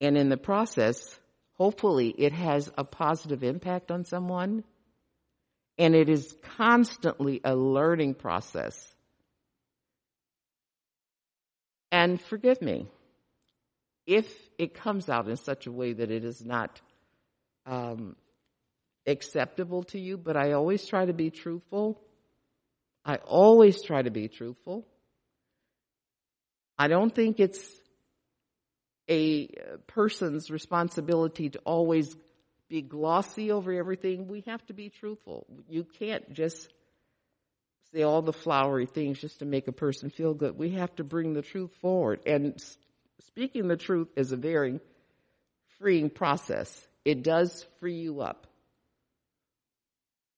And 0.00 0.16
in 0.16 0.28
the 0.28 0.36
process, 0.36 1.18
hopefully 1.52 2.08
it 2.08 2.32
has 2.32 2.70
a 2.76 2.84
positive 2.84 3.44
impact 3.44 3.90
on 3.90 4.04
someone. 4.04 4.64
And 5.78 5.94
it 5.94 6.08
is 6.08 6.34
constantly 6.56 7.40
a 7.44 7.54
learning 7.54 8.14
process. 8.14 8.94
And 11.90 12.20
forgive 12.20 12.60
me 12.60 12.88
if 14.06 14.32
it 14.58 14.74
comes 14.74 15.08
out 15.08 15.28
in 15.28 15.36
such 15.36 15.66
a 15.66 15.72
way 15.72 15.92
that 15.92 16.10
it 16.10 16.24
is 16.24 16.44
not 16.44 16.80
um, 17.66 18.16
acceptable 19.06 19.84
to 19.84 19.98
you, 19.98 20.16
but 20.16 20.36
I 20.36 20.52
always 20.52 20.86
try 20.86 21.04
to 21.04 21.12
be 21.12 21.30
truthful. 21.30 22.00
I 23.04 23.16
always 23.16 23.82
try 23.82 24.02
to 24.02 24.10
be 24.10 24.28
truthful. 24.28 24.86
I 26.78 26.88
don't 26.88 27.14
think 27.14 27.38
it's 27.38 27.64
a 29.08 29.48
person's 29.86 30.50
responsibility 30.50 31.50
to 31.50 31.58
always 31.60 32.16
be 32.68 32.82
glossy 32.82 33.50
over 33.52 33.72
everything. 33.72 34.28
We 34.28 34.42
have 34.46 34.64
to 34.66 34.72
be 34.72 34.88
truthful. 34.88 35.46
You 35.68 35.84
can't 35.84 36.32
just 36.32 36.68
say 37.92 38.02
all 38.02 38.22
the 38.22 38.32
flowery 38.32 38.86
things 38.86 39.20
just 39.20 39.40
to 39.40 39.44
make 39.44 39.68
a 39.68 39.72
person 39.72 40.10
feel 40.10 40.32
good. 40.32 40.56
We 40.56 40.70
have 40.70 40.94
to 40.96 41.04
bring 41.04 41.34
the 41.34 41.42
truth 41.42 41.72
forward. 41.80 42.20
And 42.26 42.62
speaking 43.26 43.68
the 43.68 43.76
truth 43.76 44.08
is 44.16 44.32
a 44.32 44.36
very 44.36 44.80
freeing 45.78 46.10
process. 46.10 46.86
It 47.04 47.22
does 47.22 47.66
free 47.80 47.96
you 47.96 48.20
up 48.20 48.46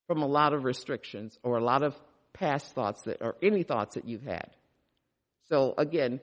from 0.07 0.23
a 0.23 0.27
lot 0.27 0.53
of 0.53 0.65
restrictions 0.65 1.39
or 1.43 1.57
a 1.57 1.65
lot 1.65 1.83
of 1.83 1.95
past 2.33 2.75
thoughts 2.75 3.03
that, 3.03 3.19
or 3.21 3.37
any 3.43 3.63
thoughts 3.63 3.95
that 3.95 4.07
you've 4.07 4.23
had. 4.23 4.51
So 5.49 5.75
again, 5.77 6.21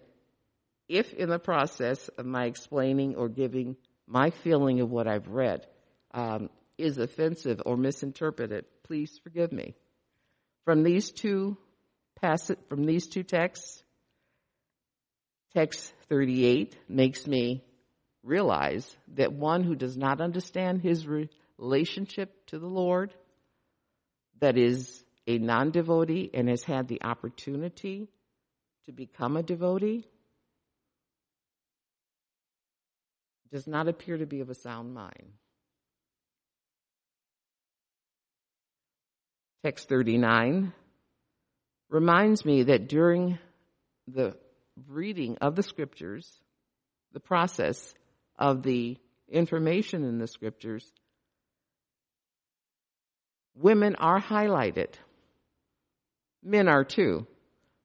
if 0.87 1.13
in 1.13 1.29
the 1.29 1.39
process 1.39 2.09
of 2.09 2.25
my 2.25 2.45
explaining 2.45 3.15
or 3.15 3.29
giving 3.29 3.77
my 4.07 4.29
feeling 4.29 4.81
of 4.81 4.91
what 4.91 5.07
I've 5.07 5.27
read 5.27 5.65
um, 6.13 6.49
is 6.77 6.97
offensive 6.97 7.61
or 7.65 7.77
misinterpreted, 7.77 8.65
please 8.83 9.19
forgive 9.23 9.51
me. 9.51 9.75
From 10.65 10.83
these 10.83 11.11
two 11.11 11.57
passage, 12.19 12.59
from 12.67 12.83
these 12.83 13.07
two 13.07 13.23
texts, 13.23 13.81
text 15.55 15.93
38 16.11 16.75
makes 16.89 17.25
me 17.25 17.63
realize 18.21 18.97
that 19.15 19.31
one 19.31 19.63
who 19.63 19.75
does 19.75 19.95
not 19.95 20.19
understand 20.19 20.81
his 20.81 21.07
relationship 21.57 22.45
to 22.47 22.59
the 22.59 22.67
Lord, 22.67 23.13
that 24.41 24.57
is 24.57 25.05
a 25.25 25.37
non-devotee 25.37 26.29
and 26.33 26.49
has 26.49 26.63
had 26.63 26.89
the 26.89 27.01
opportunity 27.01 28.09
to 28.87 28.91
become 28.91 29.37
a 29.37 29.43
devotee 29.43 30.03
does 33.49 33.65
not 33.65 33.87
appear 33.87 34.17
to 34.17 34.25
be 34.25 34.41
of 34.41 34.49
a 34.49 34.55
sound 34.55 34.93
mind. 34.93 35.31
Text 39.63 39.87
39 39.87 40.73
reminds 41.89 42.43
me 42.43 42.63
that 42.63 42.89
during 42.89 43.39
the 44.07 44.35
reading 44.87 45.37
of 45.41 45.55
the 45.55 45.63
scriptures, 45.63 46.39
the 47.13 47.19
process 47.19 47.93
of 48.37 48.63
the 48.63 48.97
information 49.29 50.03
in 50.03 50.17
the 50.17 50.27
scriptures, 50.27 50.91
women 53.55 53.95
are 53.95 54.19
highlighted. 54.19 54.93
Men 56.43 56.67
are 56.67 56.83
too. 56.83 57.27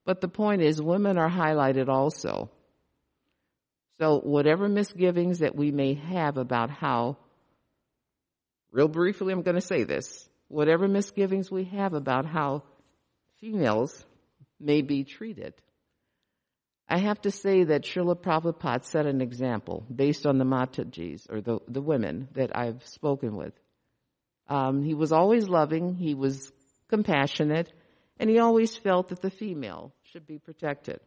But 0.05 0.21
the 0.21 0.29
point 0.29 0.63
is, 0.63 0.81
women 0.81 1.19
are 1.19 1.31
highlighted 1.31 1.89
also. 1.89 2.51
So, 3.99 4.21
whatever 4.21 4.69
misgivings 4.69 5.41
that 5.41 5.57
we 5.57 5.71
may 5.71 5.95
have 5.95 6.37
about 6.37 6.71
how, 6.71 7.17
real 8.71 8.89
briefly, 8.89 9.33
I'm 9.33 9.43
going 9.43 9.57
to 9.57 9.61
say 9.61 9.85
this 9.85 10.29
whatever 10.49 10.87
misgivings 10.87 11.51
we 11.51 11.65
have 11.65 11.93
about 11.93 12.25
how 12.25 12.63
females 13.41 14.05
may 14.61 14.83
be 14.83 15.03
treated, 15.05 15.55
I 16.89 16.99
have 16.99 17.21
to 17.23 17.31
say 17.31 17.65
that 17.65 17.83
Srila 17.83 18.17
Prabhupada 18.17 18.85
set 18.85 19.07
an 19.07 19.21
example 19.21 19.85
based 19.93 20.25
on 20.25 20.39
the 20.39 20.45
Matajis, 20.45 21.31
or 21.31 21.41
the, 21.41 21.59
the 21.67 21.83
women 21.83 22.29
that 22.35 22.57
I've 22.57 22.87
spoken 22.87 23.37
with. 23.37 23.53
Um, 24.49 24.85
he 24.85 24.95
was 24.95 25.11
always 25.11 25.49
loving, 25.49 25.97
he 25.97 26.15
was 26.15 26.53
compassionate, 26.89 27.73
and 28.21 28.31
he 28.31 28.39
always 28.39 28.77
felt 28.77 29.09
that 29.09 29.21
the 29.21 29.31
female 29.31 29.93
should 30.05 30.27
be 30.27 30.39
protected. 30.39 31.01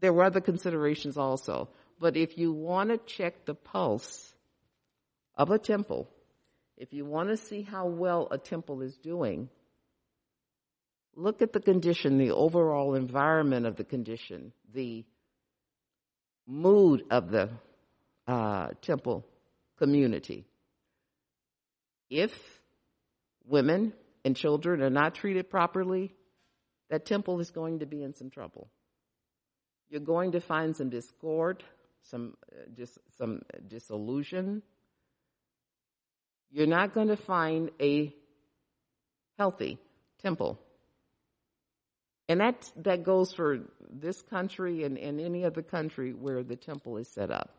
There 0.00 0.12
were 0.12 0.24
other 0.24 0.40
considerations 0.40 1.18
also, 1.18 1.68
but 2.00 2.16
if 2.16 2.38
you 2.38 2.52
want 2.52 2.90
to 2.90 2.96
check 2.96 3.44
the 3.44 3.54
pulse 3.54 4.34
of 5.36 5.50
a 5.50 5.58
temple, 5.58 6.08
if 6.78 6.92
you 6.92 7.04
want 7.04 7.28
to 7.28 7.36
see 7.36 7.62
how 7.62 7.86
well 7.86 8.26
a 8.30 8.38
temple 8.38 8.80
is 8.80 8.96
doing, 8.96 9.50
look 11.14 11.42
at 11.42 11.52
the 11.52 11.60
condition, 11.60 12.18
the 12.18 12.30
overall 12.30 12.94
environment 12.94 13.66
of 13.66 13.76
the 13.76 13.84
condition, 13.84 14.52
the 14.72 15.04
mood 16.46 17.04
of 17.10 17.30
the 17.30 17.50
uh, 18.26 18.68
temple 18.80 19.26
community. 19.78 20.44
If 22.10 22.32
women 23.46 23.92
and 24.24 24.36
children 24.36 24.82
are 24.82 24.90
not 24.90 25.14
treated 25.14 25.50
properly, 25.50 26.14
that 26.90 27.06
temple 27.06 27.40
is 27.40 27.50
going 27.50 27.80
to 27.80 27.86
be 27.86 28.02
in 28.02 28.14
some 28.14 28.30
trouble. 28.30 28.68
You're 29.88 30.00
going 30.00 30.32
to 30.32 30.40
find 30.40 30.76
some 30.76 30.90
discord, 30.90 31.62
some 32.02 32.36
uh, 32.50 32.64
dis, 32.74 32.98
some 33.18 33.42
disillusion. 33.66 34.62
You're 36.50 36.66
not 36.66 36.94
going 36.94 37.08
to 37.08 37.16
find 37.16 37.70
a 37.80 38.14
healthy 39.38 39.78
temple. 40.22 40.58
And 42.32 42.40
that, 42.40 42.72
that 42.76 43.04
goes 43.04 43.34
for 43.34 43.58
this 43.90 44.22
country 44.22 44.84
and, 44.84 44.96
and 44.96 45.20
any 45.20 45.44
other 45.44 45.60
country 45.60 46.14
where 46.14 46.42
the 46.42 46.56
temple 46.56 46.96
is 46.96 47.06
set 47.08 47.30
up. 47.30 47.50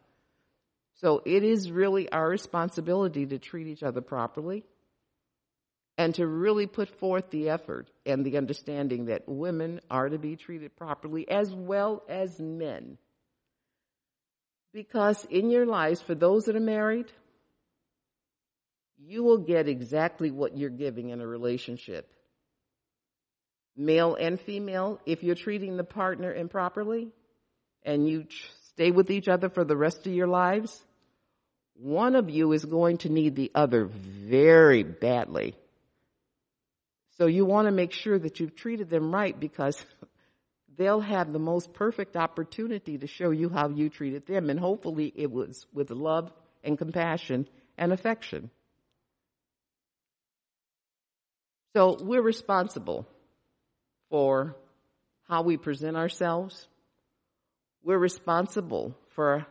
So 0.96 1.22
it 1.24 1.44
is 1.44 1.70
really 1.70 2.12
our 2.12 2.28
responsibility 2.28 3.28
to 3.28 3.38
treat 3.38 3.68
each 3.68 3.84
other 3.84 4.02
properly 4.02 4.64
and 5.96 6.16
to 6.16 6.26
really 6.26 6.66
put 6.66 6.90
forth 6.90 7.30
the 7.30 7.50
effort 7.50 7.92
and 8.04 8.26
the 8.26 8.36
understanding 8.36 9.06
that 9.06 9.30
women 9.30 9.80
are 9.92 10.10
to 10.10 10.18
be 10.18 10.38
treated 10.38 10.76
properly 10.76 11.30
as 11.30 11.54
well 11.54 12.02
as 12.10 12.40
men. 12.40 12.98
Because 14.74 15.24
in 15.26 15.52
your 15.52 15.68
lives, 15.68 16.02
for 16.02 16.16
those 16.16 16.46
that 16.46 16.56
are 16.56 16.60
married, 16.60 17.12
you 18.98 19.22
will 19.22 19.38
get 19.38 19.68
exactly 19.68 20.32
what 20.32 20.58
you're 20.58 20.72
giving 20.72 21.10
in 21.10 21.22
a 21.22 21.28
relationship. 21.28 22.10
Male 23.76 24.16
and 24.16 24.40
female, 24.40 25.00
if 25.06 25.24
you're 25.24 25.36
treating 25.36 25.78
the 25.78 25.84
partner 25.84 26.34
improperly 26.34 27.10
and 27.84 28.08
you 28.08 28.28
stay 28.66 28.92
with 28.92 29.10
each 29.10 29.28
other 29.28 29.50
for 29.50 29.64
the 29.64 29.78
rest 29.78 30.06
of 30.06 30.14
your 30.14 30.28
lives, 30.28 30.84
one 31.76 32.16
of 32.16 32.30
you 32.30 32.52
is 32.52 32.64
going 32.64 32.98
to 33.00 33.10
need 33.10 33.36
the 33.36 33.52
other 33.56 33.86
very 33.86 34.84
badly 34.84 35.56
so 37.18 37.28
you 37.28 37.46
want 37.46 37.68
to 37.68 37.72
make 37.72 37.92
sure 37.92 38.18
that 38.18 38.40
you've 38.40 38.56
treated 38.56 38.90
them 38.90 39.14
right 39.14 39.40
because 39.40 39.84
they'll 40.78 41.02
have 41.02 41.32
the 41.32 41.40
most 41.40 41.74
perfect 41.74 42.16
opportunity 42.16 42.98
to 42.98 43.08
show 43.08 43.30
you 43.30 43.50
how 43.50 43.70
you 43.70 43.90
treated 43.90 44.26
them. 44.26 44.50
And 44.50 44.60
hopefully 44.60 45.12
it 45.16 45.32
was 45.32 45.66
with 45.74 45.92
love 45.92 46.32
and 46.64 46.78
compassion 46.78 47.48
and 47.78 47.94
affection. 47.94 48.50
So 51.76 51.98
we're 52.00 52.22
responsible 52.22 53.08
for 54.14 54.56
how 55.28 55.42
we 55.42 55.58
present 55.58 55.98
ourselves. 55.98 56.68
We're 57.84 57.98
responsible 57.98 58.96
for 59.16 59.48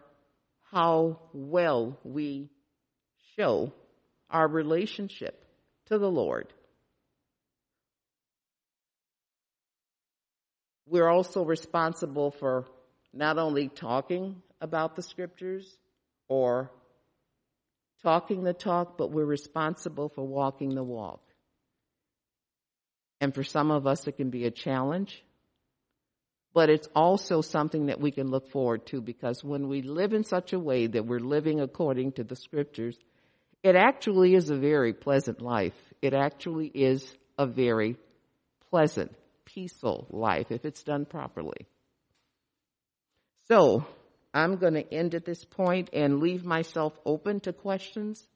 how 0.70 1.18
well 1.32 1.98
we 2.04 2.48
show 3.34 3.72
our 4.30 4.46
relationship 4.46 5.44
to 5.86 5.98
the 5.98 6.08
Lord. 6.08 6.46
we're 10.92 11.08
also 11.08 11.42
responsible 11.42 12.30
for 12.32 12.66
not 13.14 13.38
only 13.38 13.68
talking 13.68 14.42
about 14.60 14.94
the 14.94 15.02
scriptures 15.02 15.66
or 16.28 16.70
talking 18.02 18.44
the 18.44 18.52
talk, 18.52 18.98
but 18.98 19.10
we're 19.10 19.24
responsible 19.24 20.10
for 20.10 20.22
walking 20.22 20.74
the 20.74 20.84
walk. 20.84 21.31
And 23.22 23.32
for 23.32 23.44
some 23.44 23.70
of 23.70 23.86
us, 23.86 24.08
it 24.08 24.16
can 24.16 24.30
be 24.30 24.46
a 24.46 24.50
challenge, 24.50 25.22
but 26.52 26.68
it's 26.68 26.88
also 26.92 27.40
something 27.40 27.86
that 27.86 28.00
we 28.00 28.10
can 28.10 28.32
look 28.32 28.50
forward 28.50 28.84
to 28.86 29.00
because 29.00 29.44
when 29.44 29.68
we 29.68 29.80
live 29.80 30.12
in 30.12 30.24
such 30.24 30.52
a 30.52 30.58
way 30.58 30.88
that 30.88 31.06
we're 31.06 31.20
living 31.20 31.60
according 31.60 32.12
to 32.14 32.24
the 32.24 32.34
scriptures, 32.34 32.98
it 33.62 33.76
actually 33.76 34.34
is 34.34 34.50
a 34.50 34.56
very 34.56 34.92
pleasant 34.92 35.40
life. 35.40 35.76
It 36.02 36.14
actually 36.14 36.66
is 36.66 37.14
a 37.38 37.46
very 37.46 37.96
pleasant 38.70 39.14
peaceful 39.44 40.08
life 40.10 40.50
if 40.50 40.64
it's 40.64 40.82
done 40.82 41.04
properly. 41.04 41.68
So, 43.46 43.86
I'm 44.34 44.56
going 44.56 44.74
to 44.74 44.92
end 44.92 45.14
at 45.14 45.24
this 45.24 45.44
point 45.44 45.90
and 45.92 46.18
leave 46.18 46.44
myself 46.44 46.92
open 47.06 47.38
to 47.40 47.52
questions. 47.52 48.26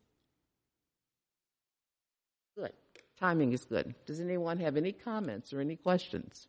Good. 2.57 2.71
Timing 3.19 3.53
is 3.53 3.65
good. 3.65 3.95
Does 4.05 4.21
anyone 4.21 4.59
have 4.59 4.77
any 4.77 4.93
comments 4.93 5.53
or 5.53 5.61
any 5.61 5.77
questions? 5.77 6.49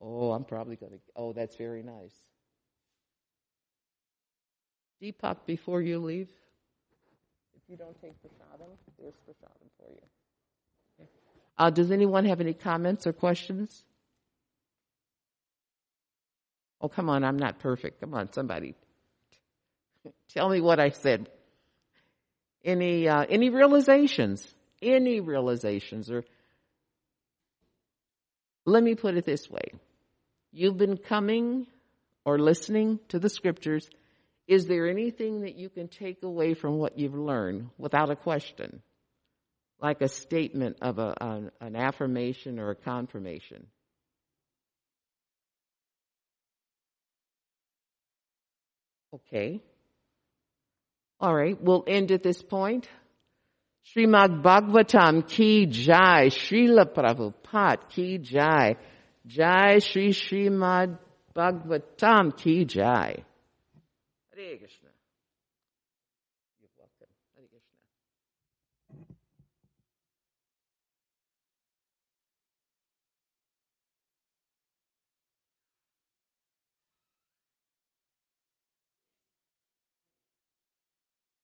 Oh, 0.00 0.32
I'm 0.32 0.44
probably 0.44 0.76
going 0.76 0.92
to. 0.92 0.98
Oh, 1.16 1.32
that's 1.32 1.56
very 1.56 1.82
nice. 1.82 2.14
Deepak, 5.02 5.38
before 5.46 5.80
you 5.80 5.98
leave, 5.98 6.28
if 7.56 7.62
you 7.68 7.76
don't 7.76 8.00
take 8.00 8.20
the 8.22 8.28
prasadam, 8.28 8.68
there's 8.98 9.14
the 9.26 9.32
prasadam 9.32 9.68
for 9.78 9.90
you. 9.90 11.06
Uh, 11.56 11.70
does 11.70 11.90
anyone 11.90 12.24
have 12.24 12.40
any 12.40 12.54
comments 12.54 13.06
or 13.06 13.12
questions? 13.12 13.84
Oh, 16.80 16.88
come 16.88 17.08
on, 17.08 17.24
I'm 17.24 17.36
not 17.36 17.58
perfect. 17.58 18.00
Come 18.00 18.14
on, 18.14 18.32
somebody. 18.32 18.74
Tell 20.28 20.48
me 20.48 20.60
what 20.60 20.78
I 20.78 20.90
said. 20.90 21.28
Any, 22.64 23.08
uh, 23.08 23.24
any 23.28 23.50
realizations? 23.50 24.46
Any 24.80 25.20
realizations? 25.20 26.10
Or 26.10 26.24
let 28.64 28.82
me 28.82 28.94
put 28.94 29.16
it 29.16 29.24
this 29.24 29.48
way. 29.50 29.72
You've 30.52 30.78
been 30.78 30.96
coming 30.96 31.66
or 32.24 32.38
listening 32.38 33.00
to 33.08 33.18
the 33.18 33.28
scriptures. 33.28 33.88
Is 34.46 34.66
there 34.66 34.88
anything 34.88 35.42
that 35.42 35.56
you 35.56 35.68
can 35.68 35.88
take 35.88 36.22
away 36.22 36.54
from 36.54 36.78
what 36.78 36.98
you've 36.98 37.14
learned 37.14 37.70
without 37.78 38.10
a 38.10 38.16
question? 38.16 38.82
like 39.80 40.02
a 40.02 40.08
statement 40.08 40.78
of 40.82 40.98
a, 40.98 41.14
an, 41.20 41.50
an 41.60 41.76
affirmation 41.76 42.58
or 42.58 42.70
a 42.70 42.74
confirmation. 42.74 43.66
Okay. 49.14 49.62
All 51.20 51.34
right, 51.34 51.60
we'll 51.60 51.84
end 51.86 52.12
at 52.12 52.22
this 52.22 52.42
point. 52.42 52.88
Srimad 53.88 54.42
Bhagavatam 54.42 55.26
ki 55.26 55.66
jai, 55.66 56.28
Srila 56.28 56.84
Prabhupada 56.84 57.88
ki 57.88 58.18
jai, 58.18 58.76
jai 59.26 59.78
Sri 59.78 60.10
Srimad 60.10 60.98
Bhagavatam 61.34 62.36
ki 62.36 62.64
jai. 62.66 63.24
Hare 64.30 64.58
Krishna. 64.58 64.87